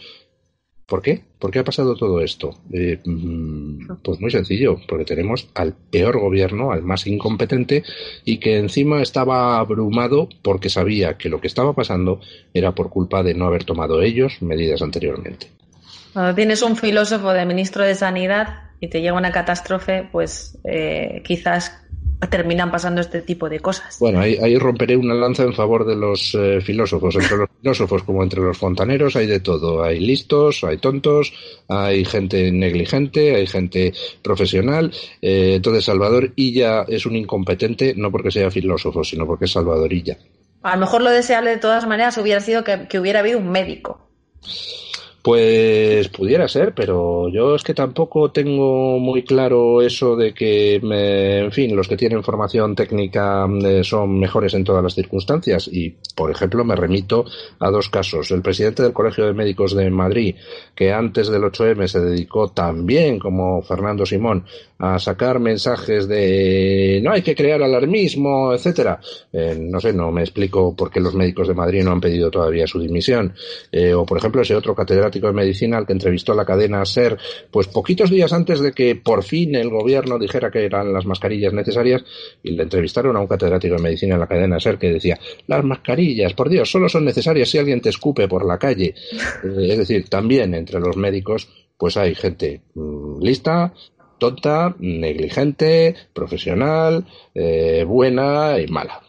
¿Por 0.89 1.01
qué? 1.03 1.21
¿Por 1.37 1.51
qué 1.51 1.59
ha 1.59 1.63
pasado 1.63 1.95
todo 1.95 2.19
esto? 2.21 2.55
Eh, 2.73 2.99
mm, 3.05 3.97
pues 4.03 4.19
muy 4.19 4.31
sencillo, 4.31 4.77
porque 4.87 5.05
tenemos 5.05 5.47
al 5.53 5.73
peor 5.73 6.19
gobierno, 6.19 6.71
al 6.71 6.81
más 6.81 7.05
incompetente, 7.05 7.83
y 8.25 8.39
que 8.39 8.57
encima 8.57 9.01
estaba 9.01 9.59
abrumado 9.59 10.27
porque 10.41 10.69
sabía 10.69 11.17
que 11.17 11.29
lo 11.29 11.39
que 11.39 11.47
estaba 11.47 11.73
pasando 11.73 12.19
era 12.53 12.73
por 12.73 12.89
culpa 12.89 13.21
de 13.21 13.35
no 13.35 13.45
haber 13.45 13.63
tomado 13.63 14.01
ellos 14.01 14.41
medidas 14.41 14.81
anteriormente. 14.81 15.47
Cuando 16.13 16.33
tienes 16.33 16.63
un 16.63 16.75
filósofo 16.75 17.31
de 17.33 17.45
ministro 17.45 17.83
de 17.83 17.93
Sanidad 17.93 18.71
y 18.79 18.87
te 18.87 19.01
llega 19.01 19.13
una 19.13 19.31
catástrofe, 19.31 20.09
pues 20.11 20.57
eh, 20.63 21.21
quizás 21.23 21.71
terminan 22.27 22.71
pasando 22.71 22.99
este 22.99 23.21
tipo 23.21 23.47
de 23.47 23.59
cosas. 23.59 23.97
Bueno, 23.99 24.19
ahí, 24.19 24.57
romperé 24.57 24.97
una 24.97 25.13
lanza 25.13 25.43
en 25.43 25.53
favor 25.53 25.85
de 25.85 25.95
los 25.95 26.35
eh, 26.35 26.59
filósofos. 26.61 27.15
Entre 27.15 27.37
los 27.37 27.49
filósofos 27.61 28.03
como 28.03 28.23
entre 28.23 28.41
los 28.41 28.57
fontaneros 28.57 29.15
hay 29.15 29.27
de 29.27 29.39
todo. 29.39 29.83
Hay 29.83 29.99
listos, 29.99 30.63
hay 30.63 30.77
tontos, 30.77 31.33
hay 31.67 32.03
gente 32.03 32.51
negligente, 32.51 33.35
hay 33.35 33.47
gente 33.47 33.93
profesional. 34.21 34.91
Eh, 35.21 35.53
entonces 35.55 35.85
Salvador 35.85 36.33
Illa 36.35 36.83
es 36.87 37.05
un 37.05 37.15
incompetente 37.15 37.93
no 37.95 38.11
porque 38.11 38.31
sea 38.31 38.51
filósofo, 38.51 39.03
sino 39.03 39.25
porque 39.25 39.45
es 39.45 39.51
Salvador 39.51 39.91
Illa. 39.93 40.17
A 40.61 40.75
lo 40.75 40.81
mejor 40.81 41.01
lo 41.01 41.09
deseable 41.09 41.51
de 41.51 41.57
todas 41.57 41.87
maneras 41.87 42.17
hubiera 42.17 42.41
sido 42.41 42.63
que 42.65 42.99
hubiera 42.99 43.21
habido 43.21 43.39
un 43.39 43.49
médico. 43.49 44.09
Pues 45.21 46.07
pudiera 46.07 46.47
ser, 46.47 46.73
pero 46.73 47.27
yo 47.27 47.55
es 47.55 47.63
que 47.63 47.73
tampoco 47.73 48.31
tengo 48.31 48.99
muy 48.99 49.23
claro 49.23 49.81
eso 49.81 50.15
de 50.15 50.33
que, 50.33 50.75
en 50.75 51.51
fin, 51.51 51.75
los 51.75 51.89
que 51.89 51.97
tienen 51.97 52.23
formación 52.23 52.73
técnica 52.73 53.45
eh, 53.65 53.83
son 53.83 54.17
mejores 54.17 54.53
en 54.53 54.63
todas 54.63 54.81
las 54.81 54.95
circunstancias. 54.95 55.69
Y, 55.71 55.97
por 56.15 56.31
ejemplo, 56.31 56.63
me 56.63 56.75
remito 56.75 57.25
a 57.59 57.69
dos 57.69 57.89
casos. 57.89 58.31
El 58.31 58.41
presidente 58.41 58.81
del 58.81 58.93
Colegio 58.93 59.25
de 59.25 59.33
Médicos 59.33 59.75
de 59.75 59.89
Madrid, 59.89 60.35
que 60.73 60.93
antes 60.93 61.27
del 61.27 61.43
8M 61.43 61.87
se 61.87 61.99
dedicó 61.99 62.47
también, 62.47 63.19
como 63.19 63.61
Fernando 63.61 64.05
Simón, 64.05 64.45
a 64.79 64.97
sacar 64.97 65.39
mensajes 65.39 66.07
de 66.07 67.01
no 67.03 67.11
hay 67.11 67.21
que 67.21 67.35
crear 67.35 67.61
alarmismo, 67.61 68.53
etcétera. 68.53 68.99
Eh, 69.31 69.57
no 69.59 69.81
sé, 69.81 69.91
no 69.91 70.09
me 70.09 70.21
explico 70.21 70.73
por 70.73 70.89
qué 70.89 71.01
los 71.01 71.13
médicos 71.13 71.49
de 71.49 71.53
Madrid 71.53 71.83
no 71.83 71.91
han 71.91 71.99
pedido 71.99 72.31
todavía 72.31 72.65
su 72.65 72.79
dimisión. 72.79 73.33
Eh, 73.73 73.93
o, 73.93 74.05
por 74.05 74.17
ejemplo, 74.17 74.41
ese 74.41 74.55
otro 74.55 74.73
catedrático 74.73 75.27
de 75.27 75.33
medicina 75.33 75.77
al 75.77 75.85
que 75.85 75.91
entrevistó 75.91 76.33
la 76.33 76.45
cadena 76.45 76.85
SER, 76.85 77.17
pues 77.51 77.67
poquitos 77.67 78.09
días 78.09 78.31
antes 78.31 78.61
de 78.61 78.71
que 78.71 78.95
por 78.95 79.23
fin 79.23 79.53
el 79.55 79.69
gobierno 79.69 80.17
dijera 80.17 80.49
que 80.49 80.63
eran 80.63 80.93
las 80.93 81.05
mascarillas 81.05 81.51
necesarias, 81.51 82.03
y 82.41 82.51
le 82.51 82.63
entrevistaron 82.63 83.17
a 83.17 83.19
un 83.19 83.27
catedrático 83.27 83.75
de 83.75 83.81
medicina 83.81 84.13
en 84.13 84.21
la 84.21 84.27
cadena 84.27 84.61
SER 84.61 84.77
que 84.77 84.93
decía, 84.93 85.19
las 85.47 85.63
mascarillas, 85.63 86.33
por 86.33 86.47
Dios, 86.47 86.71
solo 86.71 86.87
son 86.87 87.03
necesarias 87.03 87.49
si 87.49 87.57
alguien 87.57 87.81
te 87.81 87.89
escupe 87.89 88.29
por 88.29 88.45
la 88.45 88.57
calle. 88.57 88.95
Eh, 89.41 89.67
es 89.71 89.77
decir, 89.77 90.09
también 90.09 90.53
entre 90.53 90.79
los 90.79 90.97
médicos, 90.97 91.47
pues 91.77 91.95
hay 91.97 92.13
gente 92.13 92.61
mm, 92.73 93.21
lista, 93.21 93.73
tonta, 94.19 94.75
negligente, 94.79 95.95
profesional, 96.13 97.05
eh, 97.33 97.83
buena 97.87 98.59
y 98.59 98.67
mala. 98.67 99.01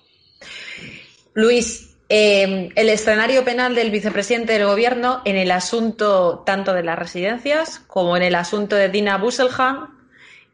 Luis, 1.35 1.90
eh, 2.09 2.70
el 2.75 2.88
escenario 2.88 3.44
penal 3.44 3.75
del 3.75 3.90
vicepresidente 3.90 4.55
del 4.55 4.66
gobierno 4.66 5.23
en 5.25 5.37
el 5.37 5.51
asunto 5.51 6.42
tanto 6.44 6.73
de 6.73 6.83
las 6.83 6.99
residencias 6.99 7.81
como 7.87 8.16
en 8.16 8.25
el 8.25 8.35
asunto 8.35 8.75
de 8.75 8.88
Dina 8.88 9.16
Busselham 9.16 9.96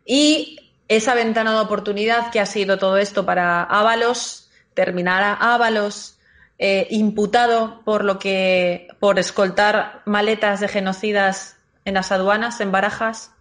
y 0.05 0.59
esa 0.88 1.14
ventana 1.14 1.53
de 1.55 1.61
oportunidad 1.61 2.31
que 2.31 2.40
ha 2.40 2.47
sido 2.47 2.79
todo 2.79 2.99
esto 2.99 3.25
para 3.25 3.62
Ábalos, 3.62 4.51
terminará 4.75 5.33
Ábalos 5.33 6.19
eh, 6.59 6.87
imputado 6.90 7.83
por 7.85 8.05
lo 8.05 8.19
que 8.19 8.88
por 9.01 9.19
escoltar 9.19 10.03
maletas 10.07 10.61
de 10.61 10.69
genocidas 10.69 11.57
en 11.85 11.95
las 11.95 12.12
aduanas, 12.12 12.61
en 12.61 12.73
Barajas. 12.73 13.33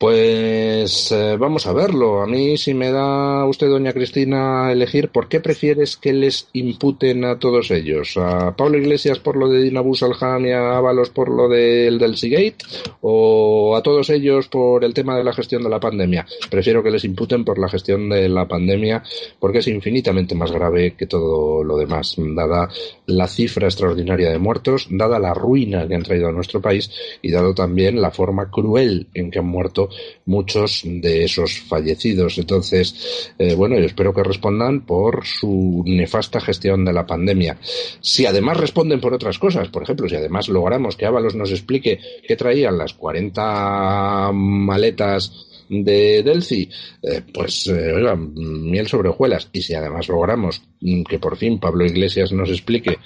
Pues 0.00 1.10
eh, 1.10 1.36
vamos 1.36 1.66
a 1.66 1.72
verlo. 1.72 2.22
A 2.22 2.26
mí, 2.28 2.56
si 2.56 2.72
me 2.72 2.92
da 2.92 3.44
usted, 3.46 3.66
doña 3.66 3.92
Cristina, 3.92 4.70
elegir, 4.70 5.08
¿por 5.08 5.28
qué 5.28 5.40
prefieres 5.40 5.96
que 5.96 6.12
les 6.12 6.48
imputen 6.52 7.24
a 7.24 7.40
todos 7.40 7.72
ellos? 7.72 8.16
¿A 8.16 8.54
Pablo 8.54 8.78
Iglesias 8.78 9.18
por 9.18 9.36
lo 9.36 9.48
de 9.48 9.60
Dina 9.60 9.80
Busalham 9.80 10.46
y 10.46 10.52
a 10.52 10.76
Ábalos 10.76 11.10
por 11.10 11.30
lo 11.30 11.48
del 11.48 11.98
del 11.98 12.16
Seagate? 12.16 12.58
¿O 13.00 13.74
a 13.74 13.82
todos 13.82 14.08
ellos 14.10 14.46
por 14.46 14.84
el 14.84 14.94
tema 14.94 15.16
de 15.16 15.24
la 15.24 15.32
gestión 15.32 15.64
de 15.64 15.68
la 15.68 15.80
pandemia? 15.80 16.24
Prefiero 16.48 16.80
que 16.80 16.92
les 16.92 17.04
imputen 17.04 17.44
por 17.44 17.58
la 17.58 17.68
gestión 17.68 18.08
de 18.08 18.28
la 18.28 18.46
pandemia 18.46 19.02
porque 19.40 19.58
es 19.58 19.66
infinitamente 19.66 20.36
más 20.36 20.52
grave 20.52 20.94
que 20.94 21.08
todo 21.08 21.64
lo 21.64 21.76
demás, 21.76 22.14
dada 22.16 22.68
la 23.06 23.26
cifra 23.26 23.66
extraordinaria 23.66 24.30
de 24.30 24.38
muertos, 24.38 24.86
dada 24.90 25.18
la 25.18 25.34
ruina 25.34 25.88
que 25.88 25.96
han 25.96 26.04
traído 26.04 26.28
a 26.28 26.32
nuestro 26.32 26.62
país 26.62 26.88
y 27.20 27.32
dado 27.32 27.52
también 27.52 28.00
la 28.00 28.12
forma 28.12 28.48
cruel 28.48 29.08
en 29.12 29.32
que 29.32 29.40
han 29.40 29.46
muerto 29.46 29.87
muchos 30.26 30.82
de 30.84 31.24
esos 31.24 31.60
fallecidos. 31.60 32.38
Entonces, 32.38 33.32
eh, 33.38 33.54
bueno, 33.54 33.78
yo 33.78 33.86
espero 33.86 34.12
que 34.12 34.22
respondan 34.22 34.84
por 34.84 35.24
su 35.26 35.82
nefasta 35.86 36.40
gestión 36.40 36.84
de 36.84 36.92
la 36.92 37.06
pandemia. 37.06 37.58
Si 38.00 38.26
además 38.26 38.56
responden 38.56 39.00
por 39.00 39.14
otras 39.14 39.38
cosas, 39.38 39.68
por 39.68 39.82
ejemplo, 39.82 40.08
si 40.08 40.16
además 40.16 40.48
logramos 40.48 40.96
que 40.96 41.06
Ábalos 41.06 41.34
nos 41.34 41.50
explique 41.50 41.98
qué 42.26 42.36
traían 42.36 42.78
las 42.78 42.94
40 42.94 44.30
maletas 44.32 45.46
de 45.68 46.22
Delci, 46.22 46.68
eh, 47.02 47.22
pues 47.32 47.66
eh, 47.66 47.92
oiga, 47.92 48.16
miel 48.16 48.86
sobre 48.88 49.10
hojuelas. 49.10 49.48
Y 49.52 49.62
si 49.62 49.74
además 49.74 50.08
logramos 50.08 50.62
que 51.08 51.18
por 51.18 51.36
fin 51.36 51.58
Pablo 51.58 51.84
Iglesias 51.84 52.32
nos 52.32 52.50
explique 52.50 52.98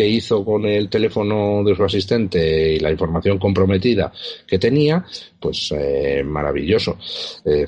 que 0.00 0.08
hizo 0.08 0.42
con 0.42 0.64
el 0.64 0.88
teléfono 0.88 1.62
de 1.62 1.76
su 1.76 1.84
asistente 1.84 2.72
y 2.72 2.78
la 2.78 2.90
información 2.90 3.38
comprometida 3.38 4.10
que 4.46 4.58
tenía, 4.58 5.04
pues 5.38 5.74
eh, 5.76 6.22
maravilloso. 6.24 6.96
Eh, 7.44 7.66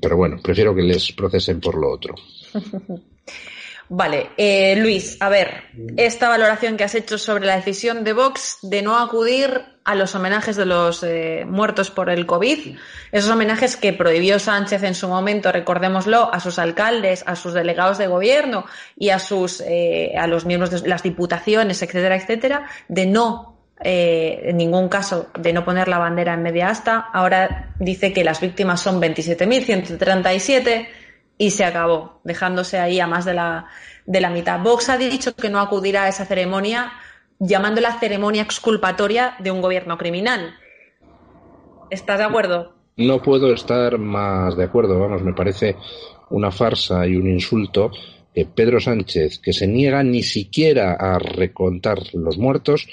pero 0.00 0.16
bueno, 0.16 0.40
prefiero 0.42 0.74
que 0.74 0.82
les 0.82 1.12
procesen 1.12 1.60
por 1.60 1.76
lo 1.76 1.92
otro. 1.92 2.16
Vale, 3.90 4.30
eh, 4.36 4.74
Luis, 4.76 5.18
a 5.20 5.28
ver, 5.28 5.62
esta 5.96 6.28
valoración 6.28 6.76
que 6.76 6.82
has 6.82 6.96
hecho 6.96 7.16
sobre 7.16 7.46
la 7.46 7.54
decisión 7.54 8.02
de 8.02 8.12
Vox 8.12 8.58
de 8.62 8.82
no 8.82 8.98
acudir 8.98 9.62
a 9.88 9.94
los 9.94 10.14
homenajes 10.14 10.54
de 10.56 10.66
los 10.66 11.02
eh, 11.02 11.46
muertos 11.46 11.90
por 11.90 12.10
el 12.10 12.26
COVID, 12.26 12.76
esos 13.10 13.30
homenajes 13.30 13.74
que 13.74 13.94
prohibió 13.94 14.38
Sánchez 14.38 14.82
en 14.82 14.94
su 14.94 15.08
momento, 15.08 15.50
recordémoslo, 15.50 16.30
a 16.30 16.40
sus 16.40 16.58
alcaldes, 16.58 17.24
a 17.26 17.34
sus 17.34 17.54
delegados 17.54 17.96
de 17.96 18.06
gobierno 18.06 18.66
y 18.96 19.08
a 19.08 19.18
sus 19.18 19.62
eh, 19.62 20.12
a 20.18 20.26
los 20.26 20.44
miembros 20.44 20.70
de 20.70 20.86
las 20.86 21.02
diputaciones, 21.02 21.80
etcétera, 21.80 22.16
etcétera, 22.16 22.66
de 22.88 23.06
no 23.06 23.54
en 23.80 24.56
ningún 24.56 24.88
caso 24.88 25.28
de 25.38 25.52
no 25.52 25.64
poner 25.64 25.86
la 25.86 25.98
bandera 25.98 26.34
en 26.34 26.42
media 26.42 26.68
asta. 26.68 27.08
Ahora 27.12 27.72
dice 27.78 28.12
que 28.12 28.24
las 28.24 28.40
víctimas 28.40 28.80
son 28.80 29.00
27.137 29.00 30.88
y 31.38 31.52
se 31.52 31.64
acabó, 31.64 32.20
dejándose 32.24 32.78
ahí 32.78 32.98
a 32.98 33.06
más 33.06 33.24
de 33.24 33.34
la, 33.34 33.66
de 34.04 34.20
la 34.20 34.30
mitad. 34.30 34.58
Vox 34.58 34.88
ha 34.88 34.98
dicho 34.98 35.34
que 35.36 35.48
no 35.48 35.60
acudirá 35.60 36.02
a 36.04 36.08
esa 36.08 36.26
ceremonia, 36.26 36.92
llamándola 37.38 37.98
ceremonia 37.98 38.42
exculpatoria 38.42 39.36
de 39.38 39.50
un 39.50 39.60
gobierno 39.60 39.96
criminal. 39.98 40.54
¿Estás 41.90 42.18
de 42.18 42.24
acuerdo? 42.24 42.74
No 42.96 43.22
puedo 43.22 43.52
estar 43.52 43.96
más 43.98 44.56
de 44.56 44.64
acuerdo, 44.64 44.98
vamos, 44.98 45.22
me 45.22 45.32
parece 45.32 45.76
una 46.30 46.50
farsa 46.50 47.06
y 47.06 47.16
un 47.16 47.28
insulto 47.28 47.90
que 48.34 48.44
Pedro 48.44 48.80
Sánchez, 48.80 49.38
que 49.38 49.52
se 49.52 49.66
niega 49.66 50.02
ni 50.02 50.22
siquiera 50.22 50.94
a 50.94 51.18
recontar 51.18 51.98
los 52.12 52.38
muertos, 52.38 52.86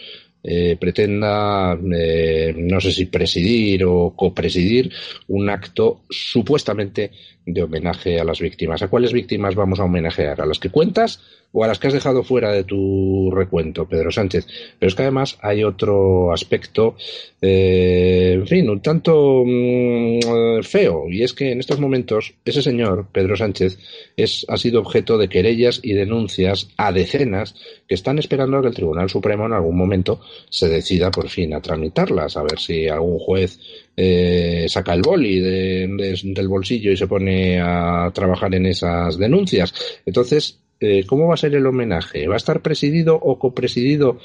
eh, 0.43 0.77
pretenda, 0.79 1.77
eh, 1.91 2.53
no 2.55 2.79
sé 2.79 2.91
si 2.91 3.08
presidir 3.08 3.84
o 3.84 4.13
copresidir, 4.15 4.91
un 5.27 5.49
acto 5.49 6.01
supuestamente 6.08 7.12
de 7.45 7.63
homenaje 7.63 8.19
a 8.19 8.23
las 8.23 8.39
víctimas. 8.39 8.81
¿A 8.81 8.88
cuáles 8.88 9.13
víctimas 9.13 9.55
vamos 9.55 9.79
a 9.79 9.84
homenajear? 9.84 10.41
¿A 10.41 10.45
las 10.45 10.60
que 10.60 10.69
cuentas 10.69 11.21
o 11.51 11.63
a 11.63 11.67
las 11.67 11.79
que 11.79 11.88
has 11.88 11.93
dejado 11.93 12.23
fuera 12.23 12.51
de 12.51 12.63
tu 12.63 13.31
recuento, 13.31 13.88
Pedro 13.88 14.12
Sánchez? 14.12 14.47
Pero 14.79 14.88
es 14.88 14.95
que 14.95 15.03
además 15.03 15.38
hay 15.41 15.63
otro 15.63 16.34
aspecto, 16.34 16.95
eh, 17.41 18.34
en 18.34 18.47
fin, 18.47 18.69
un 18.69 18.81
tanto 18.81 19.43
mm, 19.45 20.63
feo, 20.63 21.05
y 21.10 21.23
es 21.23 21.34
que 21.34 21.51
en 21.51 21.60
estos 21.60 21.79
momentos 21.79 22.34
ese 22.43 22.62
señor, 22.62 23.08
Pedro 23.12 23.38
Sánchez, 23.38 23.77
es, 24.17 24.45
ha 24.49 24.58
sido 24.58 24.79
objeto 24.79 25.17
de 25.17 25.29
querellas 25.29 25.79
y 25.84 25.93
denuncias 25.93 26.69
a 26.77 26.91
decenas 26.91 27.55
que 27.88 27.95
están 27.95 28.17
esperando 28.17 28.58
a 28.58 28.62
que 28.62 28.69
el 28.69 28.75
Tribunal 28.75 29.10
Supremo 29.10 29.45
en 29.45 29.53
algún 29.53 29.77
momento 29.77 30.19
se 30.49 30.67
decida 30.67 31.12
por 31.12 31.29
fin 31.29 31.53
a 31.53 31.62
tramitarlas, 31.62 32.38
a 32.38 32.41
ver 32.41 32.60
si 32.60 32.88
algún 32.88 33.19
juez 33.19 33.60
eh, 33.97 34.65
saca 34.67 34.93
el 34.93 35.01
boli 35.01 35.39
del 35.39 36.47
bolsillo 36.47 36.91
y 36.91 36.97
se 36.97 37.08
pone 37.08 37.60
a 37.62 38.12
trabajar 38.13 38.53
en 38.55 38.65
esas 38.65 39.17
denuncias. 39.17 39.73
Entonces, 40.05 40.60
eh, 40.79 41.05
¿cómo 41.05 41.27
va 41.27 41.36
a 41.36 41.38
ser 41.38 41.55
el 41.55 41.65
homenaje? 41.65 42.27
¿Va 42.27 42.36
a 42.36 42.38
estar 42.38 42.62
presidido 42.62 43.15
o 43.15 43.39
copresidido 43.39 44.19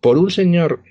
por 0.00 0.18
un 0.18 0.30
señor 0.30 0.82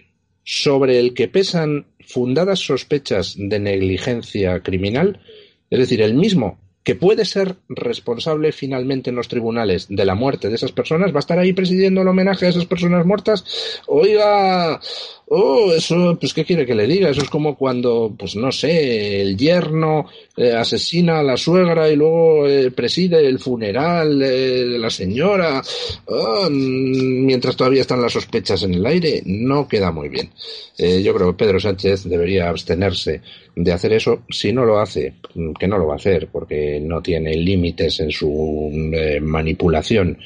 sobre 0.43 0.99
el 0.99 1.13
que 1.13 1.27
pesan 1.27 1.85
fundadas 1.99 2.59
sospechas 2.59 3.35
de 3.37 3.59
negligencia 3.59 4.61
criminal? 4.61 5.21
Es 5.69 5.79
decir, 5.79 6.01
el 6.01 6.15
mismo 6.15 6.59
que 6.83 6.95
puede 6.95 7.23
ser 7.25 7.55
responsable 7.69 8.51
finalmente 8.51 9.09
en 9.09 9.15
los 9.15 9.29
tribunales 9.29 9.87
de 9.89 10.05
la 10.05 10.15
muerte 10.15 10.49
de 10.49 10.55
esas 10.55 10.73
personas, 10.73 11.13
va 11.13 11.17
a 11.17 11.19
estar 11.19 11.39
ahí 11.39 11.53
presidiendo 11.53 12.01
el 12.01 12.07
homenaje 12.09 12.45
a 12.45 12.49
esas 12.49 12.65
personas 12.65 13.05
muertas. 13.05 13.45
Oiga, 13.87 14.79
Oh, 15.27 15.71
eso, 15.73 16.17
pues, 16.19 16.33
¿qué 16.33 16.43
quiere 16.43 16.65
que 16.65 16.75
le 16.75 16.85
diga? 16.85 17.09
Eso 17.09 17.21
es 17.21 17.29
como 17.29 17.57
cuando, 17.57 18.13
pues, 18.17 18.35
no 18.35 18.51
sé, 18.51 19.21
el 19.21 19.37
yerno 19.37 20.07
eh, 20.35 20.51
asesina 20.51 21.19
a 21.19 21.23
la 21.23 21.37
suegra 21.37 21.89
y 21.89 21.95
luego 21.95 22.47
eh, 22.47 22.71
preside 22.71 23.25
el 23.25 23.39
funeral 23.39 24.19
de 24.19 24.77
la 24.77 24.89
señora. 24.89 25.61
Oh, 26.05 26.49
mientras 26.49 27.55
todavía 27.55 27.81
están 27.81 28.01
las 28.01 28.13
sospechas 28.13 28.63
en 28.63 28.73
el 28.73 28.85
aire, 28.85 29.23
no 29.25 29.67
queda 29.67 29.91
muy 29.91 30.09
bien. 30.09 30.29
Eh, 30.77 31.01
yo 31.01 31.13
creo 31.13 31.27
que 31.31 31.45
Pedro 31.45 31.59
Sánchez 31.59 32.03
debería 32.03 32.49
abstenerse 32.49 33.21
de 33.55 33.71
hacer 33.71 33.93
eso. 33.93 34.23
Si 34.29 34.51
no 34.51 34.65
lo 34.65 34.79
hace, 34.79 35.15
que 35.59 35.67
no 35.67 35.77
lo 35.77 35.87
va 35.87 35.93
a 35.93 35.97
hacer, 35.97 36.27
porque 36.31 36.79
no 36.79 37.01
tiene 37.01 37.35
límites 37.35 37.99
en 37.99 38.11
su 38.11 38.71
manipulación, 39.21 40.17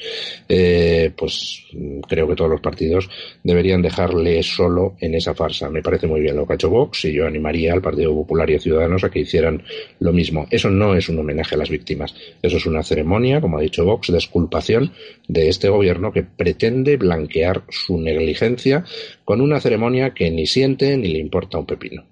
pues 0.46 1.62
creo 2.08 2.26
que 2.26 2.34
todos 2.34 2.50
los 2.50 2.60
partidos 2.62 3.10
deberían 3.44 3.82
dejarle 3.82 4.42
solo 4.42 4.87
en 5.00 5.14
esa 5.14 5.34
farsa. 5.34 5.68
Me 5.68 5.82
parece 5.82 6.06
muy 6.06 6.20
bien 6.20 6.36
lo 6.36 6.46
que 6.46 6.54
ha 6.54 6.56
hecho 6.56 6.70
Vox 6.70 7.04
y 7.04 7.12
yo 7.12 7.26
animaría 7.26 7.72
al 7.72 7.82
Partido 7.82 8.14
Popular 8.14 8.48
y 8.50 8.54
a 8.54 8.60
Ciudadanos 8.60 9.04
a 9.04 9.10
que 9.10 9.20
hicieran 9.20 9.62
lo 10.00 10.12
mismo. 10.12 10.46
Eso 10.50 10.70
no 10.70 10.94
es 10.94 11.08
un 11.08 11.18
homenaje 11.18 11.54
a 11.54 11.58
las 11.58 11.70
víctimas. 11.70 12.14
Eso 12.42 12.56
es 12.56 12.66
una 12.66 12.82
ceremonia, 12.82 13.40
como 13.40 13.58
ha 13.58 13.60
dicho 13.60 13.84
Vox, 13.84 14.10
de 14.10 14.18
exculpación 14.18 14.92
de 15.26 15.48
este 15.48 15.68
gobierno 15.68 16.12
que 16.12 16.22
pretende 16.22 16.96
blanquear 16.96 17.62
su 17.68 17.98
negligencia 17.98 18.84
con 19.24 19.40
una 19.40 19.60
ceremonia 19.60 20.14
que 20.14 20.30
ni 20.30 20.46
siente 20.46 20.96
ni 20.96 21.08
le 21.08 21.18
importa 21.18 21.58
un 21.58 21.66
pepino. 21.66 22.04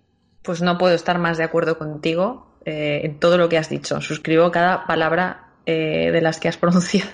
Pues 0.43 0.63
no 0.63 0.79
puedo 0.79 0.95
estar 0.95 1.19
más 1.19 1.39
de 1.39 1.45
acuerdo 1.45 1.77
contigo 1.79 2.47
eh, 2.65 3.03
en 3.05 3.21
todo 3.21 3.39
lo 3.39 3.49
que 3.49 3.59
has 3.59 3.69
dicho. 3.69 4.01
Suscribo 4.01 4.51
cada 4.51 4.87
palabra 4.87 5.53
eh, 5.67 6.11
de 6.13 6.21
las 6.21 6.41
que 6.41 6.49
has 6.49 6.57
pronunciado. 6.59 7.11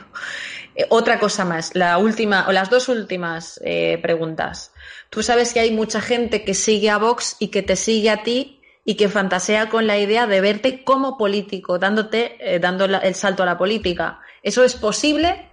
Eh, 0.75 0.87
otra 0.88 1.18
cosa 1.18 1.44
más, 1.44 1.75
la 1.75 1.98
última 1.98 2.46
o 2.48 2.53
las 2.53 2.70
dos 2.70 2.88
últimas 2.88 3.61
preguntas. 4.03 4.72
Tú 5.12 5.22
sabes 5.22 5.53
que 5.53 5.61
hay 5.61 5.72
mucha 5.72 6.01
gente 6.01 6.42
que 6.42 6.54
sigue 6.54 6.88
a 6.88 6.96
Vox 6.96 7.37
y 7.38 7.48
que 7.48 7.60
te 7.60 7.77
sigue 7.77 8.08
a 8.08 8.23
ti 8.23 8.63
y 8.83 8.94
que 8.94 9.10
fantasea 9.10 9.69
con 9.69 9.87
la 9.87 9.98
idea 9.98 10.27
de 10.27 10.40
verte 10.40 10.85
como 10.85 11.19
político, 11.19 11.79
dándote, 11.79 12.37
eh, 12.40 12.58
dando 12.58 12.87
el 12.87 13.15
salto 13.15 13.42
a 13.42 13.46
la 13.46 13.58
política. 13.58 14.21
¿Eso 14.42 14.65
es 14.65 14.73
posible? 14.73 15.50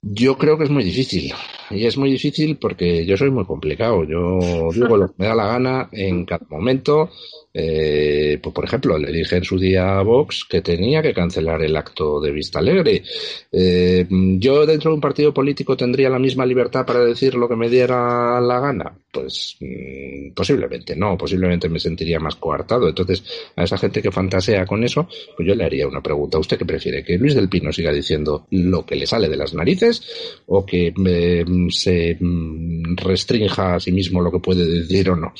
Yo 0.00 0.38
creo 0.38 0.56
que 0.56 0.64
es 0.64 0.70
muy 0.70 0.82
difícil. 0.82 1.34
y 1.68 1.84
es 1.84 1.98
muy 1.98 2.10
difícil 2.10 2.56
porque 2.56 3.04
yo 3.04 3.18
soy 3.18 3.30
muy 3.30 3.44
complicado. 3.44 4.02
Yo 4.04 4.38
digo 4.72 4.96
lo 4.96 5.08
que 5.08 5.14
me 5.18 5.26
da 5.26 5.34
la 5.34 5.46
gana 5.46 5.90
en 5.92 6.24
cada 6.24 6.46
momento 6.48 7.10
eh, 7.56 8.40
pues 8.42 8.52
por 8.52 8.64
ejemplo, 8.64 8.98
le 8.98 9.12
dije 9.12 9.36
en 9.36 9.44
su 9.44 9.56
día 9.56 9.98
a 9.98 10.02
Vox 10.02 10.44
que 10.44 10.60
tenía 10.60 11.00
que 11.00 11.14
cancelar 11.14 11.62
el 11.62 11.76
acto 11.76 12.20
de 12.20 12.32
Vista 12.32 12.58
Alegre. 12.58 13.04
Eh, 13.52 14.06
¿Yo 14.10 14.66
dentro 14.66 14.90
de 14.90 14.96
un 14.96 15.00
partido 15.00 15.32
político 15.32 15.76
tendría 15.76 16.10
la 16.10 16.18
misma 16.18 16.44
libertad 16.44 16.84
para 16.84 17.04
decir 17.04 17.36
lo 17.36 17.48
que 17.48 17.54
me 17.54 17.70
diera 17.70 18.40
la 18.40 18.58
gana? 18.58 18.98
Pues 19.12 19.56
mm, 19.60 20.32
posiblemente 20.34 20.96
no, 20.96 21.16
posiblemente 21.16 21.68
me 21.68 21.78
sentiría 21.78 22.18
más 22.18 22.34
coartado. 22.34 22.88
Entonces, 22.88 23.22
a 23.54 23.62
esa 23.62 23.78
gente 23.78 24.02
que 24.02 24.10
fantasea 24.10 24.66
con 24.66 24.82
eso, 24.82 25.06
pues 25.36 25.46
yo 25.46 25.54
le 25.54 25.64
haría 25.64 25.86
una 25.86 26.02
pregunta. 26.02 26.38
¿Usted 26.38 26.58
qué 26.58 26.64
prefiere? 26.64 27.04
¿Que 27.04 27.16
Luis 27.18 27.36
del 27.36 27.48
Pino 27.48 27.72
siga 27.72 27.92
diciendo 27.92 28.48
lo 28.50 28.84
que 28.84 28.96
le 28.96 29.06
sale 29.06 29.28
de 29.28 29.36
las 29.36 29.54
narices 29.54 30.02
o 30.46 30.66
que 30.66 30.92
eh, 31.06 31.44
se 31.68 32.16
mm, 32.18 32.96
restrinja 32.96 33.76
a 33.76 33.80
sí 33.80 33.92
mismo 33.92 34.20
lo 34.20 34.32
que 34.32 34.40
puede 34.40 34.66
decir 34.66 35.10
o 35.10 35.16
no? 35.16 35.32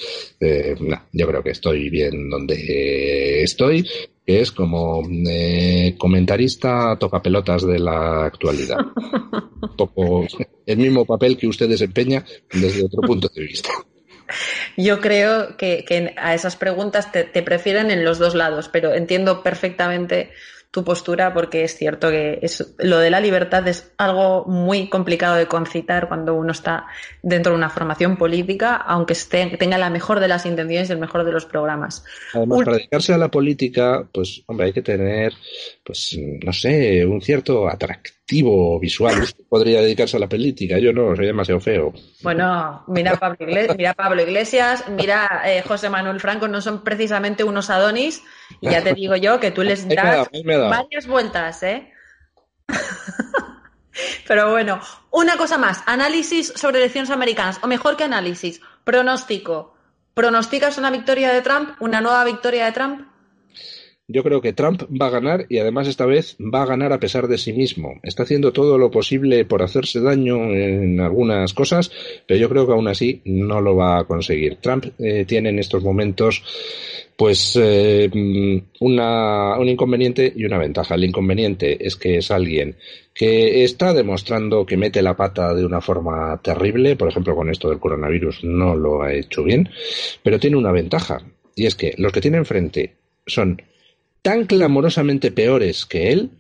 no, 0.81 1.03
yo 1.13 1.27
creo 1.27 1.43
que 1.43 1.51
estoy 1.51 1.89
bien 1.89 2.04
en 2.05 2.31
donde 2.31 3.43
estoy, 3.43 3.89
que 4.27 4.41
es 4.41 4.53
como 4.53 5.03
eh, 5.29 5.95
comentarista 5.99 6.97
toca 6.99 7.23
pelotas 7.23 7.67
de 7.67 7.79
la 7.79 8.25
actualidad. 8.25 8.79
poco 9.77 10.27
el 10.67 10.77
mismo 10.79 11.05
papel 11.05 11.37
que 11.37 11.47
usted 11.47 11.69
desempeña 11.69 12.25
desde 12.53 12.85
otro 12.85 13.03
punto 13.03 13.29
de 13.35 13.43
vista. 13.43 13.71
Yo 14.77 15.01
creo 15.01 15.57
que, 15.57 16.15
a 16.17 16.35
esas 16.35 16.57
preguntas 16.57 17.13
te, 17.13 17.43
prefieren 17.43 17.91
en 17.91 18.05
los 18.05 18.19
dos 18.19 18.35
lados, 18.35 18.69
pero 18.73 18.95
entiendo 18.95 19.43
perfectamente 19.43 20.31
tu 20.75 20.83
postura 20.83 21.33
porque 21.33 21.63
es 21.63 21.77
cierto 21.77 22.11
que 22.11 22.41
es, 22.43 22.75
lo 22.79 22.99
de 22.99 23.09
la 23.09 23.21
libertad 23.21 23.67
es 23.69 23.93
algo 23.97 24.45
muy 24.47 24.89
complicado 24.89 25.37
de 25.37 25.47
concitar 25.47 26.09
cuando 26.09 26.35
uno 26.35 26.51
está 26.51 26.89
dentro 27.23 27.53
de 27.53 27.59
una 27.59 27.71
formación 27.71 28.17
política, 28.17 28.75
aunque 28.75 29.13
esté, 29.13 29.57
tenga 29.57 29.79
la 29.79 29.89
mejor 29.89 30.19
de 30.19 30.27
las 30.27 30.47
intenciones 30.47 30.89
y 30.89 30.93
el 30.93 30.99
mejor 30.99 31.25
de 31.25 31.31
los 31.31 31.47
programas. 31.47 32.05
Además, 32.33 32.65
para 32.65 32.77
dedicarse 32.79 33.15
a 33.15 33.19
la 33.19 33.31
política, 33.31 34.05
pues, 34.13 34.43
hombre, 34.47 34.67
hay 34.67 34.73
que 34.73 34.83
tener, 34.83 35.33
pues, 35.85 36.19
no 36.45 36.53
sé, 36.53 37.07
un 37.07 37.23
cierto 37.23 37.69
atractivo 37.69 38.81
visual. 38.81 39.23
Usted 39.23 39.45
podría 39.49 39.81
dedicarse 39.81 40.17
a 40.17 40.21
la 40.21 40.29
política, 40.29 40.81
yo 40.81 40.93
no, 40.93 41.15
soy 41.15 41.27
demasiado 41.27 41.61
feo. 41.61 41.93
Bueno, 42.23 42.83
mira 42.89 43.15
Pablo 43.15 43.37
Iglesias, 43.39 43.77
mira, 43.77 43.95
Pablo 43.95 44.23
Iglesias, 44.23 44.85
mira 44.89 45.43
eh, 45.47 45.63
José 45.63 45.89
Manuel 45.89 46.19
Franco, 46.19 46.49
no 46.49 46.61
son 46.61 46.83
precisamente 46.83 47.45
unos 47.45 47.71
Adonis, 47.71 48.25
y 48.61 48.71
ya 48.71 48.83
te 48.83 48.95
digo 48.95 49.17
yo 49.17 49.41
que 49.41 49.51
tú 49.51 49.63
les 49.63 49.89
das 49.89 50.29
varias 50.47 51.07
vueltas, 51.07 51.63
¿eh? 51.63 51.93
Pero 54.27 54.51
bueno, 54.51 54.81
una 55.11 55.37
cosa 55.37 55.59
más, 55.59 55.83
análisis 55.87 56.53
sobre 56.57 56.79
elecciones 56.79 57.11
americanas, 57.11 57.61
o 57.63 57.67
mejor 57.67 57.97
que 57.97 58.05
análisis, 58.05 58.61
pronóstico. 58.85 59.75
¿Pronosticas 60.15 60.79
una 60.79 60.91
victoria 60.91 61.33
de 61.33 61.43
Trump, 61.43 61.71
una 61.81 62.01
nueva 62.01 62.25
victoria 62.25 62.67
de 62.67 62.73
Trump? 62.73 63.09
Yo 64.07 64.23
creo 64.23 64.43
que 64.43 64.53
Trump 64.53 64.83
va 64.91 65.07
a 65.07 65.11
ganar 65.11 65.47
y 65.49 65.57
además 65.59 65.89
esta 65.89 66.05
vez 66.05 66.37
va 66.39 66.63
a 66.63 66.67
ganar 66.67 66.93
a 66.93 67.01
pesar 67.01 67.27
de 67.27 67.39
sí 67.39 67.55
mismo. 67.55 68.01
Está 68.03 68.25
haciendo 68.25 68.53
todo 68.53 68.77
lo 68.77 68.91
posible 68.91 69.47
por 69.47 69.63
hacerse 69.63 70.01
daño 70.01 70.53
en 70.53 71.01
algunas 71.01 71.55
cosas, 71.55 71.91
pero 72.27 72.39
yo 72.39 72.51
creo 72.51 72.67
que 72.67 72.75
aún 72.75 72.87
así 72.87 73.23
no 73.25 73.63
lo 73.63 73.77
va 73.77 73.99
a 73.99 74.05
conseguir. 74.05 74.57
Trump 74.57 74.89
eh, 74.99 75.25
tiene 75.25 75.49
en 75.49 75.59
estos 75.59 75.83
momentos 75.83 76.43
pues 77.17 77.59
eh, 77.59 78.11
una, 78.81 79.57
un 79.59 79.69
inconveniente 79.71 80.31
y 80.37 80.45
una 80.45 80.59
ventaja. 80.59 80.97
El 80.97 81.05
inconveniente 81.05 81.87
es 81.87 81.97
que 81.97 82.19
es 82.19 82.31
alguien 82.31 82.77
que 83.15 83.65
está 83.65 83.95
demostrando 83.95 84.67
que 84.67 84.77
mete 84.77 85.01
la 85.01 85.17
pata 85.17 85.55
de 85.55 85.65
una 85.65 85.81
forma 85.81 86.39
terrible, 86.43 86.97
por 86.97 87.09
ejemplo 87.09 87.35
con 87.35 87.49
esto 87.49 87.71
del 87.71 87.81
coronavirus 87.81 88.45
no 88.45 88.75
lo 88.77 89.03
ha 89.03 89.15
hecho 89.15 89.43
bien, 89.43 89.71
pero 90.23 90.39
tiene 90.39 90.59
una 90.59 90.73
ventaja 90.73 91.23
y 91.55 91.65
es 91.65 91.75
que 91.75 91.95
los 91.97 92.13
que 92.13 92.21
tiene 92.21 92.37
enfrente 92.37 92.97
son 93.27 93.63
tan 94.25 94.47
clamorosamente 94.47 95.31
peores 95.31 95.85
que 95.85 96.11
él 96.11 96.31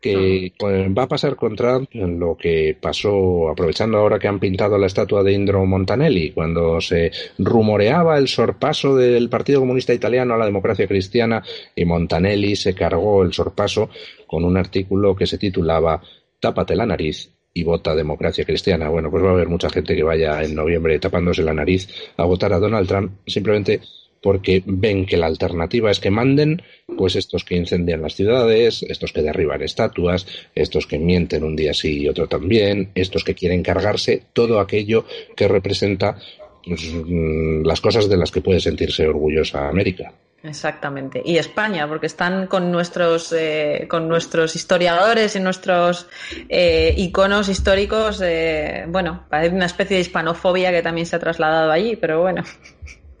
que 0.00 0.52
va 0.96 1.04
a 1.04 1.08
pasar 1.08 1.34
con 1.34 1.56
Trump 1.56 1.88
lo 1.94 2.36
que 2.36 2.76
pasó, 2.78 3.48
aprovechando 3.48 3.96
ahora 3.96 4.18
que 4.18 4.28
han 4.28 4.38
pintado 4.38 4.76
la 4.76 4.86
estatua 4.86 5.22
de 5.22 5.32
Indro 5.32 5.64
Montanelli, 5.64 6.30
cuando 6.30 6.80
se 6.80 7.10
rumoreaba 7.38 8.18
el 8.18 8.28
sorpaso 8.28 8.94
del 8.96 9.30
Partido 9.30 9.60
Comunista 9.60 9.94
Italiano 9.94 10.34
a 10.34 10.36
la 10.36 10.44
democracia 10.44 10.86
cristiana 10.86 11.42
y 11.74 11.86
Montanelli 11.86 12.54
se 12.54 12.74
cargó 12.74 13.22
el 13.22 13.32
sorpaso 13.32 13.88
con 14.26 14.44
un 14.44 14.58
artículo 14.58 15.16
que 15.16 15.26
se 15.26 15.38
titulaba 15.38 16.02
Tápate 16.38 16.76
la 16.76 16.86
nariz 16.86 17.30
y 17.54 17.64
vota 17.64 17.96
democracia 17.96 18.44
cristiana. 18.44 18.90
Bueno, 18.90 19.10
pues 19.10 19.24
va 19.24 19.30
a 19.30 19.32
haber 19.32 19.48
mucha 19.48 19.70
gente 19.70 19.96
que 19.96 20.02
vaya 20.02 20.42
en 20.42 20.54
noviembre 20.54 20.98
tapándose 20.98 21.42
la 21.42 21.54
nariz 21.54 21.88
a 22.18 22.24
votar 22.26 22.52
a 22.52 22.58
Donald 22.58 22.86
Trump 22.86 23.12
simplemente 23.26 23.80
porque 24.24 24.62
ven 24.64 25.04
que 25.04 25.18
la 25.18 25.26
alternativa 25.26 25.90
es 25.90 26.00
que 26.00 26.10
manden 26.10 26.62
pues 26.96 27.14
estos 27.14 27.44
que 27.44 27.56
incendian 27.56 28.00
las 28.00 28.14
ciudades, 28.14 28.82
estos 28.88 29.12
que 29.12 29.20
derriban 29.20 29.60
estatuas, 29.60 30.26
estos 30.54 30.86
que 30.86 30.98
mienten 30.98 31.44
un 31.44 31.54
día 31.54 31.74
sí 31.74 32.00
y 32.00 32.08
otro 32.08 32.26
también, 32.26 32.90
estos 32.94 33.22
que 33.22 33.34
quieren 33.34 33.62
cargarse 33.62 34.22
todo 34.32 34.60
aquello 34.60 35.04
que 35.36 35.46
representa 35.46 36.16
pues, 36.64 36.90
mm, 36.90 37.66
las 37.66 37.82
cosas 37.82 38.08
de 38.08 38.16
las 38.16 38.30
que 38.30 38.40
puede 38.40 38.60
sentirse 38.60 39.06
orgullosa 39.06 39.68
América. 39.68 40.14
Exactamente. 40.42 41.20
Y 41.22 41.36
España, 41.36 41.86
porque 41.86 42.06
están 42.06 42.46
con 42.46 42.72
nuestros, 42.72 43.30
eh, 43.36 43.86
con 43.90 44.08
nuestros 44.08 44.56
historiadores 44.56 45.36
y 45.36 45.40
nuestros 45.40 46.06
eh, 46.48 46.94
iconos 46.96 47.50
históricos. 47.50 48.22
Eh, 48.24 48.86
bueno, 48.88 49.26
parece 49.28 49.54
una 49.54 49.66
especie 49.66 49.96
de 49.96 50.00
hispanofobia 50.00 50.70
que 50.70 50.80
también 50.80 51.06
se 51.06 51.16
ha 51.16 51.18
trasladado 51.18 51.70
allí, 51.70 51.96
pero 51.96 52.22
bueno. 52.22 52.42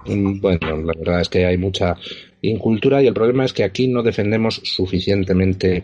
Mm, 0.06 0.40
bueno, 0.40 0.82
la 0.82 0.92
verdad 0.98 1.20
es 1.20 1.28
que 1.28 1.46
hay 1.46 1.56
mucha 1.56 1.96
incultura 2.42 3.02
y 3.02 3.06
el 3.06 3.14
problema 3.14 3.44
es 3.44 3.52
que 3.52 3.64
aquí 3.64 3.88
no 3.88 4.02
defendemos 4.02 4.60
suficientemente 4.62 5.82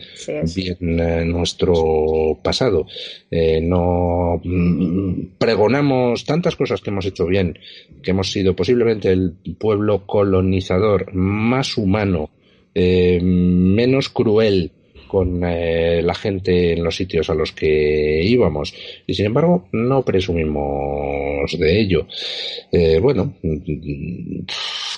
bien 0.55 1.01
eh, 1.01 1.25
nuestro 1.25 2.39
pasado. 2.43 2.87
Eh, 3.31 3.61
no 3.62 4.41
mm, 4.43 5.37
pregonamos 5.39 6.25
tantas 6.25 6.57
cosas 6.57 6.81
que 6.81 6.91
hemos 6.91 7.07
hecho 7.07 7.27
bien, 7.27 7.59
que 8.03 8.11
hemos 8.11 8.31
sido 8.31 8.55
posiblemente 8.55 9.11
el 9.11 9.35
pueblo 9.59 10.07
colonizador 10.07 11.14
más 11.14 11.77
humano, 11.79 12.31
eh, 12.75 13.21
menos 13.23 14.09
cruel, 14.09 14.73
con 15.11 15.42
eh, 15.44 16.02
la 16.02 16.14
gente 16.14 16.72
en 16.72 16.84
los 16.84 16.94
sitios 16.94 17.28
a 17.30 17.34
los 17.34 17.50
que 17.50 18.22
íbamos 18.22 18.72
y 19.06 19.14
sin 19.14 19.26
embargo 19.26 19.68
no 19.72 20.04
presumimos 20.04 21.50
de 21.58 21.80
ello. 21.80 22.06
Eh, 22.70 23.00
bueno, 23.00 23.34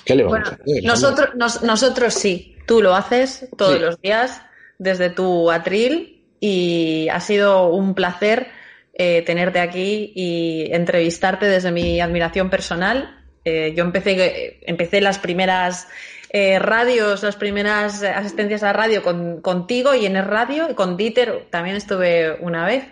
¿qué 0.05 0.15
le 0.15 0.23
vamos 0.23 0.49
a 0.49 0.53
hacer? 0.53 0.83
Nosotros, 0.83 1.29
nosotros 1.63 2.13
sí, 2.13 2.55
tú 2.67 2.83
lo 2.83 2.93
haces 2.93 3.47
todos 3.57 3.81
los 3.81 3.99
días 4.01 4.43
desde 4.77 5.09
tu 5.09 5.49
atril 5.49 6.21
y 6.39 7.07
ha 7.09 7.19
sido 7.19 7.69
un 7.69 7.95
placer 7.95 8.49
eh, 8.93 9.23
tenerte 9.25 9.61
aquí 9.61 10.11
y 10.15 10.67
entrevistarte 10.71 11.47
desde 11.47 11.71
mi 11.71 11.99
admiración 12.01 12.51
personal. 12.51 13.19
yo 13.45 13.83
empecé, 13.83 14.59
empecé 14.67 15.01
las 15.01 15.17
primeras 15.17 15.87
eh, 16.33 16.57
radios, 16.57 17.21
las 17.21 17.35
primeras 17.35 18.01
asistencias 18.03 18.63
a 18.63 18.73
radio 18.73 19.03
con, 19.03 19.39
contigo 19.39 19.93
y 19.93 20.07
en 20.07 20.15
el 20.15 20.25
radio, 20.25 20.67
y 20.69 20.73
con 20.73 20.97
Dieter 20.97 21.47
también 21.51 21.75
estuve 21.75 22.37
una 22.41 22.65
vez 22.65 22.85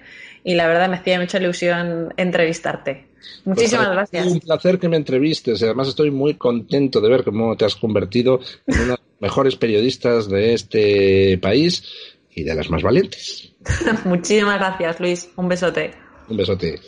y 0.44 0.54
la 0.54 0.68
verdad 0.68 0.90
me 0.90 0.98
hacía 0.98 1.20
mucha 1.20 1.40
ilusión 1.40 2.14
entrevistarte. 2.18 3.08
Muchísimas 3.46 3.88
pues, 3.88 3.96
gracias. 3.96 4.28
Es 4.28 4.34
un 4.34 4.40
placer 4.40 4.80
que 4.80 4.90
me 4.90 4.98
entrevistes 4.98 5.60
y 5.60 5.66
además 5.66 5.88
estoy 5.88 6.12
muy 6.12 6.36
contento 6.36 7.02
de 7.02 7.10
ver 7.10 7.24
cómo 7.24 7.56
te 7.58 7.66
has 7.66 7.76
convertido 7.76 8.42
en 8.68 8.76
una 8.76 8.84
de 8.84 8.90
las 8.90 9.00
mejores 9.20 9.56
periodistas 9.56 10.30
de 10.30 10.54
este 10.54 11.38
país 11.40 11.84
y 12.30 12.44
de 12.44 12.56
las 12.56 12.70
más 12.70 12.84
valientes. 12.84 13.54
Muchísimas 14.06 14.60
gracias, 14.60 15.00
Luis. 15.00 15.30
Un 15.36 15.48
besote. 15.48 15.94
Un 16.30 16.38
besote. 16.38 16.80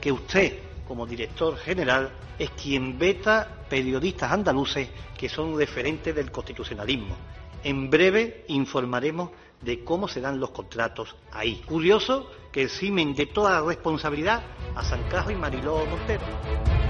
Que 0.00 0.12
usted 0.12 0.58
como 0.86 1.06
director 1.06 1.56
general, 1.56 2.10
es 2.38 2.50
quien 2.50 2.98
veta 2.98 3.64
periodistas 3.68 4.30
andaluces 4.32 4.88
que 5.16 5.28
son 5.28 5.56
referentes 5.56 6.14
del 6.14 6.30
constitucionalismo. 6.30 7.16
En 7.62 7.88
breve 7.88 8.44
informaremos 8.48 9.30
de 9.62 9.82
cómo 9.82 10.06
se 10.08 10.20
dan 10.20 10.38
los 10.38 10.50
contratos 10.50 11.16
ahí. 11.32 11.62
Curioso 11.66 12.30
que 12.52 12.64
eximen 12.64 13.14
de 13.14 13.26
toda 13.26 13.62
responsabilidad 13.62 14.42
a 14.74 14.84
San 14.84 15.00
y 15.30 15.34
Mariló 15.34 15.86
Montero. 15.86 16.83